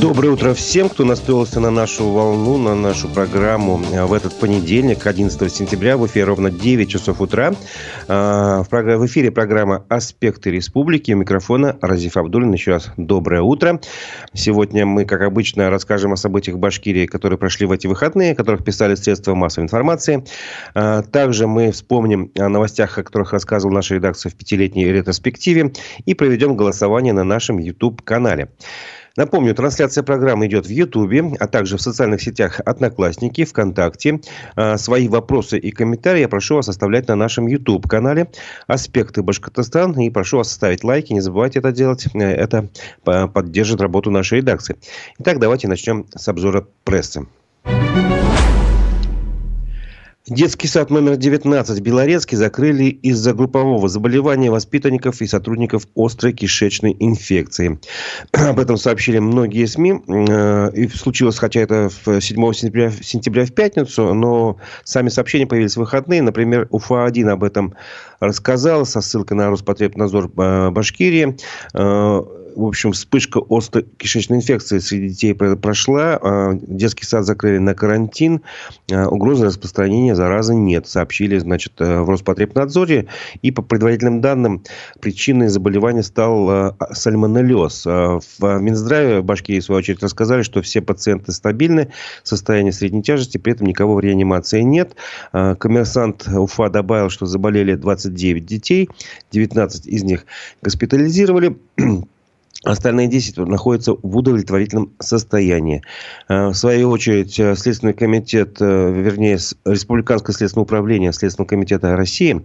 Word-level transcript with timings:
Доброе 0.00 0.28
утро 0.28 0.54
всем, 0.54 0.88
кто 0.88 1.04
настроился 1.04 1.58
на 1.58 1.70
нашу 1.70 2.08
волну, 2.08 2.56
на 2.56 2.76
нашу 2.76 3.08
программу 3.08 3.82
э, 3.92 4.04
в 4.04 4.12
этот 4.12 4.32
понедельник, 4.38 5.04
11 5.04 5.52
сентября, 5.52 5.96
в 5.96 6.06
эфире 6.06 6.26
ровно 6.26 6.52
9 6.52 6.88
часов 6.88 7.20
утра. 7.20 7.52
Э, 8.06 8.62
в 8.62 9.06
эфире 9.06 9.32
программа 9.32 9.84
«Аспекты 9.88 10.52
республики». 10.52 11.10
У 11.10 11.16
микрофона 11.16 11.76
Разиф 11.80 12.16
Абдулин. 12.16 12.52
Еще 12.52 12.70
раз 12.72 12.90
доброе 12.96 13.42
утро. 13.42 13.80
Сегодня 14.32 14.86
мы, 14.86 15.04
как 15.04 15.22
обычно, 15.22 15.68
расскажем 15.68 16.12
о 16.12 16.16
событиях 16.16 16.58
Башкирии, 16.58 17.06
которые 17.06 17.36
прошли 17.36 17.66
в 17.66 17.72
эти 17.72 17.88
выходные, 17.88 18.32
о 18.32 18.36
которых 18.36 18.62
писали 18.64 18.94
средства 18.94 19.34
массовой 19.34 19.64
информации. 19.64 20.24
Э, 20.76 21.02
также 21.10 21.48
мы 21.48 21.72
вспомним 21.72 22.30
о 22.38 22.48
новостях, 22.48 22.98
о 22.98 23.02
которых 23.02 23.32
рассказывала 23.32 23.74
наша 23.74 23.96
редакция 23.96 24.30
в 24.30 24.36
пятилетней 24.36 24.92
ретроспективе 24.92 25.72
и 26.06 26.14
проведем 26.14 26.56
голосование 26.56 27.12
на 27.12 27.24
нашем 27.24 27.58
YouTube-канале. 27.58 28.48
Напомню, 29.16 29.54
трансляция 29.54 30.02
программы 30.02 30.46
идет 30.46 30.66
в 30.66 30.70
Ютубе, 30.70 31.24
а 31.38 31.46
также 31.46 31.76
в 31.76 31.82
социальных 31.82 32.22
сетях 32.22 32.60
Одноклассники, 32.64 33.44
ВКонтакте. 33.44 34.20
А, 34.56 34.76
свои 34.78 35.08
вопросы 35.08 35.58
и 35.58 35.70
комментарии 35.70 36.20
я 36.20 36.28
прошу 36.28 36.56
вас 36.56 36.68
оставлять 36.68 37.08
на 37.08 37.16
нашем 37.16 37.46
YouTube-канале 37.46 38.30
«Аспекты 38.66 39.22
Башкортостан». 39.22 39.98
И 40.00 40.10
прошу 40.10 40.38
вас 40.38 40.52
ставить 40.52 40.84
лайки, 40.84 41.12
не 41.12 41.20
забывайте 41.20 41.58
это 41.58 41.72
делать. 41.72 42.06
Э, 42.14 42.18
это 42.18 42.68
поддержит 43.04 43.80
работу 43.80 44.10
нашей 44.10 44.38
редакции. 44.38 44.76
Итак, 45.18 45.38
давайте 45.38 45.68
начнем 45.68 46.06
с 46.14 46.28
обзора 46.28 46.66
прессы. 46.84 47.26
Детский 50.30 50.68
сад 50.68 50.90
номер 50.90 51.16
19 51.16 51.78
в 51.78 51.82
Белорецке 51.82 52.36
закрыли 52.36 52.84
из-за 52.84 53.32
группового 53.32 53.88
заболевания 53.88 54.50
воспитанников 54.50 55.22
и 55.22 55.26
сотрудников 55.26 55.84
острой 55.96 56.34
кишечной 56.34 56.94
инфекции. 57.00 57.78
Об 58.32 58.58
этом 58.58 58.76
сообщили 58.76 59.20
многие 59.20 59.64
СМИ. 59.64 60.02
Э, 60.06 60.70
и 60.74 60.86
случилось, 60.88 61.38
хотя 61.38 61.60
это 61.60 61.88
7 61.90 62.20
сентября, 62.52 62.90
сентября 62.90 63.46
в 63.46 63.52
пятницу, 63.52 64.12
но 64.12 64.58
сами 64.84 65.08
сообщения 65.08 65.46
появились 65.46 65.76
в 65.76 65.80
выходные. 65.80 66.20
Например, 66.20 66.68
УФА-1 66.70 67.26
об 67.30 67.42
этом 67.42 67.74
рассказал 68.20 68.84
со 68.84 69.00
ссылкой 69.00 69.38
на 69.38 69.48
Роспотребнадзор 69.48 70.30
э, 70.36 70.70
Башкирии 70.70 71.38
э, 71.72 72.22
в 72.58 72.66
общем, 72.66 72.90
вспышка 72.90 73.40
острой 73.48 73.84
кишечной 73.98 74.38
инфекции 74.38 74.78
среди 74.78 75.10
детей 75.10 75.32
прошла. 75.32 76.18
А, 76.20 76.58
детский 76.60 77.04
сад 77.04 77.24
закрыли 77.24 77.58
на 77.58 77.72
карантин. 77.72 78.42
А, 78.90 79.06
угрозы 79.06 79.46
распространения 79.46 80.16
заразы 80.16 80.56
нет, 80.56 80.88
сообщили, 80.88 81.38
значит, 81.38 81.74
э, 81.78 82.00
в 82.00 82.10
Роспотребнадзоре. 82.10 83.06
И 83.42 83.52
по 83.52 83.62
предварительным 83.62 84.20
данным, 84.20 84.64
причиной 84.98 85.46
заболевания 85.48 86.02
стал 86.02 86.50
а, 86.50 86.76
сальмонеллез. 86.90 87.86
В 87.86 88.58
Минздраве 88.58 89.22
Башкирии, 89.22 89.60
в 89.60 89.64
свою 89.64 89.78
очередь, 89.78 90.02
рассказали, 90.02 90.42
что 90.42 90.60
все 90.60 90.80
пациенты 90.80 91.30
стабильны, 91.30 91.92
состояние 92.24 92.72
средней 92.72 93.04
тяжести, 93.04 93.38
при 93.38 93.52
этом 93.52 93.68
никого 93.68 93.94
в 93.94 94.00
реанимации 94.00 94.62
нет. 94.62 94.96
Коммерсант 95.30 96.26
Уфа 96.26 96.70
добавил, 96.70 97.08
что 97.08 97.26
заболели 97.26 97.76
29 97.76 98.44
детей, 98.44 98.90
19 99.30 99.86
из 99.86 100.02
них 100.02 100.26
госпитализировали. 100.60 101.56
Остальные 102.68 103.08
10 103.08 103.38
находятся 103.38 103.94
в 103.94 104.16
удовлетворительном 104.16 104.92
состоянии. 105.00 105.82
Э, 106.28 106.48
в 106.48 106.54
свою 106.54 106.90
очередь, 106.90 107.40
э, 107.40 107.56
Следственный 107.56 107.94
комитет, 107.94 108.58
э, 108.60 108.92
вернее, 108.92 109.38
Республиканское 109.64 110.36
следственное 110.36 110.64
управление 110.64 111.14
Следственного 111.14 111.48
комитета 111.48 111.96
России 111.96 112.44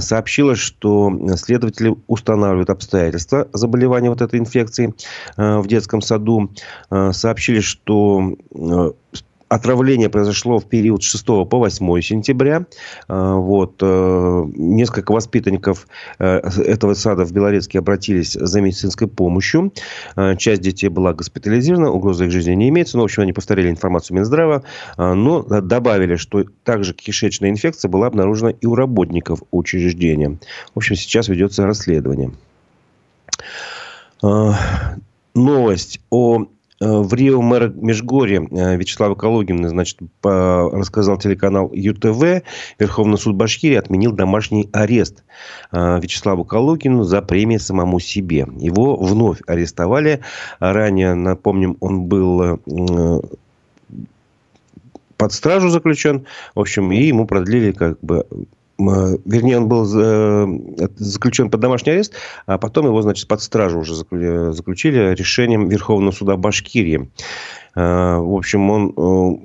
сообщило, 0.00 0.56
что 0.56 1.10
следователи 1.36 1.94
устанавливают 2.06 2.68
обстоятельства 2.68 3.48
заболевания 3.52 4.10
вот 4.10 4.20
этой 4.20 4.38
инфекции 4.38 4.92
в 5.36 5.66
детском 5.66 6.02
саду. 6.02 6.50
Сообщили, 6.90 7.60
что 7.60 8.36
Отравление 9.48 10.10
произошло 10.10 10.58
в 10.58 10.64
период 10.64 11.04
с 11.04 11.06
6 11.06 11.24
по 11.24 11.58
8 11.58 12.00
сентября. 12.00 12.66
А, 13.06 13.36
вот. 13.36 13.76
Э, 13.80 14.44
несколько 14.56 15.12
воспитанников 15.12 15.86
э, 16.18 16.38
этого 16.38 16.94
сада 16.94 17.24
в 17.24 17.32
Белорецке 17.32 17.78
обратились 17.78 18.32
за 18.32 18.60
медицинской 18.60 19.06
помощью. 19.06 19.72
А, 20.16 20.34
часть 20.34 20.62
детей 20.62 20.88
была 20.88 21.12
госпитализирована, 21.12 21.92
угрозы 21.92 22.26
их 22.26 22.32
жизни 22.32 22.54
не 22.54 22.70
имеется. 22.70 22.96
Но, 22.96 23.02
ну, 23.02 23.04
в 23.04 23.06
общем, 23.06 23.22
они 23.22 23.32
повторили 23.32 23.70
информацию 23.70 24.16
Минздрава, 24.16 24.64
а, 24.96 25.14
но 25.14 25.42
добавили, 25.42 26.16
что 26.16 26.44
также 26.64 26.92
кишечная 26.92 27.50
инфекция 27.50 27.88
была 27.88 28.08
обнаружена 28.08 28.50
и 28.50 28.66
у 28.66 28.74
работников 28.74 29.42
учреждения. 29.52 30.38
В 30.74 30.78
общем, 30.78 30.96
сейчас 30.96 31.28
ведется 31.28 31.64
расследование. 31.66 32.32
Новость 35.34 36.00
о 36.10 36.46
в 36.80 37.14
Рио 37.14 37.40
мэр 37.40 37.72
Межгорье 37.74 38.46
э, 38.50 38.76
Вячеслав 38.76 39.16
Калугин 39.16 39.66
значит, 39.68 39.98
рассказал 40.22 41.18
телеканал 41.18 41.70
ЮТВ. 41.72 42.44
Верховный 42.78 43.18
суд 43.18 43.34
Башкирии 43.34 43.76
отменил 43.76 44.12
домашний 44.12 44.68
арест 44.72 45.24
э, 45.72 46.00
Вячеславу 46.00 46.44
Калугину 46.44 47.04
за 47.04 47.22
премию 47.22 47.60
самому 47.60 47.98
себе. 47.98 48.46
Его 48.58 48.96
вновь 48.96 49.38
арестовали. 49.46 50.20
Ранее, 50.58 51.14
напомним, 51.14 51.76
он 51.80 52.04
был 52.04 52.60
под 55.16 55.32
стражу 55.32 55.70
заключен. 55.70 56.26
В 56.54 56.60
общем, 56.60 56.92
и 56.92 57.02
ему 57.04 57.26
продлили 57.26 57.72
как 57.72 57.98
бы 58.00 58.26
вернее, 58.78 59.58
он 59.58 59.68
был 59.68 59.86
э, 59.86 60.88
заключен 60.96 61.50
под 61.50 61.60
домашний 61.60 61.92
арест, 61.92 62.14
а 62.46 62.58
потом 62.58 62.86
его, 62.86 63.00
значит, 63.02 63.26
под 63.28 63.42
стражу 63.42 63.80
уже 63.80 63.94
заключили 63.94 65.14
решением 65.14 65.68
Верховного 65.68 66.12
суда 66.12 66.36
Башкирии. 66.36 67.08
Э, 67.74 68.16
в 68.16 68.34
общем, 68.34 68.70
он 68.70 69.40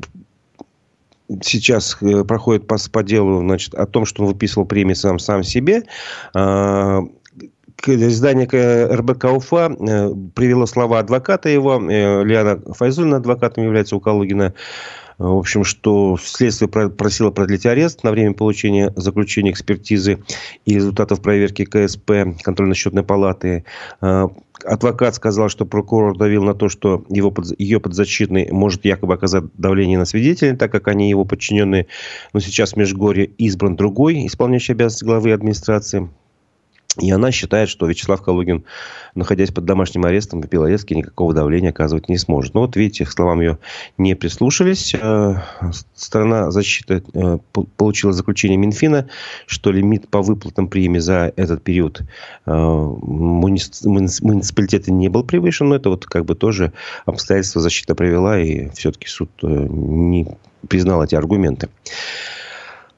э, 1.29 1.37
сейчас 1.41 1.97
проходит 2.27 2.67
по, 2.67 2.77
по 2.91 3.03
делу 3.03 3.39
значит, 3.39 3.73
о 3.73 3.85
том, 3.85 4.05
что 4.05 4.23
он 4.23 4.29
выписывал 4.29 4.65
премии 4.65 4.93
сам, 4.93 5.17
сам 5.19 5.43
себе. 5.43 5.83
Издание 7.87 8.45
РБК 8.95 9.23
Уфа 9.33 9.69
привело 10.35 10.67
слова 10.67 10.99
адвоката 10.99 11.49
его, 11.49 11.79
Лиана 11.79 12.61
Файзулина 12.73 13.17
адвокатом 13.17 13.63
является 13.63 13.95
у 13.95 13.99
Калугина, 13.99 14.53
в 15.29 15.37
общем, 15.37 15.63
что 15.63 16.17
следствие 16.19 16.67
просило 16.67 17.29
продлить 17.29 17.67
арест 17.67 18.03
на 18.03 18.09
время 18.11 18.33
получения 18.33 18.91
заключения 18.95 19.51
экспертизы 19.51 20.23
и 20.65 20.73
результатов 20.73 21.21
проверки 21.21 21.63
КСП, 21.63 22.41
контрольно-счетной 22.41 23.03
палаты. 23.03 23.63
А, 24.01 24.29
адвокат 24.65 25.13
сказал, 25.13 25.49
что 25.49 25.65
прокурор 25.65 26.17
давил 26.17 26.43
на 26.43 26.55
то, 26.55 26.69
что 26.69 27.05
его, 27.09 27.31
ее 27.59 27.79
подзащитный 27.79 28.51
может 28.51 28.83
якобы 28.83 29.13
оказать 29.13 29.43
давление 29.57 29.99
на 29.99 30.05
свидетелей, 30.05 30.55
так 30.55 30.71
как 30.71 30.87
они 30.87 31.09
его 31.09 31.23
подчиненные. 31.23 31.85
Но 32.33 32.39
сейчас 32.39 32.73
в 32.73 32.77
Межгорье 32.77 33.25
избран 33.25 33.75
другой 33.75 34.25
исполняющий 34.25 34.73
обязанности 34.73 35.05
главы 35.05 35.33
администрации. 35.33 36.09
И 36.99 37.09
она 37.09 37.31
считает, 37.31 37.69
что 37.69 37.85
Вячеслав 37.85 38.21
Калугин, 38.21 38.65
находясь 39.15 39.51
под 39.51 39.63
домашним 39.63 40.03
арестом 40.03 40.41
в 40.41 40.49
Белорецке, 40.49 40.93
никакого 40.93 41.33
давления 41.33 41.69
оказывать 41.69 42.09
не 42.09 42.17
сможет. 42.17 42.53
Но 42.53 42.59
вот 42.61 42.75
видите, 42.75 43.05
к 43.05 43.11
словам 43.11 43.39
ее 43.39 43.59
не 43.97 44.13
прислушались. 44.13 44.93
Э, 44.93 45.35
Сторона 45.95 46.51
защиты 46.51 47.01
э, 47.13 47.37
получила 47.77 48.11
заключение 48.11 48.57
Минфина, 48.57 49.07
что 49.45 49.71
лимит 49.71 50.09
по 50.09 50.21
выплатам 50.21 50.67
премии 50.67 50.99
за 50.99 51.31
этот 51.37 51.63
период 51.63 52.01
э, 52.45 52.51
муниципалитета 52.51 54.91
не 54.91 55.07
был 55.07 55.23
превышен. 55.23 55.69
Но 55.69 55.75
это 55.75 55.89
вот 55.89 56.05
как 56.05 56.25
бы 56.25 56.35
тоже 56.35 56.73
обстоятельства 57.05 57.61
защита 57.61 57.95
привела, 57.95 58.37
и 58.37 58.67
все-таки 58.71 59.07
суд 59.07 59.29
не 59.41 60.27
признал 60.67 61.01
эти 61.01 61.15
аргументы. 61.15 61.69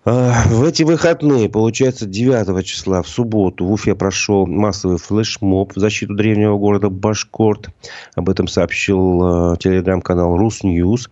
А, 0.06 0.44
в 0.48 0.64
эти 0.64 0.84
выходные, 0.84 1.48
получается, 1.48 2.06
9 2.06 2.66
числа, 2.66 3.02
в 3.02 3.08
субботу, 3.08 3.66
в 3.66 3.72
Уфе 3.72 3.96
прошел 3.96 4.46
массовый 4.46 4.98
флешмоб 4.98 5.74
в 5.76 5.80
защиту 5.80 6.14
древнего 6.14 6.58
города 6.58 6.90
Башкорт. 6.90 7.70
Об 8.16 8.30
этом 8.30 8.48
сообщил 8.48 9.54
э, 9.54 9.58
телеграм-канал 9.58 10.38
Русньюз. 10.38 11.08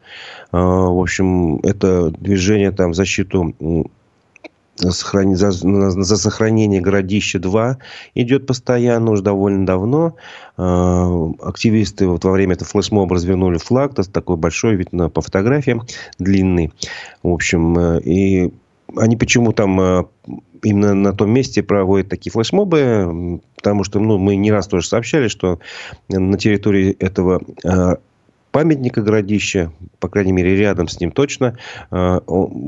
Э, 0.52 0.58
в 0.58 1.02
общем, 1.02 1.58
это 1.60 2.12
движение 2.12 2.72
там 2.72 2.92
в 2.92 2.96
защиту 2.96 3.56
за, 4.78 5.52
за 5.52 6.18
сохранение 6.18 6.82
городища 6.82 7.40
2 7.40 7.78
идет 8.16 8.48
постоянно, 8.48 9.12
уже 9.12 9.22
довольно 9.22 9.66
давно. 9.66 10.16
Активисты 10.58 12.08
вот 12.08 12.24
во 12.24 12.32
время 12.32 12.56
этого 12.56 12.68
флешмоба 12.68 13.16
развернули 13.16 13.58
флаг, 13.60 13.94
такой 14.12 14.38
большой, 14.38 14.76
видно 14.76 15.10
по 15.10 15.22
фотографиям, 15.22 15.84
длинный. 16.18 16.74
В 17.22 17.30
общем, 17.30 18.00
и 18.00 18.52
они 18.98 19.16
почему 19.16 19.54
там 19.54 19.80
э, 19.80 20.04
именно 20.64 20.94
на 20.94 21.14
том 21.14 21.32
месте 21.32 21.64
проводят 21.64 22.10
такие 22.10 22.32
флешмобы, 22.32 23.42
потому 23.56 23.84
что 23.84 24.00
ну, 24.00 24.18
мы 24.18 24.36
не 24.36 24.52
раз 24.52 24.68
тоже 24.68 24.88
сообщали, 24.88 25.28
что 25.28 25.60
на 26.10 26.38
территории 26.38 26.92
этого 27.00 27.42
э, 27.64 27.96
памятника 28.52 29.02
городища, 29.02 29.72
по 30.00 30.10
крайней 30.10 30.34
мере, 30.34 30.56
рядом 30.56 30.88
с 30.88 31.00
ним 31.00 31.12
точно, 31.12 31.58
э, 31.92 32.20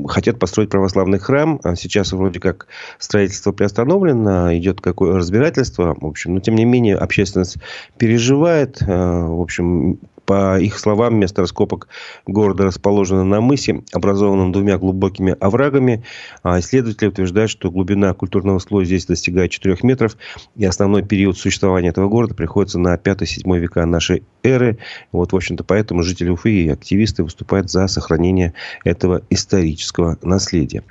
хотят 0.08 0.38
построить 0.38 0.70
православный 0.70 1.18
храм. 1.18 1.60
А 1.62 1.76
сейчас 1.76 2.12
вроде 2.12 2.40
как 2.40 2.66
строительство 2.98 3.52
приостановлено, 3.52 4.56
идет 4.56 4.80
какое 4.80 5.14
разбирательство. 5.16 5.96
В 6.00 6.06
общем, 6.06 6.34
но 6.34 6.40
тем 6.40 6.54
не 6.54 6.64
менее, 6.64 6.96
общественность 6.96 7.58
переживает. 7.98 8.80
В 8.80 9.40
общем, 9.40 9.98
По 10.26 10.58
их 10.58 10.78
словам, 10.78 11.16
место 11.16 11.42
раскопок 11.42 11.88
города 12.26 12.64
расположено 12.64 13.24
на 13.24 13.40
мысе, 13.40 13.82
образованном 13.92 14.52
двумя 14.52 14.78
глубокими 14.78 15.36
оврагами. 15.38 16.02
А 16.42 16.58
исследователи 16.60 17.08
утверждают, 17.08 17.50
что 17.50 17.70
глубина 17.70 18.14
культурного 18.14 18.58
слоя 18.58 18.84
здесь 18.84 19.06
достигает 19.06 19.50
4 19.50 19.76
метров. 19.82 20.16
И 20.56 20.64
основной 20.64 21.02
период 21.02 21.36
существования 21.36 21.88
этого 21.88 22.08
города 22.08 22.34
приходится 22.34 22.78
на 22.78 22.94
5-7 22.96 23.58
века 23.58 23.84
нашей 23.84 24.22
эры. 24.42 24.78
Вот, 25.12 25.32
в 25.32 25.36
общем-то, 25.36 25.64
поэтому 25.64 26.02
жители 26.02 26.30
Уфы 26.30 26.52
и 26.52 26.68
активисты 26.68 27.22
выступают 27.22 27.70
за 27.70 27.86
сохранение 27.86 28.54
этого 28.84 29.22
исторического 29.30 30.18
наследия. 30.22 30.82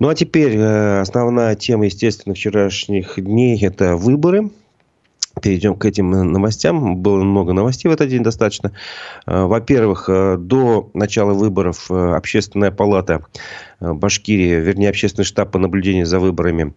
Ну, 0.00 0.08
а 0.08 0.14
теперь 0.14 0.56
э, 0.56 1.00
основная 1.00 1.54
тема, 1.54 1.86
естественно, 1.86 2.34
вчерашних 2.34 3.14
дней– 3.22 3.58
это 3.64 3.96
выборы 3.96 4.50
перейдем 5.40 5.74
к 5.76 5.84
этим 5.84 6.10
новостям. 6.10 6.96
Было 6.96 7.22
много 7.22 7.52
новостей 7.52 7.88
в 7.88 7.92
этот 7.92 8.08
день 8.08 8.22
достаточно. 8.22 8.72
Э, 9.26 9.44
во-первых, 9.44 10.08
э, 10.08 10.36
до 10.38 10.90
начала 10.94 11.32
выборов 11.32 11.90
э, 11.90 12.14
Общественная 12.14 12.70
палата 12.70 13.24
Башкирии, 13.80 14.60
вернее, 14.60 14.90
Общественный 14.90 15.24
штаб 15.24 15.50
по 15.50 15.58
наблюдению 15.58 16.06
за 16.06 16.18
выборами 16.18 16.74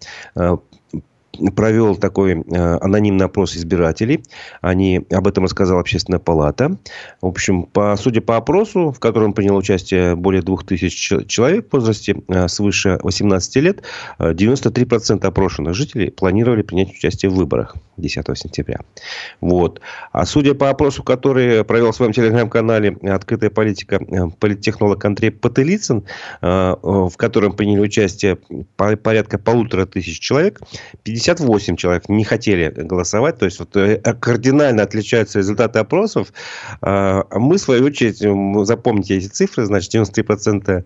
провел 1.56 1.96
такой 1.96 2.34
э, 2.34 2.78
анонимный 2.82 3.26
опрос 3.26 3.56
избирателей. 3.56 4.24
Они, 4.62 5.06
об 5.12 5.28
этом 5.28 5.44
рассказала 5.44 5.82
общественная 5.82 6.20
палата. 6.20 6.78
В 7.22 7.28
общем, 7.28 7.64
по, 7.64 7.96
судя 7.98 8.22
по 8.22 8.38
опросу, 8.38 8.92
в 8.92 9.00
котором 9.00 9.34
приняло 9.34 9.58
участие 9.58 10.16
более 10.16 10.42
2000 10.42 11.26
человек 11.26 11.70
в 11.70 11.74
возрасте 11.74 12.18
э, 12.28 12.48
свыше 12.48 13.00
18 13.04 13.56
лет, 13.58 13.84
93% 14.20 15.20
э, 15.24 15.28
опрошенных 15.28 15.76
жителей 15.76 16.12
планировали 16.12 16.62
принять 16.62 16.92
участие 16.92 17.30
в 17.30 17.36
выборах 17.36 17.76
10 17.98 18.38
сентября. 18.38 18.80
Вот. 19.42 19.82
А 20.12 20.26
судя 20.26 20.54
по 20.54 20.70
опросу, 20.70 21.04
который 21.04 21.64
провел 21.64 21.92
в 21.92 21.96
своем 21.96 22.14
телеграм-канале 22.14 22.98
«Открытая 23.04 23.50
политика» 23.50 24.00
политтехнолог 24.40 25.04
Андрей 25.06 25.32
Потылицын, 25.32 26.04
в 26.42 27.12
котором 27.16 27.54
приняли 27.54 27.82
участие 27.82 28.38
порядка 28.76 29.38
полутора 29.38 29.86
тысяч 29.86 30.20
человек, 30.20 30.62
50 31.04 31.38
58 31.38 31.76
человек 31.76 32.10
не 32.10 32.24
хотели 32.24 32.70
голосовать. 32.70 33.38
То 33.38 33.46
есть, 33.46 33.60
вот, 33.60 33.76
э, 33.76 33.98
кардинально 33.98 34.84
отличаются 34.84 35.40
результаты 35.40 35.80
опросов. 35.80 36.34
Мы, 36.82 37.56
в 37.56 37.58
свою 37.58 37.86
очередь, 37.86 38.20
запомните 38.66 39.18
эти 39.18 39.28
цифры. 39.28 39.66
Значит, 39.66 39.94
93% 39.94 40.86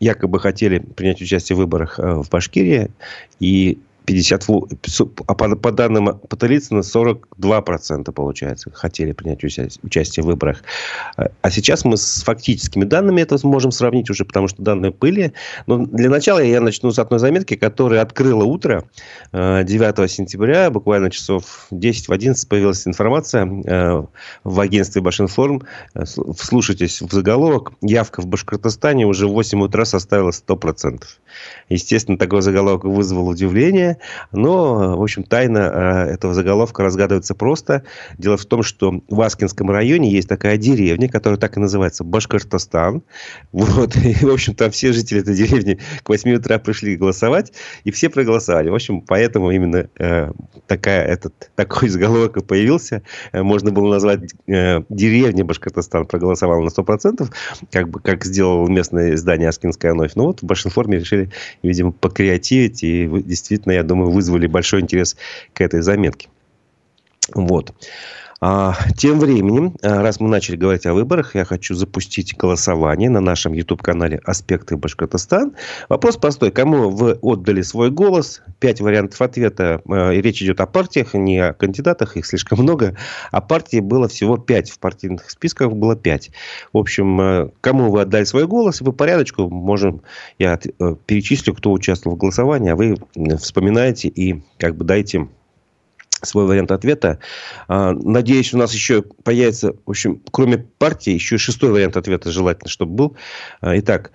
якобы 0.00 0.38
хотели 0.38 0.78
принять 0.78 1.22
участие 1.22 1.56
в 1.56 1.60
выборах 1.60 1.98
э, 1.98 2.14
в 2.14 2.28
Башкирии. 2.28 2.90
И 3.40 3.78
50, 4.04 4.46
а 5.26 5.34
по, 5.34 5.56
по 5.56 5.72
данным 5.72 6.18
Потылицына 6.28 6.80
42% 6.80 8.12
получается 8.12 8.70
хотели 8.72 9.12
принять 9.12 9.42
участие, 9.44 10.24
в 10.24 10.26
выборах. 10.26 10.62
А 11.16 11.50
сейчас 11.50 11.84
мы 11.84 11.96
с 11.96 12.22
фактическими 12.22 12.84
данными 12.84 13.20
это 13.20 13.38
сможем 13.38 13.70
сравнить 13.70 14.10
уже, 14.10 14.24
потому 14.24 14.48
что 14.48 14.62
данные 14.62 14.92
были. 14.92 15.32
Но 15.66 15.86
для 15.86 16.10
начала 16.10 16.40
я 16.40 16.60
начну 16.60 16.90
с 16.90 16.98
одной 16.98 17.18
заметки, 17.18 17.54
которая 17.56 18.02
открыла 18.02 18.44
утро 18.44 18.84
9 19.32 19.98
э, 19.98 20.08
сентября, 20.08 20.70
буквально 20.70 21.10
часов 21.10 21.66
10 21.70 22.08
в 22.08 22.12
11 22.12 22.48
появилась 22.48 22.86
информация 22.86 23.46
э, 23.46 24.04
в 24.44 24.60
агентстве 24.60 25.02
Башинформ. 25.02 25.62
Вслушайтесь 26.36 27.00
в 27.00 27.12
заголовок. 27.12 27.72
Явка 27.82 28.20
в 28.20 28.26
Башкортостане 28.26 29.06
уже 29.06 29.26
в 29.26 29.32
8 29.32 29.62
утра 29.62 29.84
составила 29.84 30.30
100%. 30.30 31.02
Естественно, 31.68 32.18
такой 32.18 32.42
заголовок 32.42 32.84
вызвал 32.84 33.28
удивление. 33.28 33.91
Но, 34.32 34.96
в 34.96 35.02
общем, 35.02 35.24
тайна 35.24 36.06
э, 36.08 36.14
этого 36.14 36.34
заголовка 36.34 36.82
разгадывается 36.82 37.34
просто. 37.34 37.84
Дело 38.18 38.36
в 38.36 38.44
том, 38.44 38.62
что 38.62 39.02
в 39.08 39.20
Аскинском 39.20 39.70
районе 39.70 40.10
есть 40.10 40.28
такая 40.28 40.56
деревня, 40.56 41.08
которая 41.08 41.38
так 41.38 41.56
и 41.56 41.60
называется 41.60 42.04
Башкортостан. 42.04 43.02
Вот. 43.52 43.96
И, 43.96 44.14
в 44.24 44.30
общем, 44.30 44.54
там 44.54 44.70
все 44.70 44.92
жители 44.92 45.20
этой 45.20 45.34
деревни 45.34 45.78
к 46.02 46.08
8 46.08 46.34
утра 46.34 46.58
пришли 46.58 46.96
голосовать, 46.96 47.52
и 47.84 47.90
все 47.90 48.08
проголосовали. 48.08 48.70
В 48.70 48.74
общем, 48.74 49.00
поэтому 49.00 49.50
именно 49.50 49.88
э, 49.98 50.32
такая, 50.66 51.04
этот, 51.04 51.50
такой 51.54 51.88
заголовок 51.88 52.36
и 52.36 52.42
появился. 52.42 53.02
Можно 53.32 53.70
было 53.70 53.90
назвать 53.92 54.20
э, 54.46 54.82
деревня 54.88 55.44
Башкортостан 55.44 56.06
проголосовала 56.06 56.62
на 56.62 56.68
100%, 56.68 57.28
как, 57.70 57.88
бы, 57.88 58.00
как 58.00 58.24
сделал 58.24 58.68
местное 58.68 59.14
издание 59.14 59.48
«Аскинская 59.48 59.94
ночь». 59.94 60.12
Ну 60.14 60.24
вот 60.24 60.42
в 60.42 60.44
Башинформе 60.44 60.98
решили, 60.98 61.30
видимо, 61.62 61.92
покреативить, 61.92 62.82
и 62.82 63.06
действительно, 63.06 63.72
я 63.72 63.81
думаю, 63.82 64.10
вызвали 64.10 64.46
большой 64.46 64.80
интерес 64.80 65.16
к 65.54 65.60
этой 65.60 65.82
заметке. 65.82 66.28
Вот. 67.34 67.72
А, 68.44 68.74
тем 68.96 69.20
временем, 69.20 69.76
а, 69.82 70.02
раз 70.02 70.18
мы 70.18 70.28
начали 70.28 70.56
говорить 70.56 70.84
о 70.86 70.94
выборах, 70.94 71.36
я 71.36 71.44
хочу 71.44 71.76
запустить 71.76 72.36
голосование 72.36 73.08
на 73.08 73.20
нашем 73.20 73.52
YouTube-канале 73.52 74.20
«Аспекты 74.24 74.76
Башкортостан». 74.76 75.54
Вопрос 75.88 76.16
простой. 76.16 76.50
Кому 76.50 76.90
вы 76.90 77.12
отдали 77.22 77.62
свой 77.62 77.92
голос? 77.92 78.42
Пять 78.58 78.80
вариантов 78.80 79.22
ответа. 79.22 79.80
А, 79.88 80.10
речь 80.10 80.42
идет 80.42 80.60
о 80.60 80.66
партиях, 80.66 81.14
не 81.14 81.38
о 81.38 81.52
кандидатах. 81.52 82.16
Их 82.16 82.26
слишком 82.26 82.58
много. 82.58 82.96
А 83.30 83.40
партий 83.40 83.78
было 83.78 84.08
всего 84.08 84.36
пять. 84.38 84.72
В 84.72 84.80
партийных 84.80 85.30
списках 85.30 85.70
было 85.70 85.94
пять. 85.94 86.32
В 86.72 86.78
общем, 86.78 87.52
кому 87.60 87.92
вы 87.92 88.00
отдали 88.00 88.24
свой 88.24 88.48
голос? 88.48 88.80
Вы 88.80 88.92
порядочку 88.92 89.48
можем... 89.48 90.02
Я 90.40 90.58
э, 90.58 90.96
перечислю, 91.06 91.54
кто 91.54 91.70
участвовал 91.70 92.16
в 92.16 92.18
голосовании, 92.18 92.72
а 92.72 92.74
вы 92.74 92.96
вспоминаете 93.38 94.08
и 94.08 94.42
как 94.58 94.74
бы 94.74 94.84
дайте 94.84 95.28
свой 96.22 96.46
вариант 96.46 96.70
ответа. 96.70 97.18
А, 97.68 97.92
надеюсь, 97.92 98.54
у 98.54 98.58
нас 98.58 98.72
еще 98.72 99.02
появится, 99.02 99.74
в 99.86 99.90
общем, 99.90 100.22
кроме 100.30 100.58
партии, 100.58 101.12
еще 101.12 101.38
шестой 101.38 101.70
вариант 101.70 101.96
ответа 101.96 102.30
желательно, 102.30 102.70
чтобы 102.70 102.94
был. 102.94 103.16
А, 103.60 103.78
итак, 103.78 104.12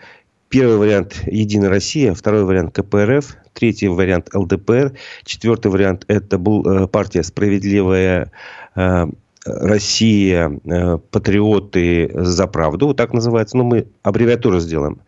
первый 0.50 0.78
вариант 0.78 1.22
«Единая 1.26 1.70
Россия», 1.70 2.14
второй 2.14 2.44
вариант 2.44 2.74
КПРФ, 2.74 3.36
третий 3.54 3.88
вариант 3.88 4.30
ЛДПР, 4.34 4.94
четвертый 5.26 5.72
вариант– 5.72 6.06
это 6.08 6.38
был 6.38 6.66
э, 6.66 6.88
партия 6.88 7.24
«Справедливая 7.24 8.32
э, 8.76 9.06
Россия», 9.46 10.60
э, 10.64 10.98
«Патриоты 11.12 12.12
за 12.14 12.48
правду», 12.48 12.88
вот 12.88 12.98
так 12.98 13.14
называется, 13.14 13.58
но 13.58 13.64
мы 13.64 13.88
аббревиатуру 14.04 14.60
сделаем. 14.60 15.02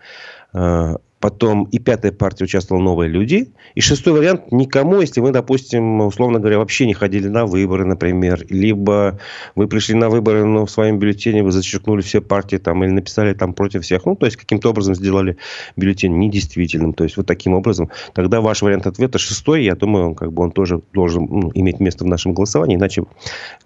Потом 1.19 1.65
и 1.65 1.79
пятая 1.79 2.13
партия 2.13 2.45
участвовала 2.45 2.81
«Новые 2.81 3.09
люди». 3.09 3.51
И 3.75 3.81
шестой 3.81 4.13
вариант– 4.13 4.51
никому, 4.51 5.01
если 5.01 5.19
вы, 5.19 5.31
допустим, 5.31 5.99
условно 5.99 6.39
говоря, 6.39 6.59
вообще 6.59 6.85
не 6.85 6.93
ходили 6.93 7.27
на 7.27 7.45
выборы, 7.45 7.83
например. 7.83 8.45
Либо 8.49 9.19
вы 9.55 9.67
пришли 9.67 9.95
на 9.95 10.09
выборы, 10.09 10.45
но 10.45 10.65
в 10.65 10.71
своем 10.71 10.97
бюллетене 10.97 11.43
вы 11.43 11.51
зачеркнули 11.51 12.01
все 12.01 12.21
партии 12.21 12.55
там, 12.55 12.85
или 12.85 12.91
написали 12.91 13.33
там 13.33 13.53
против 13.53 13.83
всех. 13.83 14.05
Ну, 14.05 14.15
то 14.15 14.27
есть, 14.27 14.37
каким-то 14.37 14.69
образом 14.69 14.95
сделали 14.95 15.35
бюллетень 15.75 16.17
недействительным. 16.17 16.93
То 16.93 17.03
есть, 17.03 17.17
вот 17.17 17.25
таким 17.25 17.53
образом. 17.53 17.89
Тогда 18.13 18.39
ваш 18.39 18.61
вариант 18.61 18.87
ответа 18.87 19.19
шестой, 19.19 19.65
я 19.65 19.75
думаю, 19.75 20.15
как 20.15 20.31
бы 20.31 20.43
он 20.43 20.51
тоже 20.51 20.81
должен 20.93 21.27
ну, 21.29 21.51
иметь 21.53 21.81
место 21.81 22.05
в 22.05 22.07
нашем 22.07 22.33
голосовании. 22.33 22.77
Иначе 22.77 23.03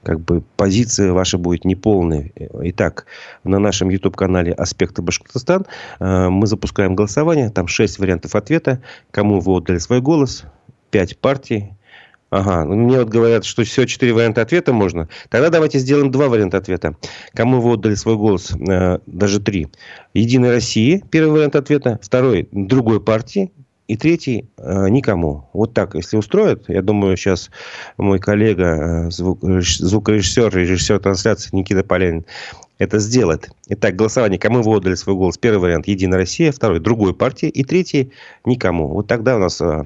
как 0.01 0.19
бы 0.21 0.43
позиция 0.57 1.13
ваша 1.13 1.37
будет 1.37 1.65
неполной. 1.65 2.33
Итак, 2.63 3.05
на 3.43 3.59
нашем 3.59 3.89
YouTube-канале 3.89 4.53
«Аспекты 4.53 5.03
Башкортостан» 5.03 5.65
э, 5.99 6.29
мы 6.29 6.47
запускаем 6.47 6.95
голосование 6.95 7.42
голосования. 7.43 7.49
Там 7.49 7.67
шесть 7.67 7.99
вариантов 7.99 8.35
ответа. 8.35 8.81
Кому 9.11 9.39
вы 9.39 9.53
отдали 9.53 9.79
свой 9.79 10.01
голос? 10.01 10.43
Пять 10.91 11.17
партий. 11.17 11.73
Ага, 12.29 12.65
ну, 12.65 12.75
мне 12.75 12.97
вот 12.97 13.09
говорят, 13.09 13.45
что 13.45 13.63
все 13.63 13.85
четыре 13.85 14.13
варианта 14.13 14.41
ответа 14.41 14.73
можно. 14.73 15.07
Тогда 15.29 15.49
давайте 15.49 15.77
сделаем 15.77 16.09
два 16.09 16.29
варианта 16.29 16.57
ответа. 16.57 16.95
Кому 17.35 17.61
вы 17.61 17.73
отдали 17.73 17.93
свой 17.95 18.15
голос? 18.15 18.53
Э, 18.55 18.97
даже 19.05 19.39
три. 19.39 19.67
Единой 20.15 20.49
России, 20.49 21.03
первый 21.11 21.31
вариант 21.31 21.55
ответа. 21.55 21.99
Второй, 22.01 22.47
другой 22.51 22.99
партии. 22.99 23.51
И 23.87 23.97
третий 23.97 24.49
э, 24.57 24.89
никому. 24.89 25.49
Вот 25.53 25.73
так, 25.73 25.93
если 25.93 26.17
устроит, 26.17 26.69
я 26.69 26.81
думаю, 26.81 27.17
сейчас 27.17 27.51
мой 27.97 28.17
коллега, 28.17 29.07
э, 29.07 29.11
звук, 29.11 29.39
звукорежиссер, 29.43 30.55
режиссер 30.55 30.99
трансляции 30.99 31.49
Никита 31.53 31.83
Полянин 31.83 32.25
это 32.79 32.99
сделает. 32.99 33.49
Итак, 33.67 33.95
голосование. 33.95 34.39
Кому 34.39 34.61
вы 34.61 34.75
отдали 34.75 34.95
свой 34.95 35.15
голос? 35.15 35.37
Первый 35.37 35.59
вариант– 35.59 35.87
Единая 35.87 36.17
Россия. 36.19 36.51
Второй– 36.51 36.79
другой 36.81 37.13
партии. 37.13 37.47
И 37.47 37.63
третий– 37.63 38.11
никому. 38.45 38.87
Вот 38.87 39.07
тогда 39.07 39.35
у 39.35 39.39
нас 39.39 39.61
а, 39.61 39.85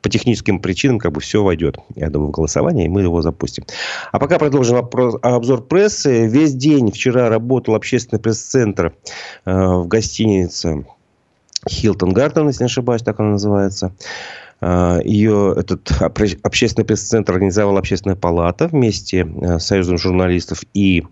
по 0.00 0.08
техническим 0.08 0.60
причинам 0.60 0.98
как 0.98 1.12
бы 1.12 1.20
все 1.20 1.42
войдет, 1.42 1.78
я 1.96 2.10
думаю, 2.10 2.28
в 2.28 2.32
голосование, 2.32 2.86
и 2.86 2.88
мы 2.88 3.02
его 3.02 3.22
запустим. 3.22 3.64
А 4.12 4.18
пока 4.18 4.38
продолжим 4.38 4.78
обзор 5.22 5.62
прессы. 5.62 6.26
Весь 6.26 6.54
день 6.54 6.92
вчера 6.92 7.28
работал 7.28 7.74
общественный 7.74 8.20
пресс-центр 8.20 8.94
а, 9.44 9.78
в 9.78 9.88
гостинице 9.88 10.86
Хилтон 11.68 12.12
Гарден, 12.12 12.48
если 12.48 12.64
не 12.64 12.66
ошибаюсь, 12.66 13.02
так 13.02 13.20
она 13.20 13.30
называется. 13.30 13.92
А, 14.62 15.00
Ее 15.02 15.54
этот 15.56 15.90
общественный 16.00 16.84
пресс-центр 16.84 17.32
организовала 17.32 17.80
общественная 17.80 18.16
палата 18.16 18.68
вместе 18.68 19.26
э, 19.26 19.58
с 19.58 19.66
Союзом 19.66 19.98
журналистов 19.98 20.62
и, 20.72 21.04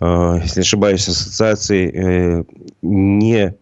э, 0.00 0.38
если 0.42 0.60
не 0.60 0.64
ошибаюсь, 0.64 1.08
ассоциацией 1.08 1.90
э, 1.94 2.44
не 2.82 3.54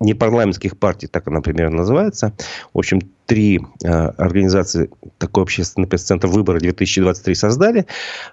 не 0.00 0.14
парламентских 0.14 0.78
партий, 0.78 1.08
так 1.08 1.26
она 1.26 1.40
примерно 1.40 1.78
называется. 1.78 2.32
В 2.72 2.78
общем, 2.78 3.00
три 3.26 3.60
э, 3.82 3.88
организации 3.88 4.88
такой 5.18 5.42
общественный 5.42 5.88
пресс-центр 5.88 6.28
выбора 6.28 6.60
2023 6.60 7.34
создали. 7.34 7.86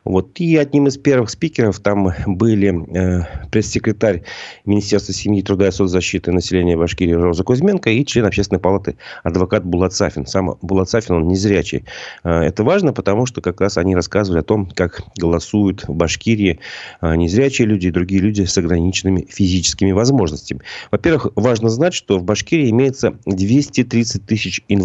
Вот. 0.06 0.40
И 0.40 0.56
одним 0.56 0.88
из 0.88 0.98
первых 0.98 1.30
спикеров 1.32 1.80
там 1.80 2.12
были 2.28 2.74
э, 2.96 3.48
пресс-секретарь 3.52 4.24
Министерства 4.66 5.14
семьи, 5.14 5.42
труда 5.42 5.68
и 5.68 5.72
соцзащиты 5.72 6.32
населения 6.32 6.78
Башкирии 6.78 7.14
Роза 7.14 7.44
Кузьменко 7.44 7.90
и 7.90 8.06
член 8.06 8.26
общественной 8.26 8.60
палаты 8.60 8.96
адвокат 9.24 9.66
Булат 9.66 9.94
Сафин. 9.94 10.28
Сам 10.28 10.56
Булат 10.62 10.90
Сафин, 10.90 11.16
он 11.16 11.28
незрячий. 11.28 11.86
Э, 12.24 12.42
это 12.42 12.64
важно, 12.64 12.94
потому 12.94 13.26
что 13.26 13.42
как 13.42 13.60
раз 13.62 13.78
они 13.78 13.96
рассказывали 13.96 14.42
о 14.42 14.44
том, 14.44 14.70
как 14.70 15.02
голосуют 15.18 15.88
в 15.88 15.94
Башкирии 15.94 16.60
незрячие 17.02 17.68
люди 17.68 17.88
и 17.88 17.92
другие 17.92 18.22
люди 18.22 18.44
с 18.44 18.58
ограниченными 18.58 19.26
физическими 19.30 19.92
возможностями. 19.92 20.62
Во-первых, 20.92 21.28
важно 21.36 21.70
знать, 21.70 21.94
что 21.94 22.20
в 22.20 22.24
Башкирии 22.24 22.70
имеется 22.70 23.18
230 23.26 24.26
тысяч 24.26 24.62
инвалидов 24.68 24.83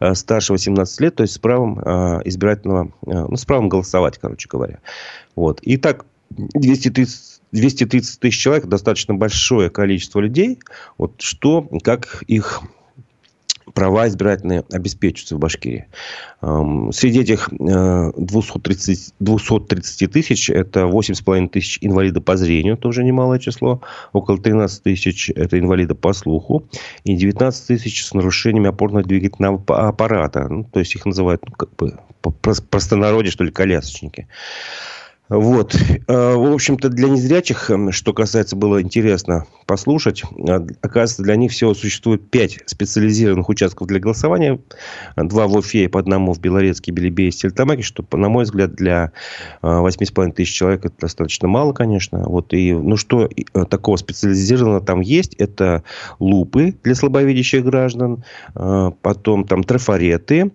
э, 0.00 0.14
старше 0.14 0.52
18 0.52 1.00
лет, 1.00 1.16
то 1.16 1.22
есть 1.22 1.34
с 1.34 1.38
правом 1.38 1.78
э, 1.78 2.20
избирательного, 2.24 2.92
э, 3.06 3.26
ну, 3.28 3.36
с 3.36 3.44
правом 3.44 3.68
голосовать, 3.68 4.18
короче 4.18 4.48
говоря. 4.48 4.78
Вот. 5.34 5.60
Итак, 5.62 6.06
230 6.30 7.36
230 7.52 8.20
тысяч 8.20 8.38
человек, 8.38 8.66
достаточно 8.66 9.14
большое 9.14 9.70
количество 9.70 10.20
людей. 10.20 10.58
Вот 10.98 11.20
что, 11.20 11.66
как 11.82 12.22
их 12.26 12.62
права 13.76 14.08
избирательные 14.08 14.64
обеспечиваются 14.72 15.36
в 15.36 15.38
Башкирии. 15.38 15.86
Среди 16.40 17.20
этих 17.20 17.50
230, 17.50 19.14
230 19.20 20.10
тысяч 20.10 20.48
это 20.48 20.80
8,5 20.80 21.48
тысяч 21.50 21.78
инвалидов 21.82 22.24
по 22.24 22.38
зрению, 22.38 22.78
тоже 22.78 23.04
немалое 23.04 23.38
число. 23.38 23.82
Около 24.14 24.38
13 24.38 24.82
тысяч 24.82 25.30
это 25.30 25.58
инвалиды 25.58 25.94
по 25.94 26.14
слуху. 26.14 26.64
И 27.04 27.14
19 27.14 27.66
тысяч 27.66 28.06
с 28.06 28.14
нарушениями 28.14 28.70
опорно-двигательного 28.70 29.62
аппарата. 29.68 30.48
Ну, 30.48 30.64
то 30.64 30.80
есть 30.80 30.94
их 30.94 31.04
называют 31.04 31.42
ну, 31.46 31.52
как 31.52 31.76
бы 31.76 31.98
простонародье, 32.70 33.30
что 33.30 33.44
ли, 33.44 33.50
колясочники. 33.50 34.26
Вот. 35.28 35.74
Э, 36.06 36.34
в 36.34 36.52
общем-то, 36.52 36.88
для 36.88 37.08
незрячих, 37.08 37.70
эм, 37.70 37.90
что 37.90 38.12
касается, 38.12 38.54
было 38.54 38.80
интересно 38.80 39.46
послушать, 39.66 40.22
э, 40.22 40.66
оказывается, 40.82 41.22
для 41.22 41.34
них 41.36 41.50
всего 41.50 41.74
существует 41.74 42.30
пять 42.30 42.60
специализированных 42.66 43.48
участков 43.48 43.88
для 43.88 43.98
голосования. 43.98 44.60
Два 45.16 45.48
в 45.48 45.56
Уфе 45.56 45.84
и 45.84 45.88
по 45.88 45.98
одному 45.98 46.32
в 46.32 46.40
Белорецке, 46.40 46.92
Белебее 46.92 47.28
и 47.28 47.32
Стельтамаке, 47.32 47.82
что, 47.82 48.04
на 48.12 48.28
мой 48.28 48.44
взгляд, 48.44 48.74
для 48.74 49.12
8,5 49.62 50.28
э, 50.28 50.32
тысяч 50.32 50.54
человек 50.54 50.84
это 50.84 50.94
достаточно 51.00 51.48
мало, 51.48 51.72
конечно. 51.72 52.20
Вот. 52.20 52.54
И, 52.54 52.72
ну, 52.72 52.96
что 52.96 53.28
такого 53.68 53.96
специализированного 53.96 54.80
там 54.80 55.00
есть? 55.00 55.34
Это 55.34 55.82
лупы 56.20 56.74
для 56.84 56.94
слабовидящих 56.94 57.64
граждан, 57.64 58.24
потом 58.54 59.44
там 59.44 59.64
трафареты, 59.64 60.52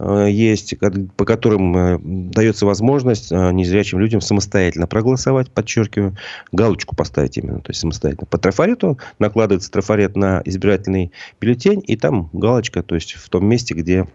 есть, 0.00 0.74
по 1.16 1.24
которым 1.24 1.76
э, 1.76 1.98
дается 2.02 2.66
возможность 2.66 3.30
э, 3.30 3.52
незрячим 3.52 4.00
людям 4.00 4.20
самостоятельно 4.20 4.86
проголосовать, 4.86 5.50
подчеркиваю, 5.50 6.16
галочку 6.52 6.96
поставить 6.96 7.38
именно, 7.38 7.60
то 7.60 7.70
есть 7.70 7.80
самостоятельно. 7.80 8.26
По 8.26 8.38
трафарету 8.38 8.98
накладывается 9.18 9.70
трафарет 9.70 10.16
на 10.16 10.42
избирательный 10.44 11.12
бюллетень, 11.40 11.82
и 11.86 11.96
там 11.96 12.28
галочка, 12.32 12.82
то 12.82 12.94
есть 12.96 13.12
в 13.12 13.28
том 13.28 13.46
месте, 13.46 13.74
где 13.74 14.06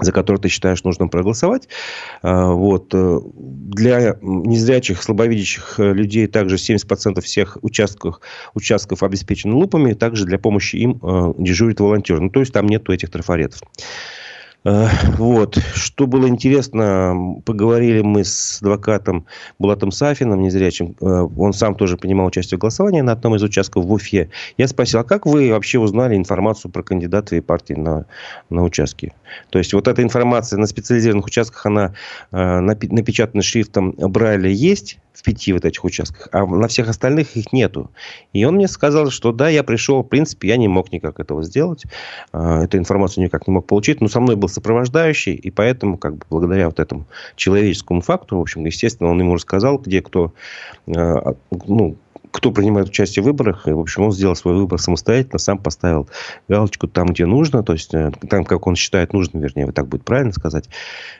за 0.00 0.10
который 0.10 0.38
ты 0.38 0.48
считаешь 0.48 0.82
нужным 0.84 1.10
проголосовать. 1.10 1.68
Вот. 2.22 2.88
Для 2.88 4.16
незрячих, 4.22 5.02
слабовидящих 5.02 5.74
людей 5.78 6.26
также 6.28 6.56
70% 6.56 7.20
всех 7.20 7.58
участков, 7.60 8.20
участков 8.54 9.02
обеспечены 9.02 9.52
лупами. 9.52 9.92
Также 9.92 10.24
для 10.24 10.38
помощи 10.38 10.76
им 10.76 10.98
дежурит 11.36 11.80
волонтер. 11.80 12.20
Ну, 12.20 12.30
то 12.30 12.40
есть, 12.40 12.54
там 12.54 12.68
нету 12.68 12.90
этих 12.90 13.10
трафаретов. 13.10 13.60
Э, 14.64 14.86
вот. 15.18 15.58
Что 15.74 16.06
было 16.06 16.28
интересно, 16.28 17.40
поговорили 17.44 18.02
мы 18.02 18.24
с 18.24 18.58
адвокатом 18.60 19.26
Булатом 19.58 19.90
Сафином, 19.90 20.42
незрячим. 20.42 20.96
Э, 21.00 21.26
он 21.36 21.52
сам 21.52 21.74
тоже 21.74 21.96
принимал 21.96 22.26
участие 22.26 22.58
в 22.58 22.60
голосовании 22.60 23.00
на 23.00 23.12
одном 23.12 23.34
из 23.36 23.42
участков 23.42 23.84
в 23.84 23.92
Уфе. 23.92 24.30
Я 24.56 24.68
спросил, 24.68 25.00
а 25.00 25.04
как 25.04 25.26
вы 25.26 25.50
вообще 25.50 25.78
узнали 25.78 26.16
информацию 26.16 26.70
про 26.70 26.82
кандидата 26.82 27.36
и 27.36 27.40
партии 27.40 27.74
на, 27.74 28.06
на 28.50 28.62
участке? 28.62 29.14
То 29.50 29.58
есть, 29.58 29.72
вот 29.72 29.88
эта 29.88 30.02
информация 30.02 30.58
на 30.58 30.66
специализированных 30.66 31.26
участках, 31.26 31.66
она 31.66 31.94
э, 32.30 32.60
напечатана 32.60 33.42
шрифтом 33.42 33.92
Брайля 33.92 34.50
есть, 34.50 34.98
в 35.12 35.22
пяти 35.22 35.52
вот 35.52 35.64
этих 35.64 35.84
участках, 35.84 36.28
а 36.32 36.46
на 36.46 36.68
всех 36.68 36.88
остальных 36.88 37.36
их 37.36 37.52
нету. 37.52 37.90
И 38.32 38.44
он 38.44 38.54
мне 38.54 38.68
сказал, 38.68 39.10
что 39.10 39.32
да, 39.32 39.48
я 39.48 39.62
пришел, 39.62 40.02
в 40.02 40.08
принципе, 40.08 40.48
я 40.48 40.56
не 40.56 40.68
мог 40.68 40.92
никак 40.92 41.20
этого 41.20 41.42
сделать, 41.42 41.84
а, 42.32 42.64
эту 42.64 42.78
информацию 42.78 43.24
никак 43.24 43.46
не 43.46 43.52
мог 43.52 43.66
получить, 43.66 44.00
но 44.00 44.08
со 44.08 44.20
мной 44.20 44.36
был 44.36 44.48
сопровождающий, 44.48 45.34
и 45.34 45.50
поэтому, 45.50 45.98
как 45.98 46.16
бы, 46.16 46.24
благодаря 46.30 46.66
вот 46.66 46.80
этому 46.80 47.06
человеческому 47.36 48.00
фактору, 48.00 48.38
в 48.38 48.42
общем, 48.42 48.64
естественно, 48.64 49.10
он 49.10 49.20
ему 49.20 49.34
рассказал, 49.34 49.78
где 49.78 50.00
кто, 50.00 50.32
а, 50.86 51.34
ну, 51.66 51.96
кто 52.32 52.50
принимает 52.50 52.88
участие 52.88 53.22
в 53.22 53.26
выборах. 53.26 53.68
И, 53.68 53.72
в 53.72 53.78
общем, 53.78 54.04
он 54.04 54.12
сделал 54.12 54.34
свой 54.34 54.54
выбор 54.54 54.80
самостоятельно, 54.80 55.38
сам 55.38 55.58
поставил 55.58 56.08
галочку 56.48 56.88
там, 56.88 57.08
где 57.08 57.26
нужно, 57.26 57.62
то 57.62 57.74
есть 57.74 57.94
э, 57.94 58.10
там, 58.28 58.44
как 58.44 58.66
он 58.66 58.74
считает 58.74 59.12
нужным, 59.12 59.42
вернее, 59.42 59.66
вот 59.66 59.74
так 59.74 59.86
будет 59.86 60.04
правильно 60.04 60.32
сказать, 60.32 60.68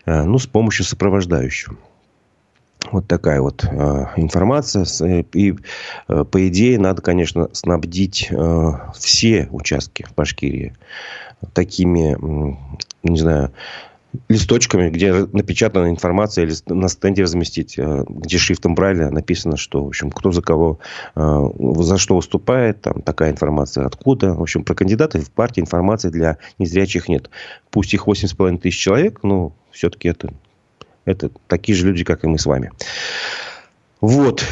э, 0.06 0.22
ну, 0.22 0.38
с 0.38 0.46
помощью 0.46 0.84
сопровождающего. 0.86 1.76
Вот 2.90 3.06
такая 3.06 3.40
вот 3.40 3.64
э, 3.64 4.06
информация. 4.16 4.84
Э, 5.00 5.22
и, 5.32 5.54
э, 6.08 6.24
по 6.24 6.48
идее, 6.48 6.78
надо, 6.78 7.02
конечно, 7.02 7.48
снабдить 7.52 8.28
э, 8.30 8.70
все 8.94 9.48
участки 9.50 10.04
в 10.04 10.14
Башкирии 10.14 10.74
такими, 11.54 12.16
не 13.02 13.18
знаю, 13.18 13.52
листочками, 14.28 14.90
где 14.90 15.12
напечатана 15.32 15.88
информация, 15.88 16.44
или 16.44 16.54
на 16.66 16.88
стенде 16.88 17.22
разместить, 17.22 17.78
э, 17.78 18.04
где 18.08 18.38
шрифтом 18.38 18.74
Брайля 18.74 19.10
написано, 19.10 19.56
что, 19.56 19.84
в 19.84 19.88
общем, 19.88 20.10
кто 20.10 20.32
за 20.32 20.42
кого, 20.42 20.78
э, 21.14 21.50
за 21.76 21.98
что 21.98 22.16
выступает, 22.16 22.82
там 22.82 23.02
такая 23.02 23.30
информация 23.30 23.86
откуда. 23.86 24.34
В 24.34 24.42
общем, 24.42 24.64
про 24.64 24.74
кандидатов 24.74 25.24
в 25.24 25.30
партии 25.30 25.60
информации 25.60 26.10
для 26.10 26.38
незрячих 26.58 27.08
нет. 27.08 27.30
Пусть 27.70 27.94
их 27.94 28.06
8,5 28.06 28.58
тысяч 28.58 28.78
человек, 28.78 29.20
но 29.22 29.52
все-таки 29.70 30.08
это 30.08 30.32
это 31.04 31.30
такие 31.46 31.76
же 31.76 31.86
люди, 31.86 32.04
как 32.04 32.24
и 32.24 32.28
мы 32.28 32.38
с 32.38 32.46
вами. 32.46 32.70
Вот. 34.00 34.44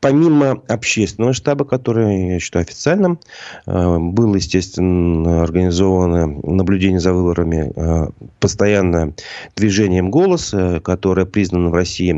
Помимо 0.00 0.62
общественного 0.68 1.32
штаба, 1.32 1.64
который, 1.64 2.34
я 2.34 2.38
считаю, 2.38 2.62
официальным, 2.64 3.18
э, 3.66 3.98
было, 3.98 4.36
естественно, 4.36 5.42
организовано 5.42 6.26
наблюдение 6.26 7.00
за 7.00 7.12
выборами 7.12 7.72
э, 7.74 8.08
постоянное 8.38 9.14
движением 9.56 10.10
«Голос», 10.10 10.54
э, 10.54 10.78
которое 10.80 11.26
признано 11.26 11.70
в 11.70 11.74
России 11.74 12.12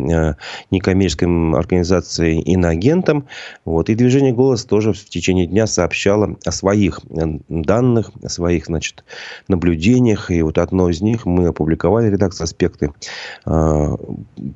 некоммерческой 0.71 1.29
организацией 1.57 2.43
иноагентом. 2.43 3.27
Вот. 3.65 3.89
И 3.89 3.95
движение 3.95 4.33
«Голос» 4.33 4.65
тоже 4.65 4.93
в 4.93 5.03
течение 5.07 5.47
дня 5.47 5.67
сообщало 5.67 6.37
о 6.45 6.53
своих 6.53 7.01
данных, 7.49 8.11
о 8.23 8.29
своих 8.29 8.67
значит, 8.67 9.05
наблюдениях. 9.49 10.31
И 10.31 10.43
вот 10.43 10.59
одно 10.59 10.91
из 10.91 11.01
них 11.01 11.25
мы 11.25 11.47
опубликовали, 11.47 12.11
редакция 12.11 12.45
«Аспекты». 12.45 12.93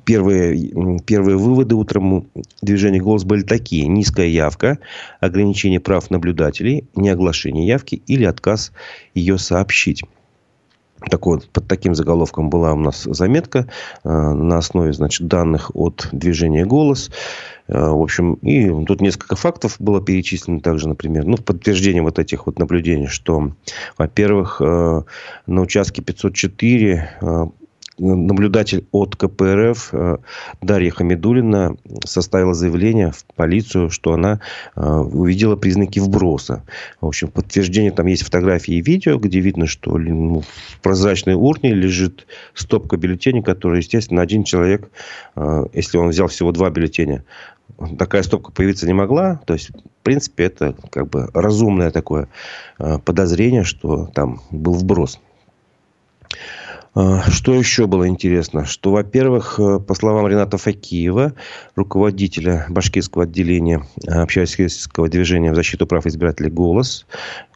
Первые, 0.05 0.99
первые 1.05 1.37
выводы 1.37 1.75
утром 1.75 2.27
движения 2.61 2.99
«Голос» 2.99 3.14
голос 3.15 3.23
были 3.23 3.43
такие. 3.43 3.87
Низкая 3.87 4.27
явка, 4.27 4.79
ограничение 5.21 5.79
прав 5.79 6.11
наблюдателей, 6.11 6.85
неоглашение 6.95 7.65
явки 7.65 8.01
или 8.07 8.25
отказ 8.25 8.73
ее 9.13 9.37
сообщить. 9.37 10.03
Так 11.09 11.25
вот, 11.25 11.49
под 11.49 11.67
таким 11.67 11.93
заголовком 11.93 12.49
была 12.49 12.73
у 12.73 12.79
нас 12.79 13.03
заметка 13.03 13.67
э, 14.03 14.09
на 14.09 14.57
основе 14.57 14.91
значит, 14.93 15.27
данных 15.27 15.71
от 15.73 16.07
движения 16.11 16.65
«Голос». 16.65 17.11
Э, 17.67 17.89
в 17.89 18.01
общем, 18.01 18.35
и 18.35 18.85
тут 18.85 19.01
несколько 19.01 19.35
фактов 19.35 19.75
было 19.79 20.01
перечислено 20.01 20.61
также, 20.61 20.87
например, 20.87 21.25
ну, 21.25 21.37
в 21.37 21.43
подтверждение 21.43 22.01
вот 22.01 22.17
этих 22.17 22.47
вот 22.47 22.59
наблюдений, 22.59 23.07
что, 23.07 23.51
во-первых, 23.97 24.61
э, 24.61 25.01
на 25.47 25.61
участке 25.61 26.01
504 26.01 27.09
наблюдатель 27.97 28.85
от 28.91 29.15
КПРФ 29.15 29.89
э, 29.93 30.17
Дарья 30.61 30.91
Хамидулина 30.91 31.77
составила 32.05 32.53
заявление 32.53 33.11
в 33.11 33.23
полицию, 33.35 33.89
что 33.89 34.13
она 34.13 34.41
э, 34.75 34.81
увидела 34.85 35.55
признаки 35.55 35.99
вброса. 35.99 36.63
В 36.99 37.07
общем, 37.07 37.29
подтверждение 37.29 37.91
там 37.91 38.07
есть 38.07 38.23
фотографии 38.23 38.75
и 38.75 38.81
видео, 38.81 39.17
где 39.17 39.39
видно, 39.39 39.65
что 39.67 39.97
ну, 39.97 40.41
в 40.41 40.79
прозрачной 40.81 41.35
урне 41.35 41.73
лежит 41.73 42.27
стопка 42.53 42.97
бюллетеней, 42.97 43.41
которые, 43.41 43.79
естественно, 43.79 44.21
один 44.21 44.43
человек, 44.43 44.89
э, 45.35 45.65
если 45.73 45.97
он 45.97 46.09
взял 46.09 46.27
всего 46.27 46.51
два 46.51 46.69
бюллетеня, 46.69 47.23
такая 47.97 48.23
стопка 48.23 48.51
появиться 48.51 48.87
не 48.87 48.93
могла. 48.93 49.39
То 49.45 49.53
есть, 49.53 49.69
в 49.69 50.03
принципе, 50.03 50.45
это 50.45 50.75
как 50.91 51.09
бы 51.09 51.29
разумное 51.33 51.91
такое 51.91 52.27
подозрение, 52.77 53.63
что 53.63 54.05
там 54.13 54.41
был 54.51 54.73
вброс. 54.73 55.19
А, 56.95 57.29
что 57.29 57.53
еще 57.53 57.87
было 57.87 58.07
интересно? 58.07 58.65
Что, 58.65 58.91
во-первых, 58.91 59.59
э, 59.59 59.79
по 59.79 59.93
словам 59.95 60.27
Рената 60.27 60.57
Факиева, 60.57 61.33
руководителя 61.75 62.65
башкирского 62.69 63.25
отделения 63.25 63.85
э, 64.07 64.11
общественного 64.11 65.09
движения 65.09 65.51
в 65.51 65.55
защиту 65.55 65.87
прав 65.87 66.05
избирателей 66.05 66.49
«Голос», 66.49 67.05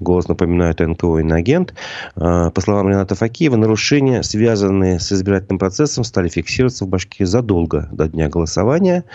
«Голос», 0.01 0.27
напоминаю, 0.27 0.71
это 0.71 0.85
НКО 0.85 1.19
«Иноагент», 1.19 1.73
а, 2.15 2.49
по 2.49 2.59
словам 2.59 2.89
Рената 2.89 3.15
Факиева, 3.15 3.55
нарушения, 3.55 4.23
связанные 4.23 4.99
с 4.99 5.09
избирательным 5.13 5.57
процессом, 5.57 6.03
стали 6.03 6.27
фиксироваться 6.27 6.83
в 6.83 6.89
Башкирии 6.89 7.25
задолго 7.25 7.87
до 7.93 8.09
дня 8.09 8.27
голосования. 8.27 9.05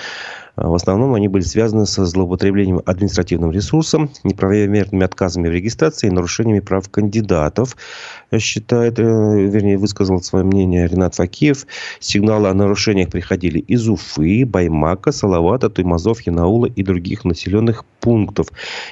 А, 0.56 0.68
в 0.68 0.74
основном 0.74 1.14
они 1.14 1.28
были 1.28 1.42
связаны 1.42 1.86
со 1.86 2.04
злоупотреблением 2.04 2.80
административным 2.84 3.50
ресурсом, 3.50 4.10
неправомерными 4.22 5.04
отказами 5.04 5.48
в 5.48 5.52
регистрации 5.52 6.08
и 6.08 6.10
нарушениями 6.10 6.60
прав 6.60 6.88
кандидатов, 6.88 7.76
считает, 8.38 8.98
э, 8.98 9.02
вернее, 9.02 9.78
высказал 9.78 10.20
свое 10.22 10.44
мнение 10.44 10.86
Ренат 10.86 11.14
Факиев. 11.14 11.66
Сигналы 12.00 12.48
о 12.48 12.54
нарушениях 12.54 13.10
приходили 13.10 13.58
из 13.58 13.88
Уфы, 13.88 14.44
Баймака, 14.44 15.12
Салавата, 15.12 15.70
Туймазов, 15.70 16.20
Янаула 16.22 16.66
и 16.66 16.82
других 16.82 17.24
населенных 17.24 17.84
пунктов. 18.00 18.48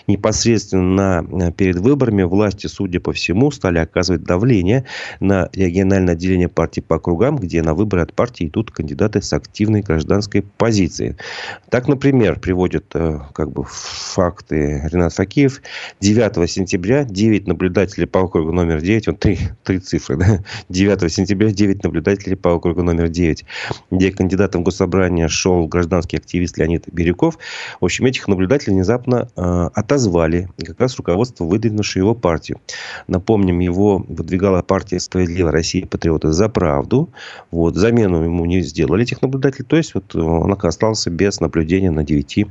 Непосредственно 0.07 1.23
на, 1.23 1.53
перед 1.53 1.77
выборами 1.77 2.23
власти, 2.23 2.67
судя 2.67 3.01
по 3.01 3.13
всему, 3.13 3.51
стали 3.51 3.79
оказывать 3.79 4.23
давление 4.23 4.85
на 5.21 5.49
региональное 5.53 6.15
отделение 6.15 6.49
партии 6.49 6.81
по 6.81 6.97
округам, 6.97 7.37
где 7.37 7.63
на 7.63 7.75
выборы 7.75 8.03
от 8.03 8.15
партии 8.15 8.47
идут 8.47 8.71
кандидаты 8.71 9.23
с 9.23 9.33
активной 9.33 9.83
гражданской 9.83 10.43
позицией. 10.43 11.17
Так, 11.71 11.89
например, 11.89 12.39
приводит 12.39 12.87
э, 12.95 13.21
как 13.35 13.51
бы 13.51 13.65
факты 13.67 14.89
Ренат 14.91 15.15
Факиев. 15.15 15.63
9 16.01 16.51
сентября 16.51 17.05
9 17.05 17.47
наблюдателей 17.47 18.07
по 18.07 18.21
округу 18.21 18.53
номер 18.53 18.81
9, 18.81 19.07
вот 19.09 19.19
три, 19.21 19.39
три 19.63 19.79
цифры, 19.79 20.17
да? 20.17 20.45
9 20.69 21.13
сентября 21.13 21.51
9 21.51 21.83
наблюдателей 21.83 22.37
по 22.37 22.51
округу 22.51 22.83
номер 22.83 23.09
9, 23.09 23.45
где 23.91 24.11
кандидатом 24.11 24.63
в 24.63 24.65
госсобрание 24.65 25.29
шел 25.29 25.67
гражданский 25.67 26.17
активист 26.17 26.59
Леонид 26.59 26.85
Бирюков. 26.93 27.39
В 27.81 27.85
общем, 27.85 28.07
этих 28.07 28.29
наблюдателей 28.29 28.75
внезапно 28.75 29.29
э, 29.37 29.71
отозвали. 29.75 30.49
как 30.65 30.81
раз 30.81 30.97
руководство, 30.97 31.45
выдвинувшее 31.45 32.03
его 32.03 32.15
партию. 32.15 32.61
Напомним, 33.07 33.61
его 33.61 34.05
выдвигала 34.09 34.63
партия 34.63 35.01
«Справедливая 35.01 35.53
Россия. 35.53 35.87
Патриоты 35.87 36.33
за 36.33 36.49
правду». 36.49 37.11
Вот, 37.51 37.77
замену 37.77 38.23
ему 38.23 38.45
не 38.47 38.63
сделали 38.63 39.03
этих 39.03 39.23
наблюдателей. 39.23 39.67
То 39.67 39.77
есть, 39.77 39.95
вот 39.95 40.15
он 40.15 40.57
остался 40.63 41.11
без 41.11 41.41
наблюдения 41.43 41.91
на 41.91 42.05
9 42.05 42.39
э, 42.39 42.45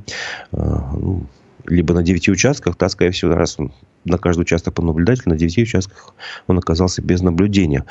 ну, 0.51 1.25
либо 1.65 1.93
на 1.93 2.03
9 2.03 2.29
участках, 2.29 2.77
да, 2.77 2.89
скорее 2.89 3.11
всего, 3.11 3.33
раз 3.33 3.59
он 3.59 3.71
на 4.05 4.17
каждый 4.17 4.41
участок 4.41 4.73
по 4.73 4.83
наблюдателю, 4.83 5.29
на 5.29 5.37
9 5.37 5.57
участках 5.59 6.13
он 6.47 6.57
оказался 6.57 7.01
без 7.01 7.21
наблюдения. 7.21 7.85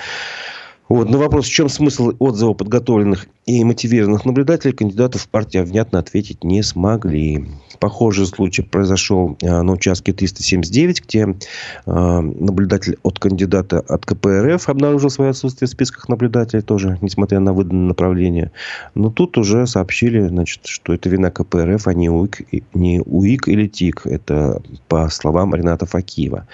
Вот. 0.91 1.09
На 1.09 1.19
вопрос, 1.19 1.47
в 1.47 1.53
чем 1.53 1.69
смысл 1.69 2.15
отзывов 2.19 2.57
подготовленных 2.57 3.29
и 3.47 3.63
мотивированных 3.63 4.25
наблюдателей, 4.25 4.75
кандидатов 4.75 5.23
в 5.23 5.29
партии 5.29 5.59
внятно 5.59 6.01
ответить 6.01 6.43
не 6.43 6.65
смогли. 6.65 7.47
Похожий 7.79 8.27
случай 8.27 8.63
произошел 8.63 9.39
а, 9.41 9.63
на 9.63 9.73
участке 9.73 10.13
379, 10.13 11.05
где 11.05 11.37
а, 11.87 12.21
наблюдатель 12.21 12.99
от 13.05 13.21
кандидата 13.21 13.79
от 13.79 14.05
КПРФ 14.05 14.69
обнаружил 14.69 15.11
свое 15.11 15.31
отсутствие 15.31 15.69
в 15.69 15.71
списках 15.71 16.09
наблюдателей 16.09 16.63
тоже, 16.63 16.99
несмотря 17.01 17.39
на 17.39 17.53
выданное 17.53 17.87
направление. 17.87 18.51
Но 18.97 19.11
тут 19.11 19.39
уже 19.39 19.69
сообщили, 19.69 20.27
значит, 20.27 20.67
что 20.67 20.93
это 20.93 21.09
вина 21.09 21.31
КПРФ, 21.31 21.87
а 21.87 21.95
не 21.95 22.11
УИК, 22.11 22.43
не 22.75 23.01
УИК 23.01 23.47
или 23.47 23.69
ТИК. 23.69 24.07
Это 24.07 24.61
по 24.89 25.09
словам 25.09 25.55
Рената 25.55 25.87
Факиева. 25.87 26.49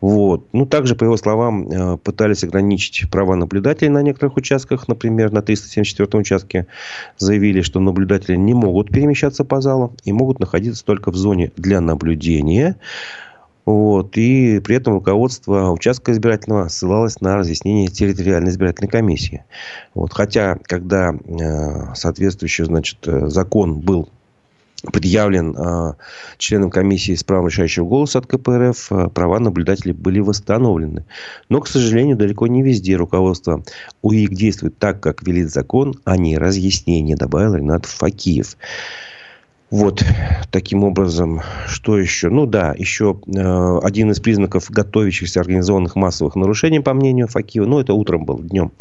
Вот. 0.00 0.46
Ну, 0.52 0.66
также, 0.66 0.96
по 0.96 1.04
его 1.04 1.16
словам, 1.16 1.68
а, 1.70 1.96
пытались 1.96 2.42
ограничить 2.42 3.08
права 3.08 3.36
наблюдателей 3.36 3.67
на 3.90 4.02
некоторых 4.02 4.36
участках. 4.36 4.88
Например, 4.88 5.32
на 5.32 5.42
374 5.42 6.20
участке 6.20 6.66
заявили, 7.16 7.62
что 7.62 7.80
наблюдатели 7.80 8.36
не 8.36 8.54
могут 8.54 8.90
перемещаться 8.90 9.44
по 9.44 9.60
залу 9.60 9.94
и 10.04 10.12
могут 10.12 10.40
находиться 10.40 10.58
находиться 10.58 10.84
только 10.84 11.10
в 11.10 11.16
зоне 11.16 11.52
для 11.56 11.80
наблюдения. 11.80 12.76
Вот. 13.64 14.16
И 14.16 14.60
при 14.60 14.76
этом 14.76 14.94
руководство 14.94 15.70
участка 15.70 16.12
избирательного 16.12 16.68
ссылалось 16.68 17.20
на 17.20 17.36
разъяснение 17.36 17.88
территориальной 17.88 18.50
избирательной 18.50 18.88
комиссии. 18.88 19.44
Вот. 19.94 20.12
Хотя, 20.12 20.58
когда 20.62 21.12
э, 21.12 21.94
соответствующий 21.94 22.64
значит, 22.64 23.06
э, 23.06 23.28
закон 23.28 23.80
был 23.80 24.08
предъявлен 24.92 25.56
э, 25.56 25.94
членам 26.38 26.70
комиссии 26.70 27.14
с 27.14 27.24
правом 27.24 27.48
решающего 27.48 27.86
голоса 27.86 28.20
от 28.20 28.26
КПРФ, 28.26 28.92
э, 28.92 29.08
права 29.08 29.40
наблюдателей 29.40 29.92
были 29.92 30.20
восстановлены. 30.20 31.04
Но, 31.48 31.60
к 31.60 31.68
сожалению, 31.68 32.16
далеко 32.16 32.46
не 32.46 32.62
везде 32.62 32.96
руководство 32.96 33.62
УИК 34.02 34.30
действует 34.30 34.78
так, 34.78 35.00
как 35.00 35.26
велит 35.26 35.50
закон, 35.50 35.94
а 36.04 36.16
не 36.16 36.38
разъяснение, 36.38 37.16
добавил 37.16 37.54
Ренат 37.54 37.86
Факиев. 37.86 38.56
Вот, 39.70 40.02
таким 40.50 40.82
образом, 40.82 41.42
что 41.66 41.98
еще? 41.98 42.30
Ну 42.30 42.46
да, 42.46 42.74
еще 42.78 43.20
э, 43.26 43.78
один 43.82 44.10
из 44.10 44.18
признаков 44.18 44.70
готовящихся 44.70 45.40
организованных 45.40 45.94
массовых 45.94 46.36
нарушений, 46.36 46.80
по 46.80 46.94
мнению 46.94 47.28
Факиева, 47.28 47.66
ну 47.66 47.78
это 47.78 47.92
утром 47.92 48.24
был, 48.24 48.38
днем, 48.38 48.72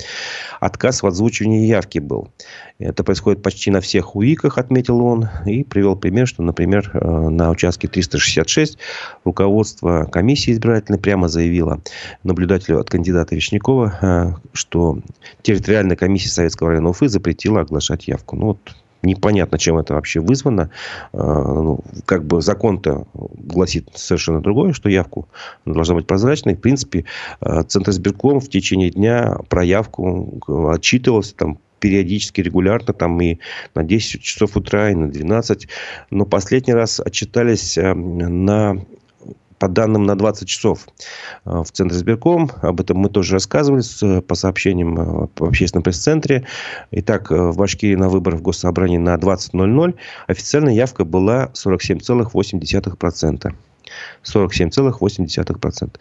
отказ 0.61 1.03
в 1.03 1.07
озвучивании 1.07 1.65
явки 1.65 1.99
был. 1.99 2.29
Это 2.79 3.03
происходит 3.03 3.41
почти 3.41 3.69
на 3.69 3.81
всех 3.81 4.15
УИКах, 4.15 4.57
отметил 4.57 5.01
он, 5.03 5.27
и 5.45 5.65
привел 5.65 5.97
пример, 5.97 6.25
что, 6.25 6.41
например, 6.41 6.89
э, 6.93 7.29
на 7.29 7.49
участке 7.49 7.89
366 7.89 8.77
руководство 9.25 10.05
комиссии 10.05 10.53
избирательной 10.53 10.99
прямо 10.99 11.27
заявило 11.27 11.81
наблюдателю 12.23 12.79
от 12.79 12.89
кандидата 12.89 13.35
Вишнякова, 13.35 13.99
э, 14.01 14.33
что 14.53 14.99
территориальная 15.41 15.97
комиссия 15.97 16.29
Советского 16.29 16.69
района 16.69 16.89
Уфы 16.89 17.09
запретила 17.09 17.59
оглашать 17.59 18.07
явку. 18.07 18.37
Ну 18.37 18.45
вот 18.45 18.59
Непонятно, 19.07 19.57
чем 19.57 19.77
это 19.77 19.93
вообще 19.93 20.19
вызвано. 20.19 20.69
А, 21.13 21.17
ну, 21.17 21.79
как 22.05 22.25
бы 22.25 22.41
закон-то 22.41 23.07
гласит 23.13 23.89
совершенно 23.95 24.41
другое, 24.41 24.73
что 24.73 24.89
явку 24.89 25.29
должна 25.65 25.95
быть 25.95 26.05
прозрачной. 26.05 26.55
В 26.55 26.59
принципе, 26.59 27.05
а, 27.39 27.63
Центр 27.63 27.91
избирком 27.91 28.41
в 28.41 28.49
течение 28.49 28.89
дня 28.89 29.37
про 29.47 29.63
явку 29.63 30.41
отчитывался 30.73 31.35
там 31.35 31.57
периодически, 31.79 32.41
регулярно, 32.41 32.93
там 32.93 33.21
и 33.21 33.37
на 33.75 33.83
10 33.83 34.21
часов 34.21 34.57
утра, 34.57 34.91
и 34.91 34.95
на 34.95 35.09
12. 35.09 35.69
Но 36.09 36.25
последний 36.25 36.73
раз 36.73 36.99
отчитались 36.99 37.77
а, 37.77 37.95
на 37.95 38.81
по 39.59 39.67
данным 39.67 40.03
на 40.03 40.15
20 40.15 40.47
часов 40.47 40.87
э, 41.45 41.63
в 41.63 41.71
Центре 41.71 41.97
избирком. 41.97 42.51
Об 42.61 42.81
этом 42.81 42.97
мы 42.97 43.09
тоже 43.09 43.33
рассказывали 43.33 44.21
по 44.21 44.35
сообщениям 44.35 44.99
э, 44.99 45.27
в 45.35 45.43
общественном 45.43 45.83
пресс-центре. 45.83 46.45
Итак, 46.91 47.31
э, 47.31 47.35
в 47.35 47.57
Башкирии 47.57 47.95
на 47.95 48.09
выборах 48.09 48.39
в 48.39 48.43
Госсобрании 48.43 48.97
на 48.97 49.15
20.00 49.15 49.95
официальная 50.27 50.73
явка 50.73 51.05
была 51.05 51.51
47,8%. 51.53 53.53
47,8%. 54.23 55.95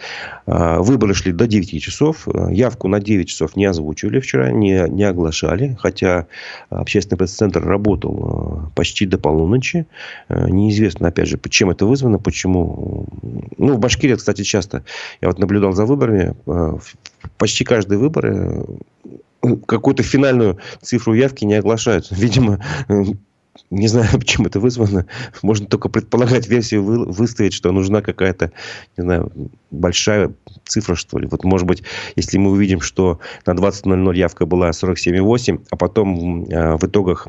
А, 0.46 0.80
выборы 0.80 1.14
шли 1.14 1.32
до 1.32 1.46
9 1.46 1.82
часов. 1.82 2.28
Явку 2.50 2.88
на 2.88 3.00
9 3.00 3.28
часов 3.28 3.56
не 3.56 3.64
озвучивали 3.64 4.20
вчера, 4.20 4.50
не, 4.50 4.88
не 4.88 5.04
оглашали. 5.04 5.76
Хотя 5.80 6.26
общественный 6.70 7.18
пресс-центр 7.18 7.64
работал 7.64 8.24
а, 8.24 8.70
почти 8.74 9.06
до 9.06 9.18
полуночи. 9.18 9.86
А, 10.28 10.48
неизвестно, 10.48 11.08
опять 11.08 11.28
же, 11.28 11.38
чем 11.50 11.70
это 11.70 11.86
вызвано, 11.86 12.18
почему. 12.18 13.06
Ну, 13.56 13.74
в 13.74 13.78
Башкирии, 13.78 14.16
кстати, 14.16 14.42
часто. 14.42 14.84
Я 15.20 15.28
вот 15.28 15.38
наблюдал 15.38 15.72
за 15.72 15.84
выборами. 15.84 16.34
Почти 17.38 17.64
каждые 17.64 17.98
выборы 17.98 18.64
какую-то 19.66 20.02
финальную 20.02 20.58
цифру 20.82 21.14
явки 21.14 21.44
не 21.44 21.54
оглашают. 21.54 22.08
Видимо, 22.10 22.60
не 23.70 23.88
знаю, 23.88 24.08
почему 24.18 24.46
это 24.46 24.60
вызвано. 24.60 25.06
Можно 25.42 25.66
только 25.66 25.88
предполагать 25.88 26.48
версию 26.48 26.84
вы, 26.84 27.04
выставить, 27.04 27.52
что 27.52 27.72
нужна 27.72 28.02
какая-то, 28.02 28.52
не 28.96 29.02
знаю, 29.02 29.32
большая 29.70 30.32
цифра, 30.64 30.94
что 30.94 31.18
ли. 31.18 31.26
Вот, 31.26 31.44
может 31.44 31.66
быть, 31.66 31.82
если 32.16 32.38
мы 32.38 32.50
увидим, 32.50 32.80
что 32.80 33.20
на 33.44 33.52
20.00 33.52 34.16
явка 34.16 34.46
была 34.46 34.70
47,8, 34.70 35.66
а 35.70 35.76
потом 35.76 36.44
э, 36.44 36.76
в 36.76 36.84
итогах 36.84 37.28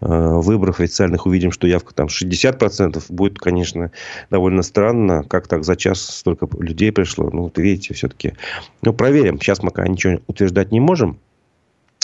э, 0.00 0.06
выборов 0.06 0.80
официальных 0.80 1.26
увидим, 1.26 1.52
что 1.52 1.66
явка 1.66 1.94
там 1.94 2.06
60%, 2.06 3.02
будет, 3.08 3.38
конечно, 3.38 3.90
довольно 4.30 4.62
странно. 4.62 5.24
Как 5.24 5.48
так 5.48 5.64
за 5.64 5.76
час 5.76 6.00
столько 6.00 6.48
людей 6.58 6.92
пришло? 6.92 7.30
Ну, 7.30 7.42
вот 7.42 7.58
видите, 7.58 7.94
все-таки. 7.94 8.34
Ну, 8.82 8.92
проверим. 8.92 9.40
Сейчас 9.40 9.60
пока 9.60 9.86
ничего 9.86 10.20
утверждать 10.26 10.72
не 10.72 10.80
можем. 10.80 11.18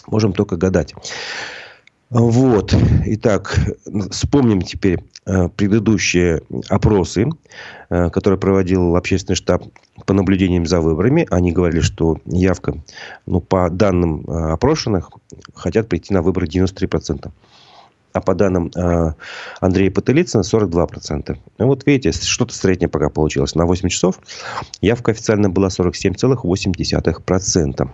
Можем 0.07 0.33
только 0.33 0.57
гадать. 0.57 0.95
Вот. 2.15 2.75
Итак, 3.07 3.59
вспомним 4.13 4.63
теперь 4.63 5.01
э, 5.27 5.49
предыдущие 5.49 6.43
опросы, 6.69 7.29
э, 7.91 8.09
которые 8.11 8.39
проводил 8.39 8.95
общественный 8.95 9.35
штаб 9.35 9.65
по 10.07 10.15
наблюдениям 10.15 10.65
за 10.65 10.81
выборами. 10.81 11.27
Они 11.31 11.51
говорили, 11.51 11.81
что 11.81 12.19
явка, 12.25 12.77
ну, 13.27 13.41
по 13.41 13.69
данным 13.69 14.25
э, 14.29 14.53
опрошенных, 14.53 15.11
хотят 15.55 15.89
прийти 15.89 16.15
на 16.15 16.23
выборы 16.23 16.47
93%. 16.47 17.33
А 18.13 18.21
по 18.21 18.37
данным 18.37 18.71
Андрея 19.59 19.91
Потылицына 19.91 20.43
42%. 20.43 21.37
Ну, 21.59 21.67
вот 21.67 21.85
видите, 21.85 22.13
что-то 22.13 22.55
среднее 22.55 22.89
пока 22.89 23.09
получилось. 23.09 23.57
На 23.57 23.67
8 23.67 23.89
часов 23.89 24.21
явка 24.81 25.11
официально 25.11 25.51
была 25.51 25.67
47,8%. 25.67 27.89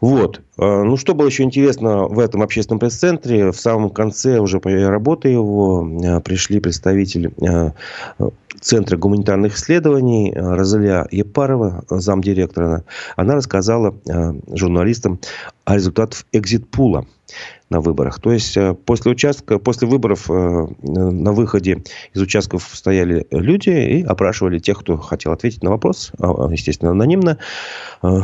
Вот. 0.00 0.40
А, 0.56 0.82
ну, 0.82 0.96
что 0.96 1.14
было 1.14 1.26
еще 1.26 1.42
интересно 1.42 2.04
в 2.04 2.18
этом 2.18 2.42
общественном 2.42 2.78
пресс-центре, 2.78 3.52
в 3.52 3.56
самом 3.56 3.90
конце 3.90 4.38
уже 4.38 4.58
работы 4.58 5.28
его 5.28 5.86
а, 6.04 6.20
пришли 6.20 6.60
представители 6.60 7.30
а, 7.46 7.72
Центра 8.60 8.96
гуманитарных 8.98 9.56
исследований 9.56 10.34
Розалия 10.36 11.06
Епарова, 11.10 11.82
замдиректора. 11.88 12.84
Она 13.16 13.36
рассказала 13.36 13.94
журналистам 14.52 15.18
о 15.70 15.76
результатах 15.76 16.26
экзит-пула 16.32 17.06
на 17.70 17.80
выборах. 17.80 18.18
То 18.18 18.32
есть 18.32 18.56
э, 18.56 18.74
после 18.74 19.12
участка, 19.12 19.60
после 19.60 19.86
выборов 19.86 20.28
э, 20.28 20.66
на 20.82 21.32
выходе 21.32 21.84
из 22.12 22.20
участков 22.20 22.68
стояли 22.72 23.24
люди 23.30 23.70
и 23.70 24.02
опрашивали 24.02 24.58
тех, 24.58 24.80
кто 24.80 24.96
хотел 24.96 25.30
ответить 25.30 25.62
на 25.62 25.70
вопрос, 25.70 26.10
а, 26.18 26.48
естественно, 26.50 26.90
анонимно, 26.90 27.38
э, 28.02 28.22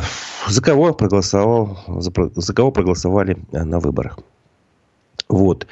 за 0.49 0.61
кого 0.61 0.93
проголосовал, 0.93 1.79
за, 1.87 2.11
за 2.35 2.53
кого 2.53 2.71
проголосовали 2.71 3.37
на 3.53 3.79
выборах. 3.79 4.19
Вот. 5.29 5.67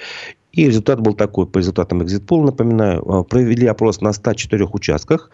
И 0.55 0.65
результат 0.65 1.01
был 1.01 1.13
такой, 1.13 1.45
по 1.47 1.57
результатам 1.57 2.01
экзит-пола, 2.01 2.45
напоминаю, 2.45 3.03
а, 3.11 3.23
провели 3.23 3.67
опрос 3.67 3.99
на 3.99 4.13
104 4.13 4.65
участках, 4.71 5.29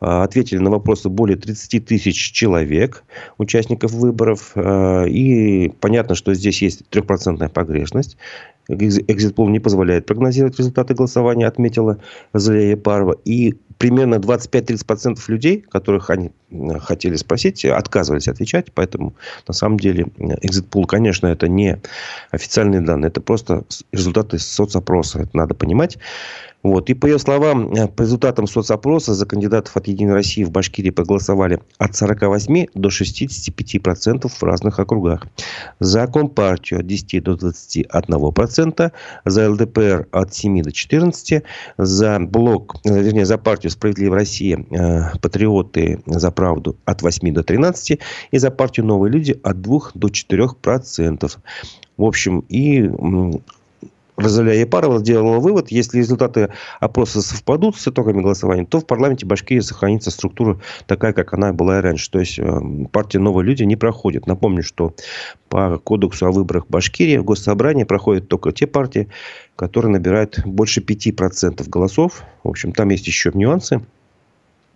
а, 0.00 0.22
ответили 0.22 0.58
на 0.58 0.70
вопросы 0.70 1.08
более 1.08 1.38
30 1.38 1.80
тысяч 1.80 2.32
человек, 2.32 3.02
участников 3.38 3.92
выборов, 3.92 4.52
а, 4.54 5.04
и 5.04 5.70
понятно, 5.80 6.14
что 6.14 6.34
здесь 6.34 6.60
есть 6.60 6.88
трехпроцентная 6.90 7.48
погрешность. 7.48 8.18
Экзит-пол 8.68 9.48
не 9.48 9.60
позволяет 9.60 10.06
прогнозировать 10.06 10.58
результаты 10.58 10.94
голосования, 10.94 11.46
отметила 11.46 11.98
Залия 12.34 12.72
Епарова. 12.72 13.16
И 13.24 13.54
примерно 13.78 14.16
25-30% 14.16 15.18
людей, 15.28 15.60
которых 15.60 16.10
они 16.10 16.32
хотели 16.80 17.16
спросить, 17.16 17.64
отказывались 17.64 18.28
отвечать. 18.28 18.72
Поэтому, 18.74 19.14
на 19.46 19.54
самом 19.54 19.78
деле, 19.78 20.06
экзит-пул, 20.18 20.86
конечно, 20.86 21.26
это 21.26 21.48
не 21.48 21.80
официальные 22.30 22.80
данные. 22.80 23.08
Это 23.08 23.20
просто 23.20 23.64
результаты 23.92 24.38
соцопроса. 24.38 25.20
Это 25.20 25.36
надо 25.36 25.54
понимать. 25.54 25.98
Вот. 26.62 26.90
И 26.90 26.94
по 26.94 27.06
ее 27.06 27.18
словам, 27.18 27.72
э, 27.72 27.86
по 27.86 28.02
результатам 28.02 28.46
соцопроса 28.46 29.14
за 29.14 29.26
кандидатов 29.26 29.76
от 29.76 29.86
«Единой 29.86 30.14
России» 30.14 30.44
в 30.44 30.50
Башкирии 30.50 30.90
проголосовали 30.90 31.60
от 31.78 31.94
48 31.94 32.66
до 32.74 32.90
65% 32.90 34.28
в 34.28 34.42
разных 34.42 34.78
округах. 34.80 35.26
За 35.80 36.06
Компартию 36.06 36.80
от 36.80 36.86
10 36.86 37.20
до 37.20 37.34
21%, 37.34 38.92
за 39.24 39.50
ЛДПР 39.50 40.08
от 40.10 40.34
7 40.34 40.62
до 40.62 40.70
14%, 40.70 41.42
за 41.78 42.18
блок, 42.20 42.76
э, 42.84 43.02
вернее, 43.02 43.26
за 43.26 43.38
партию 43.38 43.70
«Справедливая 43.70 44.20
Россия», 44.20 44.58
э, 44.70 45.18
«Патриоты 45.20 46.00
за 46.06 46.30
правду» 46.30 46.76
от 46.84 47.02
8 47.02 47.32
до 47.32 47.42
13% 47.42 48.00
и 48.32 48.38
за 48.38 48.50
партию 48.50 48.86
«Новые 48.86 49.12
люди» 49.12 49.38
от 49.42 49.60
2 49.60 49.92
до 49.94 50.08
4%. 50.08 51.38
В 51.96 52.04
общем, 52.04 52.44
и 52.48 52.90
Розалия 54.16 54.54
Епарова 54.54 54.98
сделала 54.98 55.38
вывод, 55.38 55.70
если 55.70 55.98
результаты 55.98 56.50
опроса 56.80 57.20
совпадут 57.20 57.76
с 57.76 57.86
итогами 57.86 58.22
голосования, 58.22 58.64
то 58.64 58.80
в 58.80 58.86
парламенте 58.86 59.26
Башкирии 59.26 59.60
сохранится 59.60 60.10
структура 60.10 60.58
такая, 60.86 61.12
как 61.12 61.34
она 61.34 61.52
была 61.52 61.78
и 61.78 61.82
раньше. 61.82 62.10
То 62.10 62.20
есть, 62.20 62.38
э, 62.38 62.60
партия 62.90 63.18
«Новые 63.18 63.46
люди» 63.46 63.62
не 63.64 63.76
проходит. 63.76 64.26
Напомню, 64.26 64.62
что 64.62 64.94
по 65.48 65.78
кодексу 65.78 66.26
о 66.26 66.32
выборах 66.32 66.66
Башкирии 66.68 67.18
в 67.18 67.24
госсобрании 67.24 67.84
проходят 67.84 68.28
только 68.28 68.52
те 68.52 68.66
партии, 68.66 69.08
которые 69.54 69.92
набирают 69.92 70.40
больше 70.46 70.80
5% 70.80 71.68
голосов. 71.68 72.22
В 72.42 72.48
общем, 72.48 72.72
там 72.72 72.88
есть 72.88 73.06
еще 73.06 73.30
нюансы, 73.34 73.84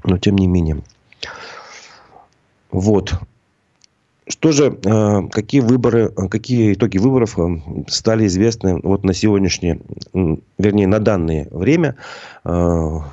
но 0.04 0.18
тем 0.18 0.36
не 0.36 0.46
менее. 0.46 0.82
Вот. 2.70 3.14
Что 4.30 4.52
же, 4.52 4.78
э, 4.84 5.22
какие 5.32 5.60
выборы, 5.60 6.12
э, 6.16 6.28
какие 6.28 6.74
итоги 6.74 6.98
выборов 6.98 7.36
э, 7.38 7.48
стали 7.88 8.28
известны 8.28 8.78
вот 8.80 9.02
на 9.02 9.12
сегодняшнее, 9.12 9.80
вернее, 10.56 10.86
на 10.86 11.00
данное 11.00 11.48
время 11.50 11.96
по, 12.44 13.04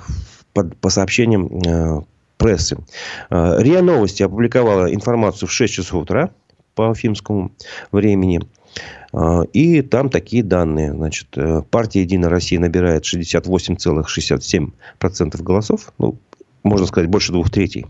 сообщениям 0.89 2.05
прессы. 2.37 2.77
РИА 3.29 3.81
Новости 3.81 4.23
опубликовала 4.23 4.93
информацию 4.93 5.49
в 5.49 5.51
6 5.51 5.73
часов 5.73 6.03
утра 6.03 6.29
по 6.75 6.93
фимскому 6.93 7.51
времени. 7.91 8.41
И 9.53 9.81
там 9.81 10.09
такие 10.09 10.43
данные. 10.43 10.93
Значит, 10.93 11.35
партия 11.71 12.01
«Единая 12.01 12.29
Россия» 12.29 12.59
набирает 12.59 13.05
68,67% 13.05 15.41
голосов. 15.41 15.93
Ну, 15.97 16.19
можно 16.63 16.87
сказать, 16.87 17.09
больше 17.09 17.31
двух 17.31 17.49
третей. 17.49 17.87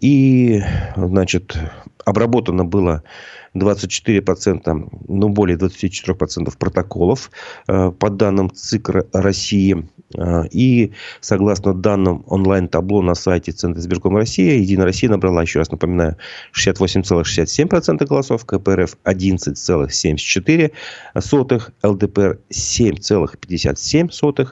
И, 0.00 0.62
значит, 0.96 1.56
обработано 2.10 2.64
было 2.64 3.02
24%, 3.54 4.88
ну, 5.08 5.28
более 5.28 5.58
24% 5.58 6.56
протоколов 6.58 7.30
э, 7.68 7.90
по 7.90 8.10
данным 8.10 8.50
ЦИК 8.50 8.90
России. 9.12 9.86
Э, 10.16 10.44
и 10.50 10.92
согласно 11.20 11.74
данным 11.74 12.24
онлайн-табло 12.26 13.02
на 13.02 13.14
сайте 13.14 13.52
Центра 13.52 13.80
избирком 13.80 14.16
России, 14.16 14.60
Единая 14.60 14.86
Россия 14.86 15.10
набрала, 15.10 15.42
еще 15.42 15.58
раз 15.58 15.70
напоминаю, 15.70 16.16
68,67% 16.56 18.06
голосов, 18.06 18.44
КПРФ 18.44 18.96
11,74%, 19.04 21.62
ЛДПР 21.82 22.38
7,57%, 22.50 24.48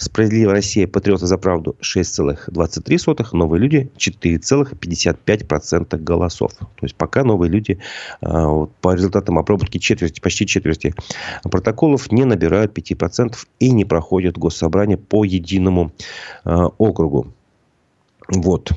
Справедливая 0.00 0.54
Россия, 0.54 0.88
Патриоты 0.88 1.26
за 1.26 1.36
правду 1.36 1.76
6,23, 1.82 3.36
новые 3.36 3.60
люди 3.60 3.90
4,55% 3.98 5.98
голосов. 5.98 6.54
То 6.54 6.66
есть 6.80 6.94
пока 6.94 7.22
новые 7.22 7.50
люди 7.50 7.78
а, 8.30 8.66
по 8.80 8.94
результатам 8.94 9.38
обработки 9.38 9.78
четверти, 9.78 10.20
почти 10.20 10.46
четверти 10.46 10.94
протоколов 11.42 12.12
не 12.12 12.24
набирают 12.24 12.76
5% 12.76 13.34
и 13.58 13.70
не 13.70 13.84
проходят 13.84 14.38
госсобрание 14.38 14.96
по 14.96 15.24
единому 15.24 15.92
а, 16.44 16.66
округу. 16.78 17.26
Вот. 18.32 18.70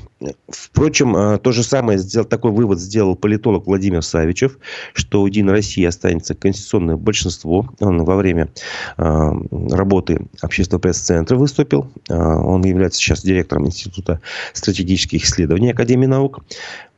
Впрочем, 0.48 1.14
а, 1.16 1.38
то 1.38 1.52
же 1.52 1.62
самое 1.62 1.98
сделал, 1.98 2.26
такой 2.26 2.50
вывод 2.50 2.80
сделал 2.80 3.14
политолог 3.14 3.66
Владимир 3.66 4.02
Савичев, 4.02 4.58
что 4.94 5.22
у 5.22 5.26
Единой 5.26 5.52
России 5.52 5.84
останется 5.84 6.34
конституционное 6.34 6.96
большинство. 6.96 7.68
Он 7.78 8.04
во 8.04 8.16
время 8.16 8.48
э, 8.96 9.32
работы 9.70 10.26
общественного 10.40 10.80
пресс-центра 10.80 11.36
выступил. 11.36 11.88
Э, 12.08 12.14
он 12.16 12.64
является 12.64 12.98
сейчас 12.98 13.22
директором 13.22 13.66
Института 13.66 14.20
стратегических 14.52 15.24
исследований 15.24 15.70
Академии 15.70 16.06
наук. 16.06 16.40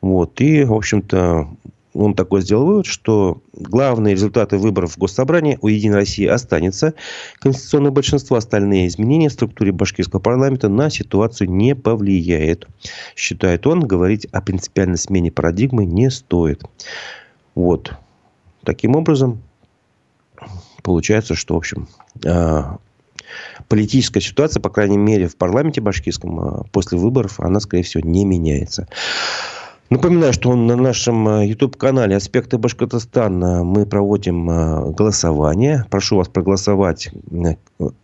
Вот. 0.00 0.40
И, 0.40 0.64
в 0.64 0.72
общем-то, 0.72 1.48
он 1.98 2.14
такой 2.14 2.42
сделал 2.42 2.66
вывод, 2.66 2.86
что 2.86 3.42
главные 3.52 4.14
результаты 4.14 4.58
выборов 4.58 4.92
в 4.92 4.98
Госсобрании 4.98 5.58
у 5.62 5.68
Единой 5.68 5.96
России 5.96 6.26
останется. 6.26 6.94
Конституционное 7.38 7.90
большинство, 7.90 8.36
остальные 8.36 8.88
изменения 8.88 9.28
в 9.28 9.32
структуре 9.32 9.72
башкирского 9.72 10.20
парламента 10.20 10.68
на 10.68 10.90
ситуацию 10.90 11.50
не 11.50 11.74
повлияет. 11.74 12.68
Считает 13.14 13.66
он, 13.66 13.80
говорить 13.80 14.26
о 14.26 14.40
принципиальной 14.40 14.98
смене 14.98 15.32
парадигмы 15.32 15.84
не 15.86 16.10
стоит. 16.10 16.62
Вот. 17.54 17.92
Таким 18.62 18.96
образом, 18.96 19.42
получается, 20.82 21.34
что, 21.34 21.54
в 21.54 21.58
общем, 21.58 21.88
а, 22.24 22.78
политическая 23.68 24.20
ситуация, 24.20 24.60
по 24.60 24.70
крайней 24.70 24.98
мере, 24.98 25.28
в 25.28 25.36
парламенте 25.36 25.80
башкирском 25.80 26.40
а, 26.40 26.64
после 26.72 26.98
выборов, 26.98 27.40
она, 27.40 27.60
скорее 27.60 27.84
всего, 27.84 28.06
не 28.06 28.24
меняется. 28.24 28.88
Напоминаю, 29.88 30.32
что 30.32 30.52
на 30.56 30.74
нашем 30.74 31.28
э, 31.28 31.46
YouTube-канале 31.46 32.16
«Аспекты 32.16 32.58
Башкортостана» 32.58 33.62
мы 33.62 33.86
проводим 33.86 34.50
э, 34.50 34.90
голосование. 34.90 35.84
Прошу 35.90 36.16
вас 36.16 36.26
проголосовать, 36.26 37.10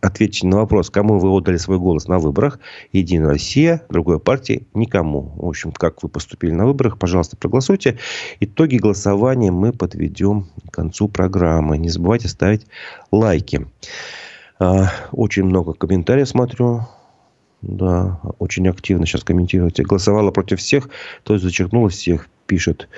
ответьте 0.01 0.47
на 0.47 0.59
вопрос, 0.59 0.91
кому 0.91 1.19
вы 1.19 1.29
отдали 1.31 1.57
свой 1.57 1.81
голос 1.81 2.07
на 2.07 2.21
выборах. 2.21 2.61
Единая 2.93 3.31
Россия, 3.31 3.83
другой 3.89 4.21
партии, 4.21 4.65
никому. 4.75 5.33
В 5.35 5.49
общем, 5.49 5.73
как 5.73 6.05
вы 6.05 6.09
поступили 6.09 6.53
на 6.53 6.67
выборах, 6.67 6.99
пожалуйста, 6.99 7.37
проголосуйте. 7.37 7.99
Итоги 8.39 8.77
голосования 8.77 9.51
мы 9.51 9.73
подведем 9.73 10.47
к 10.69 10.71
концу 10.71 11.09
программы. 11.09 11.79
Не 11.79 11.89
забывайте 11.89 12.29
ставить 12.29 12.65
лайки. 13.11 13.67
Очень 15.11 15.45
много 15.45 15.73
комментариев 15.73 16.29
смотрю. 16.29 16.87
Да, 17.63 18.21
очень 18.39 18.69
активно 18.69 19.07
сейчас 19.07 19.25
комментируете. 19.25 19.85
Голосовала 19.85 20.33
против 20.33 20.59
всех, 20.59 20.91
то 21.23 21.33
есть 21.35 21.45
зачеркнула 21.45 21.89
всех, 21.89 22.29
пишет 22.47 22.89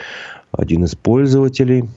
один 0.53 0.85
из 0.85 0.97
пользователей. 0.97 1.89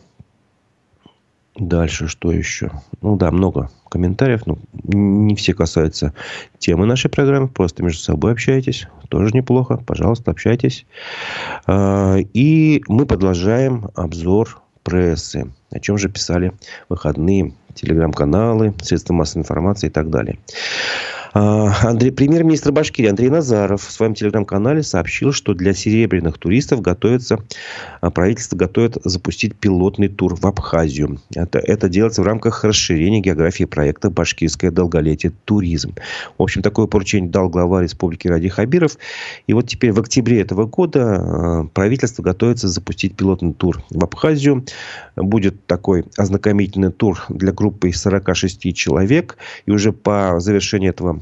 Дальше 1.55 2.07
что 2.07 2.31
еще? 2.31 2.71
Ну 3.01 3.15
да, 3.15 3.31
много 3.31 3.71
комментариев. 3.89 4.45
Но 4.45 4.59
не 4.83 5.35
все 5.35 5.55
касаются 5.55 6.13
темы 6.59 6.85
нашей 6.85 7.09
программы. 7.09 7.47
Просто 7.47 7.83
между 7.83 7.99
собой 7.99 8.33
общайтесь. 8.33 8.87
Тоже 9.09 9.33
неплохо. 9.33 9.77
Пожалуйста, 9.77 10.29
общайтесь. 10.29 10.85
А, 11.65 12.17
и 12.17 12.83
мы 12.87 13.07
продолжаем 13.07 13.89
обзор 13.95 14.61
прессы. 14.83 15.51
О 15.71 15.79
чем 15.79 15.97
же 15.97 16.09
писали 16.09 16.53
выходные 16.89 17.53
телеграм-каналы, 17.73 18.75
средства 18.81 19.13
массовой 19.13 19.41
информации 19.41 19.87
и 19.87 19.91
так 19.91 20.09
далее. 20.09 20.37
А, 21.39 21.71
Андрей, 21.83 22.11
премьер-министр 22.11 22.71
Башкирии 22.71 23.09
Андрей 23.09 23.29
Назаров 23.29 23.85
в 23.85 23.91
своем 23.91 24.15
телеграм-канале 24.15 24.81
сообщил, 24.81 25.31
что 25.31 25.53
для 25.53 25.75
серебряных 25.75 26.39
туристов 26.39 26.81
готовится, 26.81 27.43
а, 28.01 28.09
правительство 28.09 28.55
готовит 28.57 28.97
запустить 29.03 29.55
пилотный 29.55 30.07
тур 30.07 30.35
в 30.35 30.43
Абхазию. 30.47 31.19
Это, 31.35 31.59
это 31.59 31.89
делается 31.89 32.23
в 32.23 32.25
рамках 32.25 32.63
расширения 32.63 33.19
географии 33.19 33.65
проекта 33.65 34.09
«Башкирское 34.09 34.71
долголетие. 34.71 35.31
Туризм». 35.45 35.93
В 36.39 36.41
общем, 36.41 36.63
такое 36.63 36.87
поручение 36.87 37.29
дал 37.29 37.49
глава 37.49 37.83
республики 37.83 38.27
Ради 38.27 38.49
Хабиров. 38.49 38.97
И 39.45 39.53
вот 39.53 39.67
теперь 39.67 39.91
в 39.91 39.99
октябре 39.99 40.41
этого 40.41 40.65
года 40.65 41.03
а, 41.03 41.63
правительство 41.65 42.23
готовится 42.23 42.67
запустить 42.67 43.15
пилотный 43.15 43.53
тур 43.53 43.83
в 43.91 44.03
Абхазию. 44.03 44.65
Будет 45.15 45.67
такой 45.67 46.05
ознакомительный 46.17 46.91
тур 46.91 47.23
для 47.29 47.51
группы 47.51 47.89
из 47.89 48.01
46 48.01 48.75
человек. 48.75 49.37
И 49.67 49.71
уже 49.71 49.93
по 49.93 50.39
завершении 50.39 50.89
этого 50.89 51.21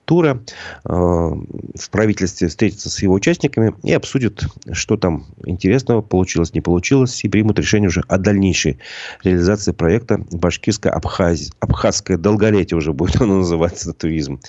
тура 0.11 0.41
э, 0.83 0.89
в 0.89 1.89
правительстве 1.89 2.49
встретится 2.49 2.89
с 2.89 3.01
его 3.01 3.13
участниками 3.13 3.73
и 3.81 3.93
обсудит, 3.93 4.43
что 4.73 4.97
там 4.97 5.27
интересного 5.45 6.01
получилось, 6.01 6.53
не 6.53 6.59
получилось, 6.59 7.23
и 7.23 7.29
примут 7.29 7.59
решение 7.59 7.87
уже 7.87 8.03
о 8.09 8.17
дальнейшей 8.17 8.77
реализации 9.23 9.71
проекта 9.71 10.21
башкирское 10.29 10.91
абхазское 10.91 12.17
долголетие 12.17 12.75
уже 12.75 12.91
будет 12.91 13.21
оно 13.21 13.37
называться 13.37 13.93
туризм. 13.93 14.41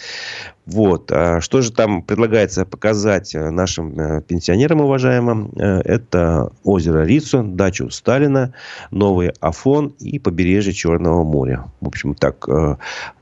Вот. 0.67 1.13
А 1.13 1.41
что 1.41 1.61
же 1.61 1.71
там 1.71 2.03
предлагается 2.03 2.65
показать 2.65 3.33
э, 3.33 3.51
нашим 3.51 4.01
э, 4.01 4.23
пенсионерам 4.23 4.81
уважаемым? 4.81 5.53
Это 5.55 6.51
озеро 6.65 7.05
Рицу, 7.05 7.45
дачу 7.45 7.89
Сталина, 7.91 8.53
новый 8.91 9.33
Афон 9.41 9.95
и 10.01 10.19
побережье 10.19 10.73
Черного 10.73 11.23
моря. 11.23 11.67
В 11.81 11.87
общем, 11.87 12.15
так 12.15 12.49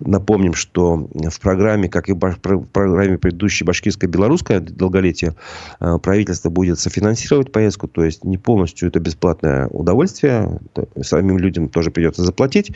напомним, 0.01 0.55
что 0.55 1.09
в 1.15 1.41
программе, 1.41 1.89
как 1.89 2.09
и 2.09 2.13
в 2.13 2.30
программе 2.39 3.19
предыдущей 3.19 3.65
башкирско-белорусское 3.65 4.61
долголетие, 4.61 5.35
правительство 5.79 6.51
будет 6.51 6.79
софинансировать 6.79 7.53
поездку, 7.53 7.89
то 7.89 8.05
есть 8.05 8.25
не 8.25 8.39
полностью 8.39 8.89
это 8.89 9.01
бесплатное 9.01 9.67
удовольствие, 9.69 10.61
самим 11.01 11.39
людям 11.39 11.69
тоже 11.69 11.91
придется 11.91 12.23
заплатить. 12.23 12.73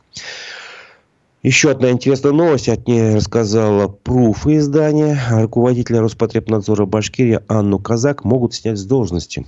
Еще 1.41 1.71
одна 1.71 1.89
интересная 1.89 2.33
новость 2.33 2.67
от 2.67 2.85
ней 2.85 3.15
рассказала 3.15 3.87
Пруф 3.87 4.45
издания. 4.45 5.17
Руководителя 5.31 6.01
Роспотребнадзора 6.01 6.85
Башкирии 6.85 7.39
Анну 7.47 7.79
Казак 7.79 8.25
могут 8.25 8.53
снять 8.53 8.77
с 8.77 8.83
должности. 8.83 9.47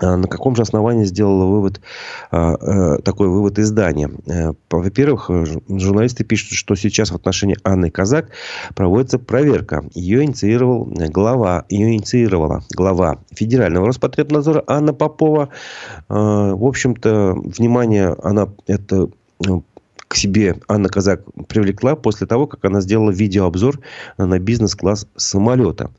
А 0.00 0.16
на 0.16 0.26
каком 0.26 0.56
же 0.56 0.62
основании 0.62 1.04
сделала 1.04 1.44
вывод, 1.44 1.82
а, 2.30 2.54
э, 2.54 3.02
такой 3.02 3.28
вывод 3.28 3.58
издания? 3.58 4.10
Э, 4.26 4.52
во-первых, 4.70 5.30
журналисты 5.68 6.24
пишут, 6.24 6.52
что 6.52 6.74
сейчас 6.76 7.10
в 7.10 7.14
отношении 7.14 7.58
Анны 7.62 7.90
Казак 7.90 8.30
проводится 8.74 9.18
проверка. 9.18 9.84
Ее 9.92 10.24
инициировал 10.24 10.86
глава, 10.86 11.66
ее 11.68 11.92
инициировала 11.92 12.62
глава 12.70 13.18
Федерального 13.32 13.86
Роспотребнадзора 13.86 14.64
Анна 14.66 14.94
Попова. 14.94 15.50
В 16.08 16.66
общем-то, 16.66 17.34
внимание, 17.36 18.16
она 18.22 18.48
это 18.66 19.10
к 20.08 20.14
себе 20.14 20.56
Анна 20.68 20.88
Казак 20.88 21.22
привлекла 21.48 21.96
после 21.96 22.26
того, 22.26 22.46
как 22.46 22.64
она 22.64 22.80
сделала 22.80 23.10
видеообзор 23.10 23.80
на 24.18 24.38
бизнес-класс 24.38 25.06
самолета. 25.16 25.90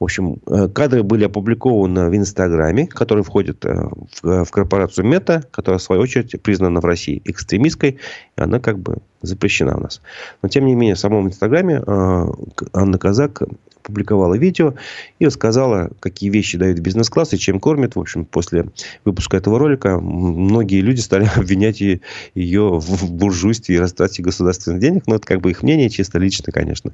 В 0.00 0.04
общем, 0.04 0.38
э, 0.48 0.68
кадры 0.68 1.02
были 1.02 1.24
опубликованы 1.24 2.10
в 2.10 2.16
Инстаграме, 2.16 2.86
который 2.86 3.22
входит 3.22 3.64
э, 3.64 3.88
в, 4.22 4.44
в 4.44 4.50
корпорацию 4.50 5.06
Мета, 5.06 5.44
которая, 5.50 5.78
в 5.78 5.82
свою 5.82 6.02
очередь, 6.02 6.40
признана 6.42 6.80
в 6.80 6.84
России 6.84 7.22
экстремистской. 7.24 7.98
И 8.36 8.40
она 8.40 8.58
как 8.58 8.78
бы 8.78 8.98
запрещена 9.22 9.76
у 9.76 9.80
нас. 9.80 10.00
Но, 10.42 10.48
тем 10.48 10.66
не 10.66 10.74
менее, 10.74 10.96
в 10.96 10.98
самом 10.98 11.28
Инстаграме 11.28 11.82
э, 11.86 12.26
Анна 12.72 12.98
Казак 12.98 13.42
публиковала 13.82 14.34
видео 14.34 14.74
и 15.18 15.26
рассказала, 15.26 15.90
какие 16.00 16.30
вещи 16.30 16.58
дают 16.58 16.78
бизнес-класс 16.78 17.32
и 17.34 17.38
чем 17.38 17.60
кормят. 17.60 17.96
В 17.96 18.00
общем, 18.00 18.24
после 18.24 18.66
выпуска 19.04 19.36
этого 19.36 19.58
ролика 19.58 19.98
многие 20.00 20.80
люди 20.80 21.00
стали 21.00 21.28
обвинять 21.36 21.80
ее 21.80 22.78
в 22.78 23.12
буржуйстве 23.12 23.76
и 23.76 23.78
растрате 23.78 24.22
государственных 24.22 24.80
денег. 24.80 25.06
Но 25.06 25.16
это 25.16 25.26
как 25.26 25.40
бы 25.40 25.50
их 25.50 25.62
мнение, 25.62 25.90
чисто 25.90 26.18
лично, 26.18 26.52
конечно. 26.52 26.92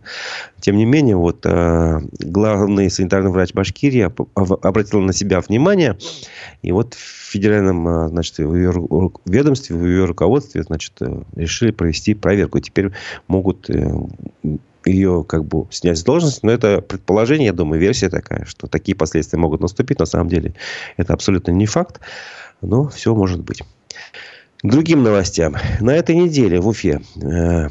Тем 0.60 0.76
не 0.76 0.84
менее, 0.84 1.16
вот 1.16 1.44
э, 1.44 2.00
главный 2.18 2.90
санитарный 2.90 3.30
врач 3.30 3.52
Башкирии 3.52 4.10
обратил 4.66 5.00
на 5.00 5.12
себя 5.12 5.40
внимание. 5.40 5.96
И 6.62 6.72
вот 6.72 6.94
в 6.94 7.30
федеральном 7.30 7.88
э, 7.88 8.08
значит, 8.08 8.38
в 8.38 8.54
ее 8.54 8.72
ведомстве, 9.26 9.76
в 9.76 9.86
ее 9.86 10.04
руководстве 10.04 10.62
значит, 10.62 10.94
э, 11.00 11.22
решили 11.36 11.70
провести 11.70 12.14
проверку. 12.14 12.60
Теперь 12.60 12.90
могут 13.26 13.70
ее 14.88 15.24
как 15.26 15.44
бы 15.44 15.66
снять 15.70 15.98
с 15.98 16.02
должности. 16.02 16.40
Но 16.44 16.52
это 16.52 16.80
предположение, 16.80 17.46
я 17.46 17.52
думаю, 17.52 17.80
версия 17.80 18.08
такая, 18.08 18.44
что 18.44 18.66
такие 18.66 18.96
последствия 18.96 19.38
могут 19.38 19.60
наступить. 19.60 19.98
На 19.98 20.06
самом 20.06 20.28
деле 20.28 20.54
это 20.96 21.14
абсолютно 21.14 21.52
не 21.52 21.66
факт. 21.66 22.00
Но 22.60 22.88
все 22.88 23.14
может 23.14 23.40
быть. 23.40 23.62
Другим 24.64 25.04
новостям. 25.04 25.56
На 25.78 25.94
этой 25.94 26.16
неделе 26.16 26.60
в 26.60 26.66
Уфе 26.66 27.00
э, 27.22 27.68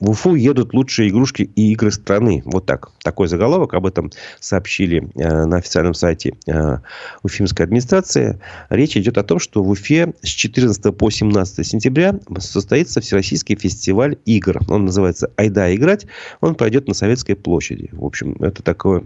в 0.00 0.10
Уфу 0.10 0.34
едут 0.34 0.74
лучшие 0.74 1.10
игрушки 1.10 1.42
и 1.54 1.72
игры 1.72 1.92
страны. 1.92 2.42
Вот 2.44 2.66
так. 2.66 2.90
Такой 3.02 3.28
заголовок. 3.28 3.74
Об 3.74 3.86
этом 3.86 4.10
сообщили 4.40 5.08
э, 5.14 5.44
на 5.44 5.58
официальном 5.58 5.94
сайте 5.94 6.34
э, 6.46 6.78
Уфимской 7.22 7.64
администрации. 7.66 8.40
Речь 8.68 8.96
идет 8.96 9.16
о 9.18 9.22
том, 9.22 9.38
что 9.38 9.62
в 9.62 9.70
Уфе 9.70 10.12
с 10.22 10.28
14 10.28 10.96
по 10.96 11.08
17 11.08 11.66
сентября 11.66 12.18
состоится 12.38 13.00
Всероссийский 13.00 13.56
фестиваль 13.56 14.16
игр. 14.24 14.60
Он 14.68 14.86
называется 14.86 15.30
«Айда 15.36 15.72
играть». 15.74 16.06
Он 16.40 16.56
пройдет 16.56 16.88
на 16.88 16.94
Советской 16.94 17.34
площади. 17.34 17.90
В 17.92 18.04
общем, 18.04 18.32
это 18.40 18.62
такая 18.62 19.04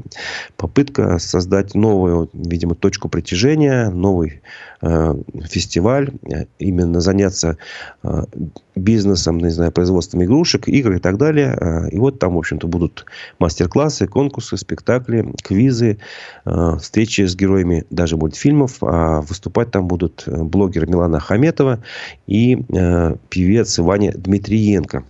попытка 0.56 1.18
создать 1.18 1.74
новую, 1.74 2.30
видимо, 2.32 2.74
точку 2.74 3.08
притяжения, 3.08 3.90
новый 3.90 4.42
фестиваль, 4.80 6.12
именно 6.60 7.00
заняться 7.18 7.56
э, 8.02 8.24
бизнесом, 8.76 9.38
не 9.38 9.50
знаю, 9.50 9.72
производством 9.72 10.22
игрушек, 10.22 10.68
игр 10.68 10.92
и 10.92 10.98
так 10.98 11.18
далее. 11.18 11.88
И 11.90 11.98
вот 11.98 12.18
там, 12.18 12.34
в 12.34 12.38
общем-то, 12.38 12.68
будут 12.68 13.04
мастер-классы, 13.38 14.06
конкурсы, 14.06 14.56
спектакли, 14.56 15.32
квизы, 15.42 15.98
встречи 16.44 17.22
с 17.22 17.34
героями 17.34 17.84
даже 17.90 18.16
мультфильмов. 18.16 18.78
А 18.82 19.20
выступать 19.22 19.72
там 19.72 19.88
будут 19.88 20.24
блогер 20.26 20.88
Милана 20.88 21.18
Хаметова 21.18 21.82
и 22.28 22.56
певец 23.28 23.78
Ваня 23.78 24.12
Дмитриенко. 24.12 25.04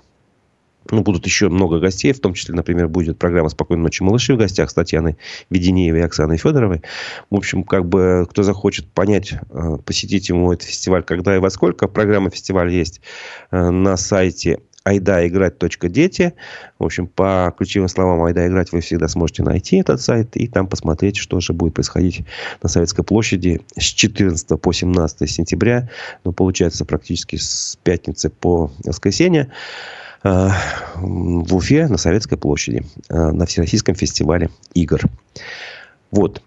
Ну, 0.91 1.03
будут 1.03 1.27
еще 1.27 1.49
много 1.49 1.79
гостей, 1.79 2.13
в 2.13 2.21
том 2.21 2.35
числе, 2.35 2.55
например, 2.55 2.89
будет 2.89 3.19
программа 3.19 3.49
«Спокойной 3.49 3.83
ночи, 3.83 4.03
малыши» 4.03 4.35
в 4.35 4.39
гостях 4.39 4.71
с 4.71 4.75
Татьяной 4.75 5.17
Веденеевой 5.51 6.01
и 6.01 6.03
Оксаной 6.03 6.39
Федоровой. 6.39 6.83
В 7.31 7.37
общем, 7.37 7.63
как 7.63 7.87
бы, 7.87 8.27
кто 8.31 8.43
захочет 8.43 8.87
понять, 8.87 9.35
э, 9.51 9.77
посетить 9.85 10.29
ему 10.29 10.53
этот 10.53 10.69
фестиваль, 10.69 11.03
когда 11.03 11.37
и 11.37 11.39
во 11.39 11.51
сколько, 11.51 11.89
программа 11.89 12.31
фестиваля 12.31 12.71
есть 12.71 13.01
э, 13.51 13.71
на 13.71 13.97
сайте 13.97 14.61
айдаиграть.дети. 14.89 16.35
В 16.79 16.85
общем, 16.85 17.07
по 17.07 17.55
ключевым 17.57 17.89
словам 17.89 18.23
«Айда 18.23 18.47
играть» 18.47 18.73
вы 18.73 18.81
всегда 18.81 19.09
сможете 19.09 19.43
найти 19.43 19.77
этот 19.77 20.01
сайт 20.01 20.37
и 20.37 20.47
там 20.47 20.67
посмотреть, 20.67 21.17
что 21.17 21.41
же 21.41 21.53
будет 21.53 21.75
происходить 21.75 22.23
на 22.63 22.69
Советской 22.69 23.03
площади 23.03 23.61
с 23.77 23.83
14 23.83 24.61
по 24.61 24.73
17 24.73 25.31
сентября. 25.31 25.91
Ну, 26.25 26.33
получается, 26.33 26.85
практически 26.85 27.37
с 27.37 27.79
пятницы 27.83 28.31
по 28.31 28.71
воскресенье. 28.85 29.51
Э, 30.25 30.51
в 30.97 31.55
Уфе 31.55 31.87
на 31.87 31.97
Советской 31.97 32.37
площади 32.37 32.85
э, 33.09 33.31
на 33.31 33.47
Всероссийском 33.47 33.95
фестивале 33.95 34.51
игр. 34.75 35.03
Вот. 36.11 36.43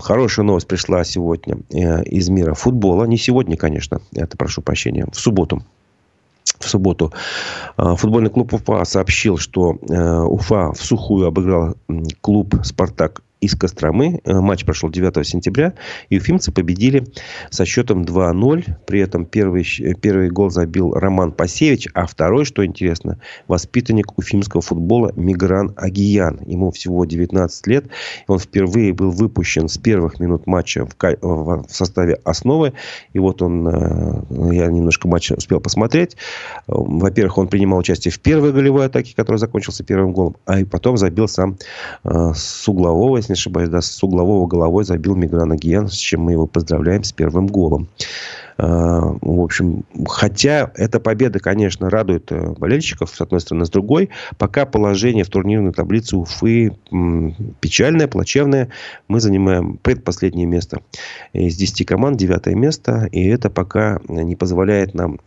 Хорошая 0.00 0.46
новость 0.46 0.68
пришла 0.68 1.04
сегодня 1.04 1.58
э, 1.70 2.04
из 2.04 2.28
мира 2.28 2.54
футбола. 2.54 3.04
Не 3.04 3.18
сегодня, 3.18 3.56
конечно. 3.56 4.00
Это 4.14 4.36
прошу 4.36 4.62
прощения. 4.62 5.06
В 5.12 5.18
субботу. 5.18 5.62
в 6.58 6.68
субботу. 6.68 7.12
Футбольный 7.76 8.30
клуб 8.30 8.54
Уфа 8.54 8.84
сообщил, 8.84 9.36
что 9.36 9.76
Уфа 10.30 10.72
в 10.72 10.82
сухую 10.82 11.26
обыграл 11.26 11.74
клуб 12.20 12.54
«Спартак» 12.62 13.22
из 13.44 13.54
Костромы. 13.54 14.20
Э, 14.24 14.40
матч 14.40 14.64
прошел 14.64 14.90
9 14.90 15.26
сентября. 15.26 15.74
И 16.08 16.16
уфимцы 16.16 16.52
победили 16.52 17.04
со 17.50 17.64
счетом 17.64 18.02
2-0. 18.02 18.76
При 18.86 19.00
этом 19.00 19.26
первый, 19.26 19.64
первый 20.00 20.30
гол 20.30 20.50
забил 20.50 20.92
Роман 20.92 21.32
Пасевич. 21.32 21.88
А 21.94 22.06
второй, 22.06 22.44
что 22.44 22.64
интересно, 22.64 23.18
воспитанник 23.48 24.18
уфимского 24.18 24.62
футбола 24.62 25.12
Мигран 25.16 25.74
Агиян. 25.76 26.40
Ему 26.46 26.70
всего 26.70 27.04
19 27.04 27.66
лет. 27.66 27.86
Он 28.26 28.38
впервые 28.38 28.92
был 28.92 29.10
выпущен 29.10 29.68
с 29.68 29.78
первых 29.78 30.20
минут 30.20 30.46
матча 30.46 30.86
в, 30.86 30.96
в 31.20 31.66
составе 31.68 32.18
основы. 32.24 32.72
И 33.12 33.18
вот 33.18 33.42
он, 33.42 33.68
э, 33.68 34.54
я 34.54 34.66
немножко 34.68 35.08
матч 35.08 35.30
успел 35.32 35.60
посмотреть. 35.60 36.16
Во-первых, 36.66 37.38
он 37.38 37.48
принимал 37.48 37.78
участие 37.78 38.12
в 38.12 38.20
первой 38.20 38.52
голевой 38.52 38.86
атаке, 38.86 39.14
которая 39.14 39.38
закончился 39.38 39.84
первым 39.84 40.12
голом. 40.12 40.36
А 40.46 40.60
и 40.60 40.64
потом 40.64 40.96
забил 40.96 41.28
сам 41.28 41.56
э, 42.04 42.32
с 42.34 42.68
углового, 42.68 43.18
если 43.18 43.33
не 43.34 43.36
ошибаюсь, 43.36 43.68
да, 43.68 43.80
с 43.80 44.02
углового 44.02 44.46
головой 44.46 44.84
забил 44.84 45.16
Мигран 45.16 45.50
Агиян, 45.50 45.88
с 45.88 45.94
чем 45.94 46.22
мы 46.22 46.32
его 46.32 46.46
поздравляем 46.46 47.02
с 47.02 47.12
первым 47.12 47.48
голом. 47.48 47.88
А, 48.56 49.00
в 49.20 49.40
общем, 49.40 49.84
хотя 50.06 50.70
эта 50.76 51.00
победа, 51.00 51.40
конечно, 51.40 51.90
радует 51.90 52.30
э, 52.30 52.54
болельщиков, 52.56 53.10
с 53.10 53.20
одной 53.20 53.40
стороны, 53.40 53.66
с 53.66 53.70
другой, 53.70 54.10
пока 54.38 54.64
положение 54.66 55.24
в 55.24 55.28
турнирной 55.28 55.72
таблице 55.72 56.16
Уфы 56.16 56.72
печальное, 57.60 58.06
плачевное. 58.06 58.70
Мы 59.08 59.20
занимаем 59.20 59.78
предпоследнее 59.78 60.46
место 60.46 60.80
из 61.32 61.56
10 61.56 61.86
команд, 61.86 62.16
девятое 62.16 62.54
место, 62.54 63.08
и 63.10 63.26
это 63.26 63.50
пока 63.50 64.00
не 64.08 64.36
позволяет 64.36 64.94
нам 64.94 65.20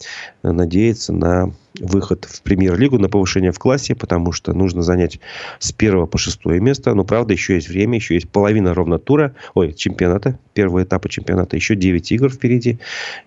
надеяться 0.44 1.14
на 1.14 1.52
выход 1.80 2.26
в 2.26 2.42
премьер-лигу 2.42 2.98
на 2.98 3.10
повышение 3.10 3.52
в 3.52 3.60
классе, 3.60 3.96
потому 3.96 4.32
что 4.32 4.54
нужно 4.54 4.82
занять 4.82 5.20
с 5.60 5.72
первого 5.72 6.06
по 6.06 6.18
шестое 6.18 6.60
место. 6.60 6.94
Но, 6.94 7.04
правда, 7.04 7.34
еще 7.34 7.56
есть 7.56 7.70
время, 7.70 7.96
еще 7.96 8.16
есть 8.16 8.30
половина 8.30 8.74
ровно 8.74 9.00
тура, 9.00 9.36
ой, 9.54 9.74
чемпионата, 9.74 10.40
первого 10.54 10.84
этапа 10.84 11.10
чемпионата, 11.10 11.56
еще 11.56 11.76
9 11.76 12.12
игр 12.12 12.30
впереди. 12.30 12.80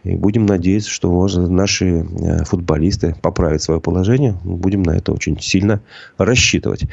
И 0.05 0.15
будем 0.15 0.47
надеяться, 0.47 0.91
что 0.91 1.11
может, 1.11 1.49
наши 1.49 1.87
э, 1.87 2.45
футболисты 2.45 3.15
поправят 3.21 3.63
свое 3.63 3.81
положение. 3.81 4.37
Будем 4.45 4.83
на 4.83 4.93
это 4.93 5.13
очень 5.13 5.41
сильно 5.41 5.81
рассчитывать. 6.19 6.85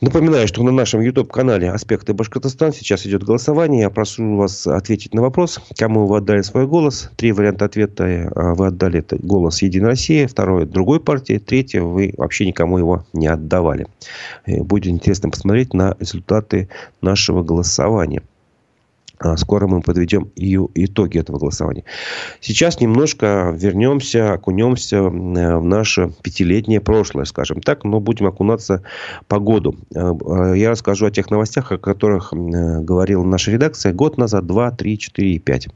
Напоминаю, 0.00 0.46
что 0.46 0.62
на 0.62 0.70
нашем 0.70 1.00
YouTube-канале 1.00 1.72
«Аспекты 1.72 2.14
Башкортостан» 2.14 2.72
сейчас 2.72 3.04
идет 3.04 3.24
голосование. 3.24 3.80
Я 3.80 3.90
прошу 3.90 4.36
вас 4.36 4.64
ответить 4.64 5.12
на 5.12 5.22
вопрос, 5.22 5.58
кому 5.76 6.06
вы 6.06 6.18
отдали 6.18 6.42
свой 6.42 6.68
голос. 6.68 7.10
Три 7.16 7.32
варианта 7.32 7.64
ответа. 7.64 8.04
Э, 8.04 8.54
вы 8.54 8.68
отдали 8.68 9.00
это 9.00 9.16
голос 9.16 9.60
«Единой 9.60 9.88
России», 9.88 10.26
второе– 10.26 10.66
другой 10.66 11.00
партии, 11.00 11.38
третье– 11.38 11.80
вы 11.82 12.14
вообще 12.16 12.46
никому 12.46 12.78
его 12.78 13.06
не 13.12 13.26
отдавали. 13.26 13.88
Э, 14.46 14.62
будет 14.62 14.86
интересно 14.86 15.30
посмотреть 15.30 15.74
на 15.74 15.96
результаты 15.98 16.68
нашего 17.00 17.42
голосования. 17.42 18.22
А, 19.20 19.36
скоро 19.36 19.66
мы 19.66 19.80
подведем 19.80 20.30
и 20.36 20.56
итоги 20.74 21.18
этого 21.18 21.38
голосования. 21.38 21.84
Сейчас 22.40 22.80
немножко 22.80 23.52
вернемся, 23.56 24.34
окунемся 24.34 25.02
в 25.02 25.64
наше 25.64 26.12
пятилетнее 26.22 26.80
прошлое, 26.80 27.24
скажем 27.24 27.60
так, 27.60 27.84
но 27.84 28.00
будем 28.00 28.26
окунаться 28.26 28.82
по 29.26 29.40
году. 29.40 29.76
А, 29.94 30.16
а, 30.24 30.52
я 30.52 30.70
расскажу 30.70 31.06
о 31.06 31.10
тех 31.10 31.30
новостях, 31.30 31.72
о 31.72 31.78
которых 31.78 32.32
говорила 32.32 33.24
наша 33.24 33.50
редакция 33.50 33.92
год 33.92 34.18
назад, 34.18 34.46
два, 34.46 34.70
три, 34.70 34.98
четыре 34.98 35.34
и 35.34 35.38
пять. 35.38 35.68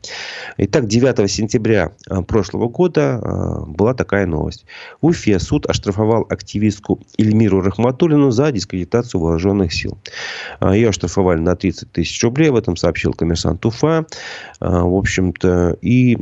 Итак, 0.57 0.87
9 0.87 1.31
сентября 1.31 1.93
прошлого 2.29 2.69
года 2.69 3.65
была 3.67 3.95
такая 3.95 4.27
новость. 4.27 4.65
В 5.01 5.07
Уфе 5.07 5.39
суд 5.39 5.67
оштрафовал 5.69 6.27
активистку 6.29 7.01
Эльмиру 7.19 7.61
Рахматуллину 7.61 8.31
за 8.31 8.53
дискредитацию 8.53 9.21
вооруженных 9.21 9.73
сил. 9.73 9.99
Ее 10.61 10.91
оштрафовали 10.91 11.41
на 11.41 11.57
30 11.57 11.91
тысяч 11.93 12.23
рублей, 12.23 12.51
об 12.51 12.57
этом 12.57 12.77
сообщил 12.77 13.13
коммерсант 13.13 13.32
коммерсант 13.33 13.65
Уфа. 13.65 14.07
А, 14.61 14.85
в 14.85 14.95
общем-то, 14.95 15.77
и 15.81 16.19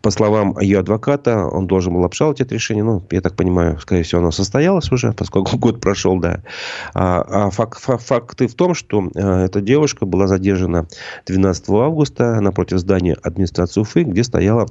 по 0.00 0.10
словам 0.10 0.58
ее 0.60 0.80
адвоката, 0.80 1.46
он 1.46 1.66
должен 1.66 1.92
был 1.92 2.04
обжаловать 2.04 2.40
это 2.40 2.54
решение. 2.54 2.82
Ну, 2.82 3.02
я 3.10 3.20
так 3.20 3.36
понимаю, 3.36 3.78
скорее 3.80 4.02
всего, 4.02 4.20
оно 4.20 4.30
состоялось 4.30 4.90
уже, 4.90 5.12
поскольку 5.12 5.56
год 5.58 5.80
прошел, 5.80 6.18
да. 6.18 6.42
А, 6.94 7.46
а 7.46 7.50
факт, 7.50 7.80
факт, 7.80 8.02
факты 8.02 8.46
в 8.46 8.54
том, 8.54 8.74
что 8.74 9.10
а, 9.14 9.44
эта 9.44 9.60
девушка 9.60 10.06
была 10.06 10.26
задержана 10.26 10.86
12 11.26 11.68
августа 11.68 12.40
напротив 12.40 12.78
здания 12.78 13.16
администрации 13.22 13.80
Уфы, 13.80 14.04
где 14.04 14.24
стояла 14.24 14.68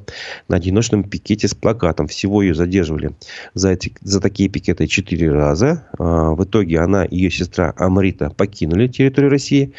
на 0.48 0.58
одиночном 0.58 1.04
пикете 1.04 1.48
с 1.48 1.54
плакатом. 1.54 2.08
Всего 2.08 2.42
ее 2.42 2.56
задерживали 2.56 3.12
за, 3.54 3.70
эти, 3.70 3.94
за 4.02 4.20
такие 4.20 4.50
пикеты 4.50 4.88
4 4.88 5.32
раза. 5.32 5.88
А, 6.00 6.32
в 6.32 6.44
итоге 6.44 6.80
она 6.80 7.06
и 7.06 7.18
ее 7.18 7.32
сестра 7.32 7.74
Амрита 7.78 8.30
покинули 8.32 8.88
территорию 8.88 9.32
России 9.32 9.74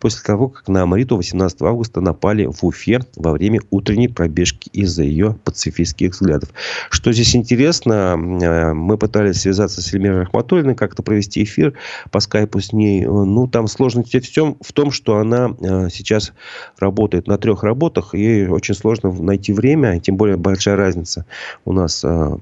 после 0.00 0.22
того, 0.24 0.48
как 0.48 0.68
на 0.68 0.82
Амриту 0.82 1.16
18 1.16 1.62
августа 1.62 2.00
напали 2.00 2.46
в 2.46 2.64
Уфе 2.64 3.00
во 3.16 3.32
время 3.32 3.60
утренней 3.70 4.08
пробежки 4.08 4.70
из-за 4.80 5.02
ее 5.02 5.36
пацифистских 5.44 6.12
взглядов. 6.12 6.50
Что 6.90 7.12
здесь 7.12 7.34
интересно, 7.36 8.16
мы 8.16 8.98
пытались 8.98 9.42
связаться 9.42 9.82
с 9.82 9.92
Эльмирой 9.92 10.20
Рахматуллиной, 10.20 10.74
как-то 10.74 11.02
провести 11.02 11.42
эфир 11.42 11.74
по 12.10 12.20
скайпу 12.20 12.60
с 12.60 12.72
ней. 12.72 13.04
Ну, 13.04 13.46
там 13.46 13.68
сложность 13.68 14.14
в, 14.14 14.20
всем, 14.20 14.56
в 14.60 14.72
том, 14.72 14.90
что 14.90 15.18
она 15.18 15.54
э, 15.60 15.88
сейчас 15.90 16.32
работает 16.78 17.26
на 17.26 17.38
трех 17.38 17.62
работах, 17.62 18.14
и 18.14 18.46
очень 18.46 18.74
сложно 18.74 19.12
найти 19.12 19.52
время, 19.52 20.00
тем 20.00 20.16
более 20.16 20.36
большая 20.36 20.76
разница 20.76 21.24
у 21.64 21.72
нас 21.72 22.02
э, 22.04 22.36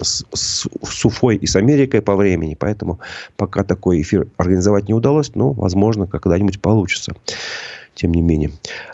с, 0.00 0.24
с, 0.32 0.68
с 0.82 1.04
Уфой 1.04 1.36
и 1.36 1.46
с 1.46 1.56
Америкой 1.56 2.02
по 2.02 2.16
времени. 2.16 2.56
Поэтому 2.58 3.00
пока 3.36 3.64
такой 3.64 4.00
эфир 4.00 4.28
организовать 4.36 4.88
не 4.88 4.94
удалось, 4.94 5.34
но, 5.34 5.52
возможно, 5.52 6.06
когда-нибудь 6.06 6.60
получится. 6.60 7.14
Тем 7.98 8.12
не 8.12 8.22
менее. 8.22 8.52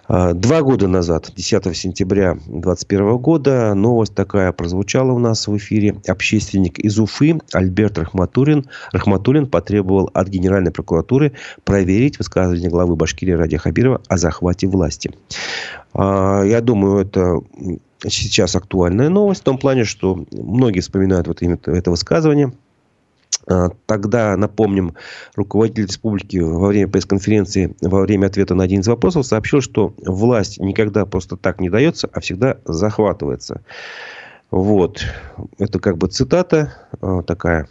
А, 0.09 0.33
два 0.33 0.63
года 0.63 0.89
назад, 0.89 1.31
10 1.37 1.77
сентября 1.77 2.35
2021 2.47 3.19
года, 3.19 3.75
новость 3.75 4.15
такая 4.15 4.51
прозвучала 4.53 5.13
у 5.13 5.19
нас 5.19 5.47
в 5.47 5.55
эфире. 5.59 5.97
Общественник 6.09 6.79
из 6.79 6.99
Уфы 6.99 7.39
Альберт 7.53 7.99
Рахматуллин, 7.99 8.65
Рахматуллин 8.93 9.47
потребовал 9.47 10.11
от 10.15 10.29
Генеральной 10.29 10.73
прокуратуры 10.73 11.33
проверить 11.65 12.19
высказывание 12.19 12.71
главы 12.71 12.97
Башкирии 12.97 13.33
Ради 13.33 13.59
Хабирова 13.59 14.01
о 14.09 14.17
захвате 14.17 14.69
власти. 14.69 15.11
А, 15.93 16.43
я 16.43 16.63
думаю, 16.63 17.03
это 17.05 17.43
сейчас 18.09 18.57
актуальная 18.57 19.11
новость 19.11 19.43
в 19.43 19.45
том 19.45 19.59
плане, 19.59 19.85
что 19.85 20.25
многие 20.33 20.81
вспоминают 20.81 21.29
вот 21.29 21.43
именно 21.43 21.59
это 21.67 21.91
высказывание. 21.91 22.55
А, 23.47 23.71
тогда, 23.87 24.37
напомним, 24.37 24.95
руководитель 25.37 25.87
республики 25.87 26.39
во 26.39 26.69
время 26.69 26.89
пресс-конференции, 26.89 27.75
во 27.81 28.01
время 28.03 28.27
ответа 28.27 28.55
на 28.55 28.65
один 28.65 28.81
из 28.81 28.89
вопросов 28.89 29.27
сообщил, 29.27 29.61
что 29.61 29.95
власть 29.99 30.59
никогда 30.61 31.05
просто 31.07 31.37
так 31.37 31.61
не 31.61 31.71
дается, 31.71 32.09
а 32.13 32.21
всегда 32.21 32.59
захватывается. 32.65 33.63
Вот. 34.51 35.05
Это 35.59 35.79
как 35.79 35.99
бы 35.99 36.09
цитата 36.09 36.75
а, 37.01 37.23
такая. 37.23 37.69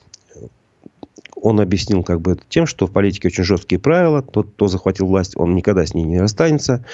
Он 1.36 1.60
объяснил 1.60 2.04
как 2.04 2.22
бы 2.22 2.34
это 2.34 2.44
тем, 2.48 2.66
что 2.66 2.88
в 2.88 2.92
политике 2.92 3.28
очень 3.28 3.44
жесткие 3.44 3.80
правила. 3.80 4.22
Тот, 4.22 4.52
кто 4.52 4.68
захватил 4.68 5.08
власть, 5.08 5.36
он 5.36 5.56
никогда 5.56 5.86
с 5.86 5.94
ней 5.94 6.04
не 6.04 6.20
расстанется. 6.20 6.86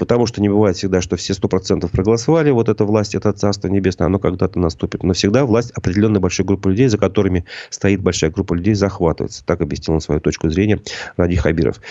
Потому 0.00 0.24
что 0.24 0.40
не 0.40 0.48
бывает 0.48 0.78
всегда, 0.78 1.02
что 1.02 1.16
все 1.16 1.34
сто 1.34 1.46
процентов 1.46 1.90
проголосовали, 1.90 2.50
вот 2.50 2.70
эта 2.70 2.86
власть, 2.86 3.14
это 3.14 3.34
Царство 3.34 3.68
Небесное, 3.68 4.06
оно 4.06 4.18
когда-то 4.18 4.58
наступит. 4.58 5.02
Но 5.02 5.12
всегда 5.12 5.44
власть 5.44 5.72
определенной 5.72 6.20
большой 6.20 6.46
группы 6.46 6.70
людей, 6.70 6.88
за 6.88 6.96
которыми 6.96 7.44
стоит 7.68 8.00
большая 8.00 8.30
группа 8.30 8.54
людей, 8.54 8.72
захватывается. 8.72 9.44
Так 9.44 9.60
объяснил 9.60 9.96
он 9.96 10.00
свою 10.00 10.22
точку 10.22 10.48
зрения 10.48 10.80
Ради 11.18 11.36
Хабиров. 11.36 11.82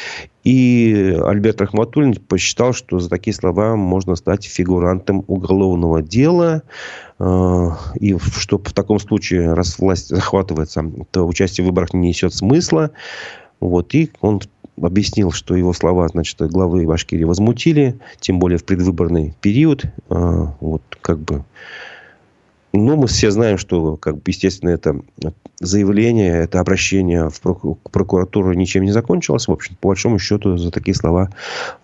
И 0.43 1.15
Альберт 1.23 1.61
Рахматуллин 1.61 2.15
посчитал, 2.15 2.73
что 2.73 2.97
за 2.97 3.11
такие 3.11 3.35
слова 3.35 3.75
можно 3.75 4.15
стать 4.15 4.43
фигурантом 4.43 5.23
уголовного 5.27 6.01
дела. 6.01 6.63
А, 7.19 7.77
и 7.99 8.17
что 8.17 8.57
в 8.57 8.73
таком 8.73 8.97
случае, 8.97 9.53
раз 9.53 9.77
власть 9.77 10.09
захватывается, 10.09 10.83
то 11.11 11.27
участие 11.27 11.63
в 11.63 11.67
выборах 11.67 11.93
не 11.93 12.07
несет 12.07 12.33
смысла. 12.33 12.89
Вот, 13.59 13.93
и 13.93 14.09
он 14.21 14.41
объяснил, 14.81 15.31
что 15.31 15.55
его 15.55 15.73
слова, 15.73 16.07
значит, 16.07 16.39
главы 16.41 16.85
Башкирии 16.85 17.23
возмутили, 17.23 17.99
тем 18.19 18.39
более 18.39 18.57
в 18.57 18.65
предвыборный 18.65 19.35
период. 19.41 19.83
А, 20.09 20.55
вот, 20.59 20.81
как 21.01 21.19
бы, 21.19 21.43
ну, 22.71 22.95
мы 22.95 23.07
все 23.07 23.31
знаем, 23.31 23.57
что, 23.57 23.97
как 23.97 24.15
бы, 24.15 24.21
естественно, 24.27 24.69
это 24.69 25.01
заявление, 25.59 26.43
это 26.43 26.59
обращение 26.59 27.29
в 27.29 27.41
прокуратуру 27.91 28.53
ничем 28.53 28.83
не 28.83 28.91
закончилось. 28.91 29.47
В 29.47 29.51
общем, 29.51 29.75
по 29.81 29.89
большому 29.89 30.19
счету, 30.19 30.57
за 30.57 30.71
такие 30.71 30.95
слова 30.95 31.29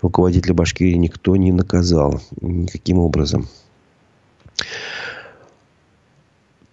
руководителя 0.02 0.54
Башкирии 0.54 0.94
никто 0.94 1.36
не 1.36 1.52
наказал 1.52 2.22
никаким 2.40 3.00
образом. 3.00 3.48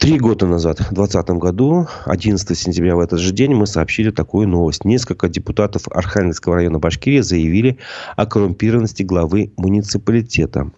Три 0.03 0.19
года 0.19 0.47
назад, 0.47 0.81
в 0.81 0.93
2020 0.93 1.29
году, 1.39 1.87
11 2.07 2.59
сентября 2.59 2.97
в 2.97 2.99
этот 2.99 3.21
же 3.21 3.33
день, 3.33 3.55
мы 3.55 3.69
сообщили 3.69 4.11
такую 4.11 4.49
новость. 4.49 4.85
Несколько 4.85 5.29
депутатов 5.29 5.83
Архангельского 5.89 6.57
района 6.57 6.81
Башкирии 6.81 7.21
заявили 7.21 7.79
о 8.17 8.27
коррумпированности 8.27 9.05
главы 9.05 9.53
муниципалитета. 9.57 10.73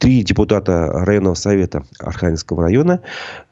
Три 0.00 0.22
депутата 0.22 0.86
районного 1.04 1.34
совета 1.34 1.84
Архангельского 1.98 2.62
района 2.62 3.02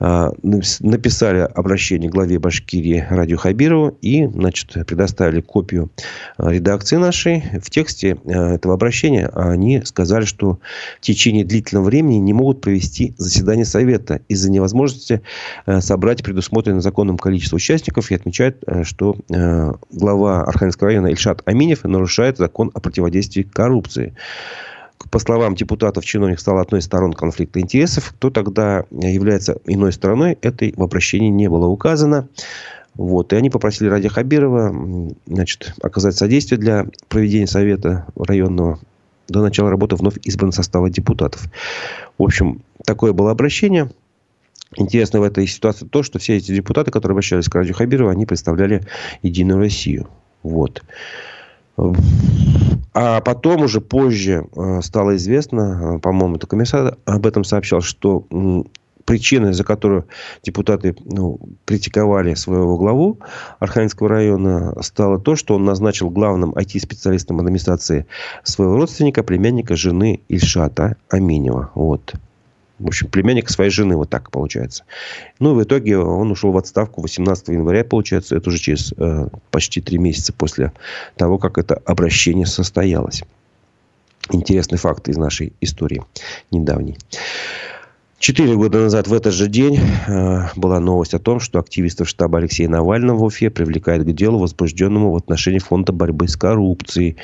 а, 0.00 0.32
написали 0.42 1.40
обращение 1.40 2.08
главе 2.08 2.38
Башкирии 2.38 3.06
Радио 3.10 3.36
Хабирову 3.36 3.98
и 4.00 4.26
значит, 4.26 4.72
предоставили 4.86 5.42
копию 5.42 5.90
а, 6.38 6.50
редакции 6.50 6.96
нашей. 6.96 7.44
В 7.62 7.68
тексте 7.68 8.16
а, 8.24 8.54
этого 8.54 8.72
обращения 8.72 9.30
они 9.34 9.82
сказали, 9.84 10.24
что 10.24 10.58
в 10.96 11.02
течение 11.02 11.44
длительного 11.44 11.84
времени 11.84 12.16
не 12.16 12.32
могут 12.32 12.62
провести 12.62 13.14
заседание 13.18 13.66
совета 13.66 14.22
из-за 14.28 14.50
невозможности 14.50 15.20
собрать 15.80 16.22
предусмотренное 16.24 16.80
законом 16.80 17.18
количество 17.18 17.56
участников 17.56 18.10
и 18.10 18.14
отмечают, 18.14 18.64
что 18.84 19.16
глава 19.90 20.44
Архангельского 20.44 20.88
района 20.88 21.08
Ильшат 21.08 21.42
Аминев 21.44 21.84
нарушает 21.84 22.38
закон 22.38 22.70
о 22.72 22.80
противодействии 22.80 23.42
коррупции 23.42 24.14
по 25.10 25.18
словам 25.18 25.54
депутатов, 25.54 26.04
чиновник 26.04 26.40
стал 26.40 26.58
одной 26.58 26.80
из 26.80 26.84
сторон 26.84 27.12
конфликта 27.12 27.60
интересов. 27.60 28.12
Кто 28.16 28.30
тогда 28.30 28.84
является 28.90 29.58
иной 29.66 29.92
стороной, 29.92 30.38
это 30.42 30.70
в 30.76 30.82
обращении 30.82 31.28
не 31.28 31.48
было 31.48 31.66
указано. 31.66 32.28
Вот. 32.94 33.32
И 33.32 33.36
они 33.36 33.48
попросили 33.48 33.88
Ради 33.88 34.08
Хабирова 34.08 35.14
значит, 35.26 35.74
оказать 35.82 36.16
содействие 36.16 36.58
для 36.58 36.86
проведения 37.08 37.46
совета 37.46 38.06
районного 38.16 38.80
до 39.28 39.42
начала 39.42 39.70
работы 39.70 39.96
вновь 39.96 40.18
избранного 40.24 40.56
состава 40.56 40.90
депутатов. 40.90 41.44
В 42.16 42.22
общем, 42.22 42.62
такое 42.84 43.12
было 43.12 43.30
обращение. 43.30 43.90
Интересно 44.76 45.20
в 45.20 45.22
этой 45.22 45.46
ситуации 45.46 45.86
то, 45.86 46.02
что 46.02 46.18
все 46.18 46.36
эти 46.36 46.54
депутаты, 46.54 46.90
которые 46.90 47.14
обращались 47.14 47.48
к 47.48 47.54
Радио 47.54 47.74
Хабирова, 47.74 48.10
они 48.10 48.26
представляли 48.26 48.82
Единую 49.22 49.58
Россию. 49.58 50.08
Вот. 50.42 50.82
А 53.00 53.20
потом 53.20 53.62
уже 53.62 53.80
позже 53.80 54.48
э, 54.56 54.80
стало 54.82 55.14
известно, 55.14 55.60
э, 55.98 55.98
по-моему, 56.00 56.34
это 56.34 56.48
комиссар 56.48 56.96
об 57.04 57.26
этом 57.26 57.44
сообщал, 57.44 57.80
что 57.80 58.26
причиной, 59.04 59.52
за 59.52 59.62
которую 59.62 60.06
депутаты 60.42 60.96
ну, 61.04 61.38
критиковали 61.64 62.34
своего 62.34 62.76
главу 62.76 63.20
Архангельского 63.60 64.08
района, 64.08 64.74
стало 64.82 65.20
то, 65.20 65.36
что 65.36 65.54
он 65.54 65.64
назначил 65.64 66.10
главным 66.10 66.50
IT-специалистом 66.50 67.38
администрации 67.38 68.04
своего 68.42 68.76
родственника, 68.76 69.22
племянника 69.22 69.76
жены 69.76 70.20
Ильшата 70.26 70.96
Аминева. 71.08 71.70
Вот 71.76 72.16
в 72.78 72.86
общем, 72.86 73.08
племянника 73.08 73.52
своей 73.52 73.70
жены, 73.70 73.96
вот 73.96 74.10
так 74.10 74.30
получается. 74.30 74.84
Ну, 75.38 75.54
в 75.54 75.62
итоге 75.62 75.98
он 75.98 76.30
ушел 76.30 76.52
в 76.52 76.56
отставку 76.56 77.02
18 77.02 77.48
января, 77.48 77.84
получается, 77.84 78.36
это 78.36 78.48
уже 78.48 78.58
через 78.58 78.92
э, 78.96 79.28
почти 79.50 79.80
три 79.80 79.98
месяца 79.98 80.32
после 80.32 80.72
того, 81.16 81.38
как 81.38 81.58
это 81.58 81.74
обращение 81.84 82.46
состоялось. 82.46 83.22
Интересный 84.30 84.78
факт 84.78 85.08
из 85.08 85.16
нашей 85.16 85.52
истории 85.60 86.02
недавней. 86.50 86.98
Четыре 88.18 88.56
года 88.56 88.80
назад 88.80 89.06
в 89.06 89.14
этот 89.14 89.32
же 89.32 89.46
день 89.46 89.78
э, 89.78 90.48
была 90.56 90.80
новость 90.80 91.14
о 91.14 91.20
том, 91.20 91.38
что 91.38 91.60
активистов 91.60 92.08
штаба 92.08 92.38
Алексея 92.38 92.68
Навального 92.68 93.16
в 93.16 93.22
Уфе 93.22 93.48
привлекают 93.48 94.04
к 94.04 94.12
делу, 94.12 94.40
возбужденному 94.40 95.12
в 95.12 95.16
отношении 95.16 95.60
фонда 95.60 95.92
борьбы 95.92 96.26
с 96.26 96.36
коррупцией. 96.36 97.16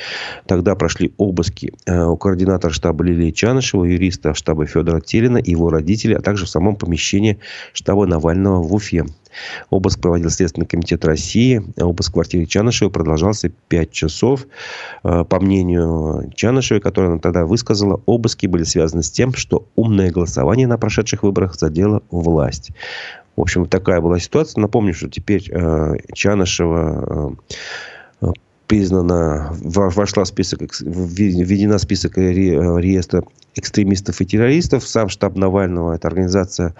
Тогда 0.46 0.76
прошли 0.76 1.12
обыски 1.16 1.72
э, 1.84 2.04
у 2.04 2.16
координатора 2.16 2.72
штаба 2.72 3.02
Лилии 3.02 3.32
Чанышева, 3.32 3.84
юриста 3.84 4.34
штаба 4.34 4.66
Федора 4.66 5.00
Телина 5.00 5.38
его 5.38 5.68
родителей, 5.68 6.14
а 6.14 6.20
также 6.20 6.46
в 6.46 6.48
самом 6.48 6.76
помещении 6.76 7.40
штаба 7.72 8.06
Навального 8.06 8.62
в 8.62 8.72
Уфе. 8.72 9.04
Обыск 9.70 10.00
проводил 10.00 10.30
Следственный 10.30 10.66
комитет 10.66 11.04
России. 11.04 11.62
Обыск 11.80 12.10
в 12.10 12.14
квартире 12.14 12.46
Чанышева 12.46 12.90
продолжался 12.90 13.50
5 13.68 13.90
часов. 13.90 14.46
Э, 15.02 15.24
по 15.24 15.40
мнению 15.40 16.30
Чанышевой, 16.34 16.80
которая 16.80 17.12
она 17.12 17.20
тогда 17.20 17.44
высказала, 17.44 18.00
обыски 18.06 18.46
были 18.46 18.64
связаны 18.64 19.02
с 19.02 19.10
тем, 19.10 19.34
что 19.34 19.66
умное 19.76 20.10
голосование 20.10 20.66
на 20.66 20.78
прошедших 20.78 21.22
выборах 21.22 21.54
задело 21.54 22.02
власть. 22.10 22.70
В 23.36 23.40
общем, 23.40 23.66
такая 23.66 24.00
была 24.00 24.18
ситуация. 24.18 24.60
Напомню, 24.60 24.94
что 24.94 25.08
теперь 25.08 25.50
э, 25.50 25.96
Чанышева 26.12 27.36
э, 27.48 27.54
признана, 28.66 29.50
вошла 29.60 30.24
в 30.24 30.28
список, 30.28 30.60
введена 30.80 31.78
в 31.78 31.82
список 31.82 32.16
реестра 32.16 33.24
экстремистов 33.54 34.20
и 34.20 34.26
террористов. 34.26 34.86
Сам 34.86 35.08
штаб 35.08 35.36
Навального, 35.36 35.94
эта 35.94 36.08
организация 36.08 36.74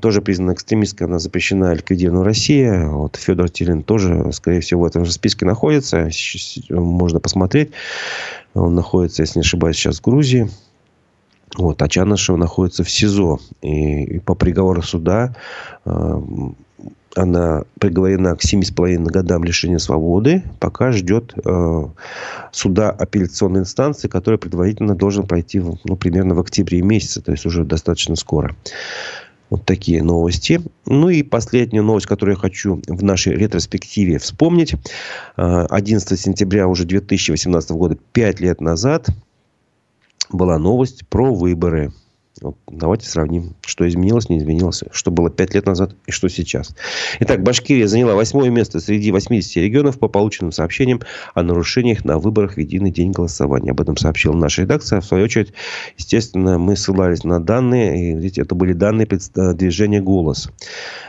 тоже 0.00 0.22
признана 0.22 0.52
экстремистской, 0.52 1.06
она 1.06 1.18
запрещена 1.18 1.74
ликвидирована 1.74 2.24
Россия. 2.24 2.86
Вот 2.86 3.16
Федор 3.16 3.50
Телин 3.50 3.82
тоже, 3.82 4.32
скорее 4.32 4.60
всего, 4.60 4.82
в 4.82 4.84
этом 4.86 5.04
же 5.04 5.12
списке 5.12 5.44
находится. 5.44 6.08
Можно 6.70 7.20
посмотреть. 7.20 7.70
Он 8.54 8.74
находится, 8.74 9.22
если 9.22 9.40
не 9.40 9.42
ошибаюсь, 9.42 9.76
сейчас 9.76 9.98
в 9.98 10.04
Грузии. 10.04 10.48
Вот, 11.56 11.80
а 11.80 11.88
Чанышева 11.88 12.36
находится 12.36 12.82
в 12.84 12.90
СИЗО. 12.90 13.38
И, 13.62 14.04
и 14.04 14.18
по 14.18 14.34
приговору 14.34 14.82
суда 14.82 15.34
э, 15.84 16.20
она 17.16 17.64
приговорена 17.80 18.36
к 18.36 18.44
7,5 18.44 19.04
годам 19.04 19.42
лишения 19.42 19.78
свободы, 19.78 20.42
пока 20.60 20.92
ждет 20.92 21.32
э, 21.44 21.84
суда 22.52 22.90
апелляционной 22.90 23.60
инстанции, 23.60 24.08
который 24.08 24.38
предварительно 24.38 24.94
должен 24.94 25.26
пройти 25.26 25.60
ну, 25.60 25.96
примерно 25.96 26.34
в 26.34 26.40
октябре 26.40 26.82
месяце, 26.82 27.22
то 27.22 27.32
есть 27.32 27.46
уже 27.46 27.64
достаточно 27.64 28.16
скоро. 28.16 28.54
Вот 29.48 29.64
такие 29.64 30.02
новости. 30.02 30.60
Ну 30.86 31.08
и 31.08 31.22
последняя 31.22 31.80
новость, 31.80 32.06
которую 32.06 32.34
я 32.34 32.40
хочу 32.40 32.82
в 32.86 33.02
нашей 33.02 33.34
ретроспективе 33.34 34.18
вспомнить. 34.18 34.74
11 35.36 36.12
э, 36.12 36.16
сентября 36.16 36.68
уже 36.68 36.84
2018 36.84 37.70
года, 37.70 37.96
5 38.12 38.40
лет 38.40 38.60
назад, 38.60 39.08
была 40.30 40.58
новость 40.58 41.06
про 41.08 41.32
выборы 41.32 41.92
давайте 42.66 43.06
сравним, 43.08 43.54
что 43.64 43.88
изменилось, 43.88 44.28
не 44.28 44.38
изменилось, 44.38 44.84
что 44.90 45.10
было 45.10 45.30
5 45.30 45.54
лет 45.54 45.66
назад 45.66 45.94
и 46.06 46.12
что 46.12 46.28
сейчас. 46.28 46.74
Итак, 47.20 47.42
Башкирия 47.42 47.86
заняла 47.86 48.14
восьмое 48.14 48.50
место 48.50 48.80
среди 48.80 49.10
80 49.10 49.56
регионов 49.56 49.98
по 49.98 50.08
полученным 50.08 50.52
сообщениям 50.52 51.00
о 51.34 51.42
нарушениях 51.42 52.04
на 52.04 52.18
выборах 52.18 52.54
в 52.54 52.58
единый 52.58 52.90
день 52.90 53.12
голосования. 53.12 53.70
Об 53.70 53.80
этом 53.80 53.96
сообщила 53.96 54.34
наша 54.34 54.62
редакция. 54.62 55.00
В 55.00 55.04
свою 55.04 55.24
очередь, 55.24 55.52
естественно, 55.96 56.58
мы 56.58 56.76
ссылались 56.76 57.24
на 57.24 57.40
данные. 57.40 58.12
И, 58.12 58.14
видите, 58.14 58.42
это 58.42 58.54
были 58.54 58.72
данные 58.72 59.06
движения 59.06 60.00
«Голос». 60.00 60.50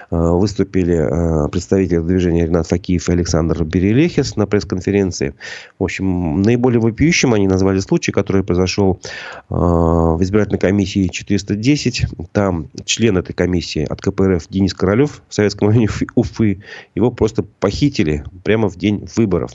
Э, 0.10 0.32
выступили 0.32 0.96
э, 0.96 1.50
представители 1.50 2.00
движения 2.00 2.46
Ренат 2.46 2.68
Факиев 2.68 3.10
и 3.10 3.12
Александр 3.12 3.64
Берелехис 3.66 4.38
на 4.38 4.48
пресс-конференции. 4.48 5.34
В 5.80 5.84
общем, 5.84 6.42
наиболее 6.42 6.80
вопиющим 6.80 7.34
они 7.34 7.48
назвали 7.48 7.80
случай, 7.80 8.14
который 8.14 8.44
произошел 8.44 9.02
э, 9.02 9.54
в 9.54 10.20
избирательной 10.22 10.60
комиссии 10.60 11.08
410. 11.08 12.06
Там 12.32 12.70
член 12.86 13.18
этой 13.18 13.34
комиссии 13.34 13.84
от 13.84 14.02
КПРФ 14.02 14.48
Денис 14.50 14.74
Королев 14.74 15.22
в 15.28 15.34
Советском 15.34 15.70
районе 15.70 15.90
Уфы. 16.16 16.64
Его 16.96 17.12
просто 17.12 17.44
похитили 17.44 18.24
прямо 18.46 18.70
в 18.70 18.78
день 18.78 19.10
выборов. 19.18 19.52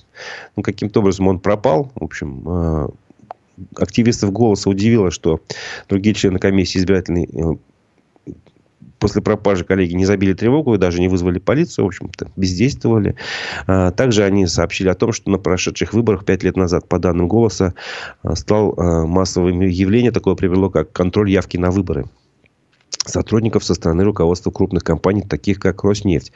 Ну, 0.57 0.63
каким-то 0.63 1.01
образом 1.01 1.29
он 1.29 1.41
пропал. 1.41 1.91
В 1.95 2.05
общем, 2.05 2.93
активистов 3.77 4.33
«Голоса» 4.33 4.69
удивило, 4.69 5.11
что 5.11 5.41
другие 5.89 6.15
члены 6.15 6.39
комиссии 6.39 6.79
избирательной 6.79 7.29
после 8.99 9.21
пропажи 9.21 9.65
коллеги 9.65 9.95
не 9.95 10.05
забили 10.05 10.33
тревогу 10.33 10.75
и 10.75 10.79
даже 10.79 11.01
не 11.01 11.09
вызвали 11.09 11.39
полицию, 11.39 11.85
в 11.85 11.89
общем-то, 11.89 12.29
бездействовали. 12.37 13.17
А, 13.67 13.91
также 13.91 14.25
они 14.25 14.47
сообщили 14.47 14.89
о 14.89 14.95
том, 14.95 15.13
что 15.13 15.31
на 15.31 15.39
прошедших 15.39 15.93
выборах 15.93 16.25
пять 16.25 16.43
лет 16.43 16.57
назад, 16.57 16.89
по 16.89 16.99
данным 16.99 17.29
«Голоса», 17.29 17.75
а, 18.23 18.37
стал 18.37 18.75
а, 18.77 19.05
массовым 19.07 19.61
явлением, 19.63 20.13
такое 20.13 20.35
привело, 20.35 20.71
как 20.71 20.93
контроль 20.93 21.31
явки 21.31 21.57
на 21.57 21.71
выборы 21.71 22.07
сотрудников 23.05 23.65
со 23.65 23.75
стороны 23.75 24.05
руководства 24.05 24.51
крупных 24.51 24.85
компаний, 24.85 25.23
таких 25.23 25.59
как 25.59 25.83
Роснефть. 25.83 26.33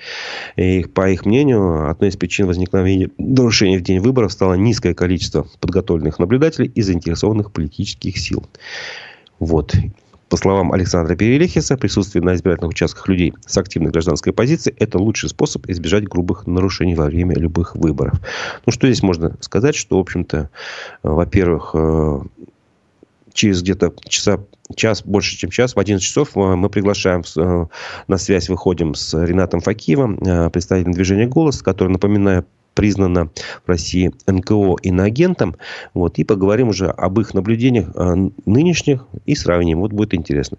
И, 0.56 0.84
по 0.84 1.08
их 1.08 1.24
мнению, 1.24 1.88
одной 1.88 2.10
из 2.10 2.16
причин 2.16 2.46
возникновения 2.46 3.10
нарушений 3.18 3.78
в 3.78 3.82
день 3.82 4.00
выборов 4.00 4.32
стало 4.32 4.54
низкое 4.54 4.94
количество 4.94 5.46
подготовленных 5.60 6.18
наблюдателей 6.18 6.70
и 6.74 6.82
заинтересованных 6.82 7.52
политических 7.52 8.18
сил. 8.18 8.44
Вот. 9.38 9.74
По 10.28 10.36
словам 10.36 10.72
Александра 10.72 11.14
Перелехиса, 11.14 11.76
присутствие 11.76 12.22
на 12.22 12.34
избирательных 12.34 12.70
участках 12.70 13.06
людей 13.08 13.32
с 13.46 13.56
активной 13.56 13.92
гражданской 13.92 14.32
позицией– 14.32 14.74
это 14.78 14.98
лучший 14.98 15.28
способ 15.28 15.68
избежать 15.68 16.08
грубых 16.08 16.48
нарушений 16.48 16.96
во 16.96 17.04
время 17.04 17.36
любых 17.36 17.76
выборов. 17.76 18.20
Ну, 18.66 18.72
что 18.72 18.88
здесь 18.88 19.04
можно 19.04 19.36
сказать, 19.40 19.76
что, 19.76 19.98
в 19.98 20.00
общем-то, 20.00 20.38
э, 20.38 21.08
во-первых, 21.08 21.70
э, 21.74 22.20
через 23.34 23.62
где-то 23.62 23.92
часа 24.08 24.40
час, 24.74 25.02
больше, 25.04 25.36
чем 25.36 25.50
час, 25.50 25.76
в 25.76 25.78
11 25.78 26.04
часов 26.04 26.36
э, 26.36 26.40
мы 26.40 26.68
приглашаем 26.70 27.22
на 28.08 28.16
связь, 28.16 28.48
выходим 28.48 28.96
с 28.96 29.14
Ренатом 29.14 29.60
Факиевым, 29.60 30.50
представителем 30.50 30.92
движения 30.92 31.28
«Голос», 31.28 31.62
который, 31.62 31.88
напоминаю, 31.92 32.44
признана 32.76 33.30
в 33.64 33.68
России 33.68 34.12
НКО 34.26 34.76
иноагентом. 34.82 35.56
Вот, 35.94 36.18
и 36.18 36.24
поговорим 36.24 36.68
уже 36.68 36.88
об 36.88 37.18
их 37.18 37.34
наблюдениях 37.34 37.88
а, 37.96 38.14
нынешних 38.44 39.06
и 39.24 39.34
сравним. 39.34 39.80
Вот 39.80 39.92
будет 39.92 40.14
интересно. 40.14 40.58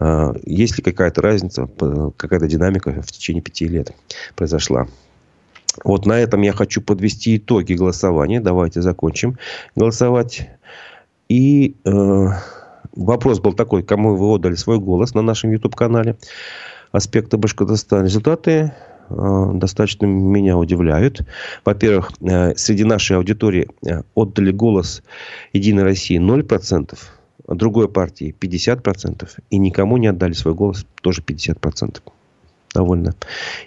А, 0.00 0.32
есть 0.44 0.76
ли 0.78 0.82
какая-то 0.82 1.22
разница, 1.22 1.68
какая-то 2.16 2.48
динамика 2.48 3.02
в 3.02 3.12
течение 3.12 3.42
пяти 3.42 3.68
лет 3.68 3.92
произошла. 4.34 4.88
Вот 5.84 6.06
на 6.06 6.18
этом 6.18 6.42
я 6.42 6.52
хочу 6.52 6.80
подвести 6.80 7.36
итоги 7.36 7.74
голосования. 7.74 8.40
Давайте 8.40 8.82
закончим 8.82 9.38
голосовать. 9.76 10.48
И 11.28 11.76
э, 11.84 12.26
вопрос 12.96 13.40
был 13.40 13.52
такой, 13.52 13.82
кому 13.82 14.16
вы 14.16 14.26
отдали 14.26 14.54
свой 14.54 14.78
голос 14.78 15.14
на 15.14 15.22
нашем 15.22 15.52
YouTube-канале 15.52 16.16
«Аспекты 16.90 17.36
Башкортостана». 17.36 18.04
Результаты 18.04 18.50
э, 18.50 18.70
достаточно 19.10 20.06
меня 20.06 20.56
удивляют. 20.56 21.22
Во-первых, 21.64 22.12
э, 22.20 22.54
среди 22.56 22.84
нашей 22.84 23.16
аудитории 23.16 23.68
э, 23.86 24.02
отдали 24.14 24.50
голос 24.50 25.02
«Единой 25.52 25.84
России» 25.84 26.18
0%, 26.18 26.98
другой 27.48 27.88
партии 27.88 28.34
50%, 28.38 29.28
и 29.50 29.58
никому 29.58 29.96
не 29.96 30.08
отдали 30.08 30.32
свой 30.32 30.54
голос 30.54 30.86
тоже 31.02 31.22
50% 31.22 32.00
довольно 32.74 33.14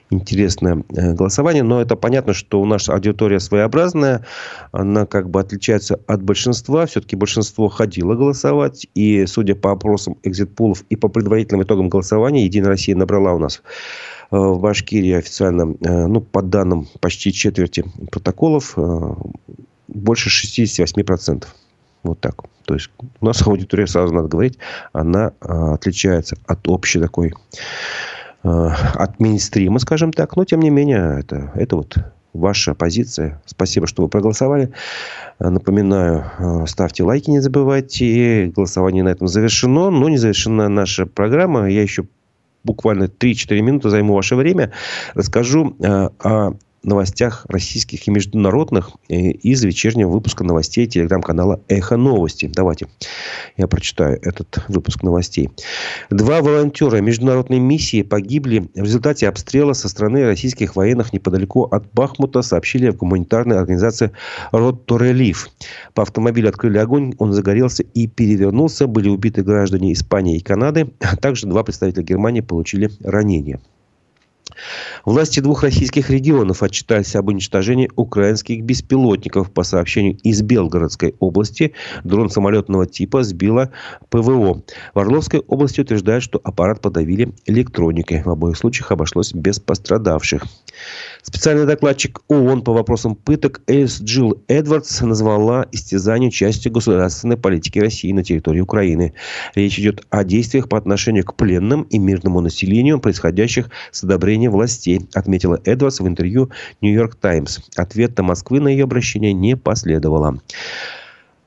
интересное 0.09 0.83
э, 0.89 1.13
голосование. 1.13 1.63
Но 1.63 1.81
это 1.81 1.95
понятно, 1.95 2.33
что 2.33 2.61
у 2.61 2.65
нас 2.65 2.89
аудитория 2.89 3.39
своеобразная. 3.39 4.25
Она 4.71 5.05
как 5.05 5.29
бы 5.29 5.39
отличается 5.39 5.99
от 6.07 6.21
большинства. 6.23 6.85
Все-таки 6.85 7.15
большинство 7.15 7.67
ходило 7.69 8.15
голосовать. 8.15 8.87
И 8.93 9.25
судя 9.25 9.55
по 9.55 9.71
опросам 9.71 10.17
экзит-пулов 10.23 10.83
и 10.89 10.95
по 10.95 11.07
предварительным 11.07 11.63
итогам 11.63 11.89
голосования, 11.89 12.45
Единая 12.45 12.69
Россия 12.69 12.95
набрала 12.95 13.33
у 13.33 13.39
нас 13.39 13.61
э, 14.31 14.37
в 14.37 14.59
Башкирии 14.59 15.13
официально, 15.13 15.75
э, 15.81 16.07
ну, 16.07 16.21
по 16.21 16.41
данным 16.41 16.87
почти 16.99 17.33
четверти 17.33 17.85
протоколов, 18.11 18.77
больше 19.87 20.29
68%. 20.29 21.45
Вот 22.03 22.19
так. 22.19 22.43
То 22.65 22.73
есть 22.75 22.89
у 23.19 23.25
нас 23.25 23.41
аудитория, 23.47 23.87
сразу 23.87 24.13
надо 24.13 24.27
говорить, 24.27 24.57
она 24.93 25.33
отличается 25.39 26.37
от 26.45 26.67
общей 26.67 26.99
такой 26.99 27.33
от 28.43 29.19
мейнстрима, 29.19 29.79
скажем 29.79 30.11
так. 30.13 30.35
Но, 30.35 30.45
тем 30.45 30.61
не 30.61 30.69
менее, 30.69 31.19
это, 31.19 31.51
это 31.55 31.75
вот 31.75 31.95
ваша 32.33 32.73
позиция. 32.73 33.41
Спасибо, 33.45 33.87
что 33.87 34.03
вы 34.03 34.09
проголосовали. 34.09 34.71
Э, 35.39 35.49
напоминаю, 35.49 36.25
э, 36.39 36.65
ставьте 36.67 37.03
лайки, 37.03 37.29
не 37.29 37.39
забывайте. 37.39 38.51
Голосование 38.55 39.03
на 39.03 39.09
этом 39.09 39.27
завершено. 39.27 39.89
Но 39.89 40.09
не 40.09 40.17
завершена 40.17 40.69
наша 40.69 41.05
программа. 41.05 41.69
Я 41.69 41.81
еще 41.81 42.05
буквально 42.63 43.05
3-4 43.05 43.61
минуты 43.61 43.89
займу 43.89 44.13
ваше 44.13 44.35
время. 44.35 44.71
Расскажу 45.13 45.75
о 45.79 46.53
новостях 46.83 47.45
российских 47.47 48.07
и 48.07 48.11
международных 48.11 48.91
э, 49.07 49.15
из 49.15 49.63
вечернего 49.63 50.09
выпуска 50.09 50.43
новостей 50.43 50.87
телеграм-канала 50.87 51.61
«Эхо 51.67 51.97
новости». 51.97 52.49
Давайте 52.53 52.87
я 53.57 53.67
прочитаю 53.67 54.19
этот 54.21 54.63
выпуск 54.67 55.03
новостей. 55.03 55.51
Два 56.09 56.41
волонтера 56.41 56.97
международной 56.97 57.59
миссии 57.59 58.01
погибли 58.01 58.69
в 58.73 58.83
результате 58.83 59.27
обстрела 59.27 59.73
со 59.73 59.89
стороны 59.89 60.25
российских 60.25 60.75
военных 60.75 61.13
неподалеку 61.13 61.63
от 61.63 61.91
Бахмута, 61.93 62.41
сообщили 62.41 62.89
в 62.89 62.97
гуманитарной 62.97 63.57
организации 63.57 64.11
«Ротторелиф». 64.51 65.49
По 65.93 66.03
автомобилю 66.03 66.49
открыли 66.49 66.77
огонь, 66.79 67.13
он 67.19 67.33
загорелся 67.33 67.83
и 67.83 68.07
перевернулся. 68.07 68.87
Были 68.87 69.09
убиты 69.09 69.43
граждане 69.43 69.93
Испании 69.93 70.37
и 70.37 70.41
Канады, 70.41 70.91
а 70.99 71.15
также 71.15 71.47
два 71.47 71.63
представителя 71.63 72.03
Германии 72.03 72.41
получили 72.41 72.89
ранения. 73.03 73.59
Власти 75.05 75.39
двух 75.39 75.63
российских 75.63 76.09
регионов 76.09 76.63
отчитались 76.63 77.15
об 77.15 77.29
уничтожении 77.29 77.89
украинских 77.95 78.63
беспилотников. 78.63 79.51
По 79.51 79.63
сообщению 79.63 80.17
из 80.23 80.41
Белгородской 80.41 81.15
области, 81.19 81.73
дрон 82.03 82.29
самолетного 82.29 82.85
типа 82.85 83.23
сбила 83.23 83.71
ПВО. 84.09 84.63
В 84.93 84.99
Орловской 84.99 85.39
области 85.39 85.81
утверждают, 85.81 86.23
что 86.23 86.39
аппарат 86.43 86.81
подавили 86.81 87.33
электроникой. 87.45 88.23
В 88.23 88.29
обоих 88.29 88.57
случаях 88.57 88.91
обошлось 88.91 89.33
без 89.33 89.59
пострадавших. 89.59 90.43
Специальный 91.23 91.65
докладчик 91.65 92.21
ООН 92.27 92.63
по 92.63 92.73
вопросам 92.73 93.15
пыток 93.15 93.61
Элис 93.67 94.01
Джилл 94.01 94.43
Эдвардс 94.47 95.01
назвала 95.01 95.67
истязание 95.71 96.31
частью 96.31 96.71
государственной 96.71 97.37
политики 97.37 97.79
России 97.79 98.11
на 98.11 98.23
территории 98.23 98.59
Украины. 98.61 99.13
Речь 99.55 99.79
идет 99.79 100.05
о 100.09 100.23
действиях 100.23 100.69
по 100.69 100.77
отношению 100.77 101.25
к 101.25 101.35
пленным 101.35 101.83
и 101.83 101.99
мирному 101.99 102.41
населению, 102.41 102.99
происходящих 102.99 103.69
с 103.91 104.03
одобрения 104.03 104.49
властей, 104.51 105.07
отметила 105.13 105.59
Эдвардс 105.65 105.99
в 105.99 106.07
интервью 106.07 106.51
«Нью-Йорк 106.81 107.15
Таймс». 107.15 107.59
Ответа 107.75 108.23
Москвы 108.23 108.59
на 108.59 108.67
ее 108.67 108.83
обращение 108.83 109.33
не 109.33 109.55
последовало. 109.55 110.39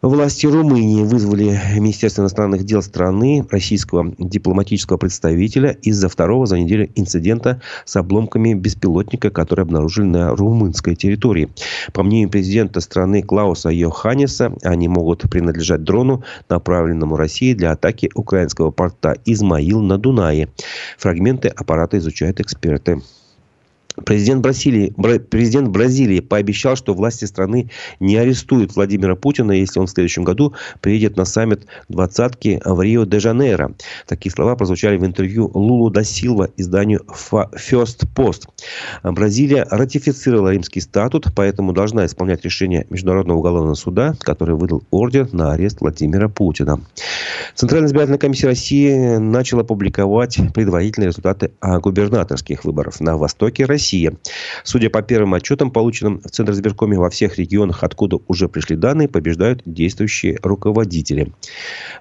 Власти 0.04 0.44
Румынии 0.46 1.02
вызвали 1.02 1.58
Министерство 1.76 2.20
иностранных 2.20 2.64
дел 2.64 2.82
страны 2.82 3.42
российского 3.48 4.14
дипломатического 4.18 4.98
представителя 4.98 5.70
из-за 5.80 6.10
второго 6.10 6.44
за 6.44 6.58
неделю 6.58 6.90
инцидента 6.94 7.62
с 7.86 7.96
обломками 7.96 8.52
беспилотника, 8.52 9.30
который 9.30 9.62
обнаружили 9.62 10.04
на 10.04 10.36
румынской 10.36 10.94
территории. 10.94 11.48
По 11.94 12.02
мнению 12.02 12.28
президента 12.28 12.80
страны 12.80 13.22
Клауса 13.22 13.70
Йоханнеса, 13.70 14.52
они 14.62 14.88
могут 14.88 15.22
принадлежать 15.22 15.84
дрону, 15.84 16.22
направленному 16.50 17.16
России 17.16 17.54
для 17.54 17.72
атаки 17.72 18.10
украинского 18.14 18.72
порта 18.72 19.16
Измаил 19.24 19.80
на 19.80 19.96
Дунае. 19.96 20.50
Фрагменты 20.98 21.48
аппарата 21.48 21.96
изучают 21.96 22.40
эксперты. 22.40 23.00
Президент 24.04 24.42
Бразилии, 24.42 24.92
президент 25.30 25.68
Бразилии 25.68 26.18
пообещал, 26.18 26.74
что 26.74 26.94
власти 26.94 27.26
страны 27.26 27.70
не 28.00 28.16
арестуют 28.16 28.74
Владимира 28.74 29.14
Путина, 29.14 29.52
если 29.52 29.78
он 29.78 29.86
в 29.86 29.90
следующем 29.90 30.24
году 30.24 30.52
приедет 30.80 31.16
на 31.16 31.24
саммит 31.24 31.66
двадцатки 31.88 32.60
в 32.64 32.80
Рио-де-Жанейро. 32.82 33.74
Такие 34.08 34.32
слова 34.32 34.56
прозвучали 34.56 34.96
в 34.96 35.06
интервью 35.06 35.48
Лулу 35.54 35.90
да 35.90 36.02
Силва 36.02 36.48
изданию 36.56 37.02
First 37.08 38.08
Post. 38.16 38.48
Бразилия 39.04 39.64
ратифицировала 39.70 40.50
римский 40.52 40.80
статут, 40.80 41.28
поэтому 41.36 41.72
должна 41.72 42.04
исполнять 42.06 42.44
решение 42.44 42.86
Международного 42.90 43.38
уголовного 43.38 43.74
суда, 43.74 44.14
который 44.20 44.56
выдал 44.56 44.82
ордер 44.90 45.32
на 45.32 45.52
арест 45.52 45.80
Владимира 45.80 46.28
Путина. 46.28 46.80
Центральная 47.54 47.86
избирательная 47.88 48.18
комиссия 48.18 48.48
России 48.48 49.18
начала 49.18 49.62
публиковать 49.62 50.40
предварительные 50.52 51.10
результаты 51.10 51.52
губернаторских 51.62 52.64
выборов 52.64 53.00
на 53.00 53.16
востоке 53.16 53.64
России 53.64 53.83
Россия. 53.84 54.14
Судя 54.62 54.88
по 54.88 55.02
первым 55.02 55.34
отчетам, 55.34 55.70
полученным 55.70 56.22
в 56.24 56.30
Центр 56.30 56.52
избиркоме 56.52 56.98
во 56.98 57.10
всех 57.10 57.36
регионах, 57.38 57.84
откуда 57.84 58.18
уже 58.28 58.48
пришли 58.48 58.76
данные, 58.76 59.08
побеждают 59.08 59.60
действующие 59.66 60.38
руководители. 60.42 61.30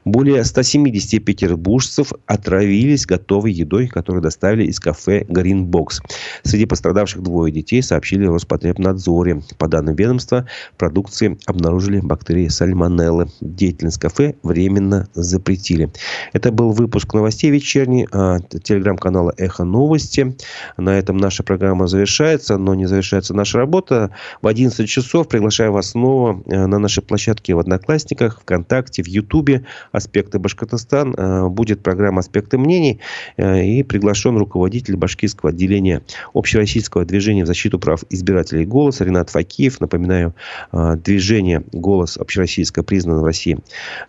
Более 0.06 0.46
170 0.46 1.26
петербуржцев 1.26 2.14
отравились 2.26 3.06
готовой 3.06 3.52
едой, 3.52 3.88
которую 3.88 4.22
доставили 4.22 4.64
из 4.64 4.80
кафе 4.80 5.24
Green 5.24 5.66
Box. 5.66 6.00
Среди 6.44 6.66
пострадавших 6.66 7.22
двое 7.22 7.52
детей 7.52 7.84
сообщили 7.84 8.26
Роспотребнадзоре. 8.28 9.42
По 9.58 9.68
данным 9.68 9.96
ведомства, 9.96 10.48
продукции 10.78 11.38
обнаружили 11.46 12.00
бактерии 12.00 12.48
сальмонеллы. 12.48 13.28
Деятельность 13.42 14.00
кафе 14.00 14.36
временно 14.42 15.10
запретили. 15.16 15.92
Это 16.32 16.54
был 16.54 16.72
выпуск 16.72 17.14
новостей 17.14 17.52
вечерний 17.52 18.08
а, 18.14 18.40
телеграм-канала 18.40 19.34
«Эхо 19.38 19.66
новости». 19.66 20.38
На 20.78 20.98
этом 20.98 21.18
наша 21.18 21.44
программа 21.44 21.73
программа 21.74 21.88
завершается, 21.88 22.58
но 22.58 22.76
не 22.76 22.86
завершается 22.86 23.34
наша 23.34 23.58
работа. 23.58 24.12
В 24.44 24.48
11 24.48 24.88
часов 24.88 25.28
приглашаю 25.28 25.72
вас 25.72 25.92
снова 25.92 26.40
э, 26.46 26.68
на 26.68 26.78
нашей 26.78 27.02
площадке 27.02 27.56
в 27.56 27.60
Одноклассниках, 27.60 28.42
ВКонтакте, 28.42 29.02
в 29.02 29.08
Ютубе 29.08 29.66
«Аспекты 29.92 30.38
Башкортостан». 30.38 31.16
Э, 31.18 31.48
будет 31.48 31.82
программа 31.82 32.20
«Аспекты 32.20 32.60
мнений» 32.60 33.00
э, 33.38 33.66
и 33.66 33.82
приглашен 33.82 34.38
руководитель 34.38 34.98
башкирского 34.98 35.50
отделения 35.50 36.02
Общероссийского 36.36 37.06
движения 37.06 37.44
в 37.44 37.48
защиту 37.48 37.80
прав 37.80 38.04
избирателей 38.12 38.66
«Голос» 38.66 39.02
Ренат 39.02 39.32
Факиев. 39.32 39.82
Напоминаю, 39.82 40.36
движение 40.72 41.64
«Голос» 41.72 42.18
общероссийское 42.18 42.84
признано 42.84 43.22
в 43.22 43.26
России 43.26 43.58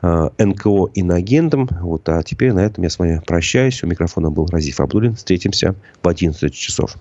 НКО 0.02 0.90
иноагентом. 0.94 1.68
Вот, 1.80 2.08
а 2.08 2.22
теперь 2.22 2.52
на 2.52 2.60
этом 2.60 2.84
я 2.84 2.90
с 2.90 2.98
вами 2.98 3.22
прощаюсь. 3.26 3.82
У 3.82 3.86
микрофона 3.86 4.30
был 4.30 4.46
Разиф 4.46 4.80
Абдулин. 4.80 5.14
Встретимся 5.14 5.74
в 6.02 6.08
11 6.08 6.52
часов. 6.54 6.96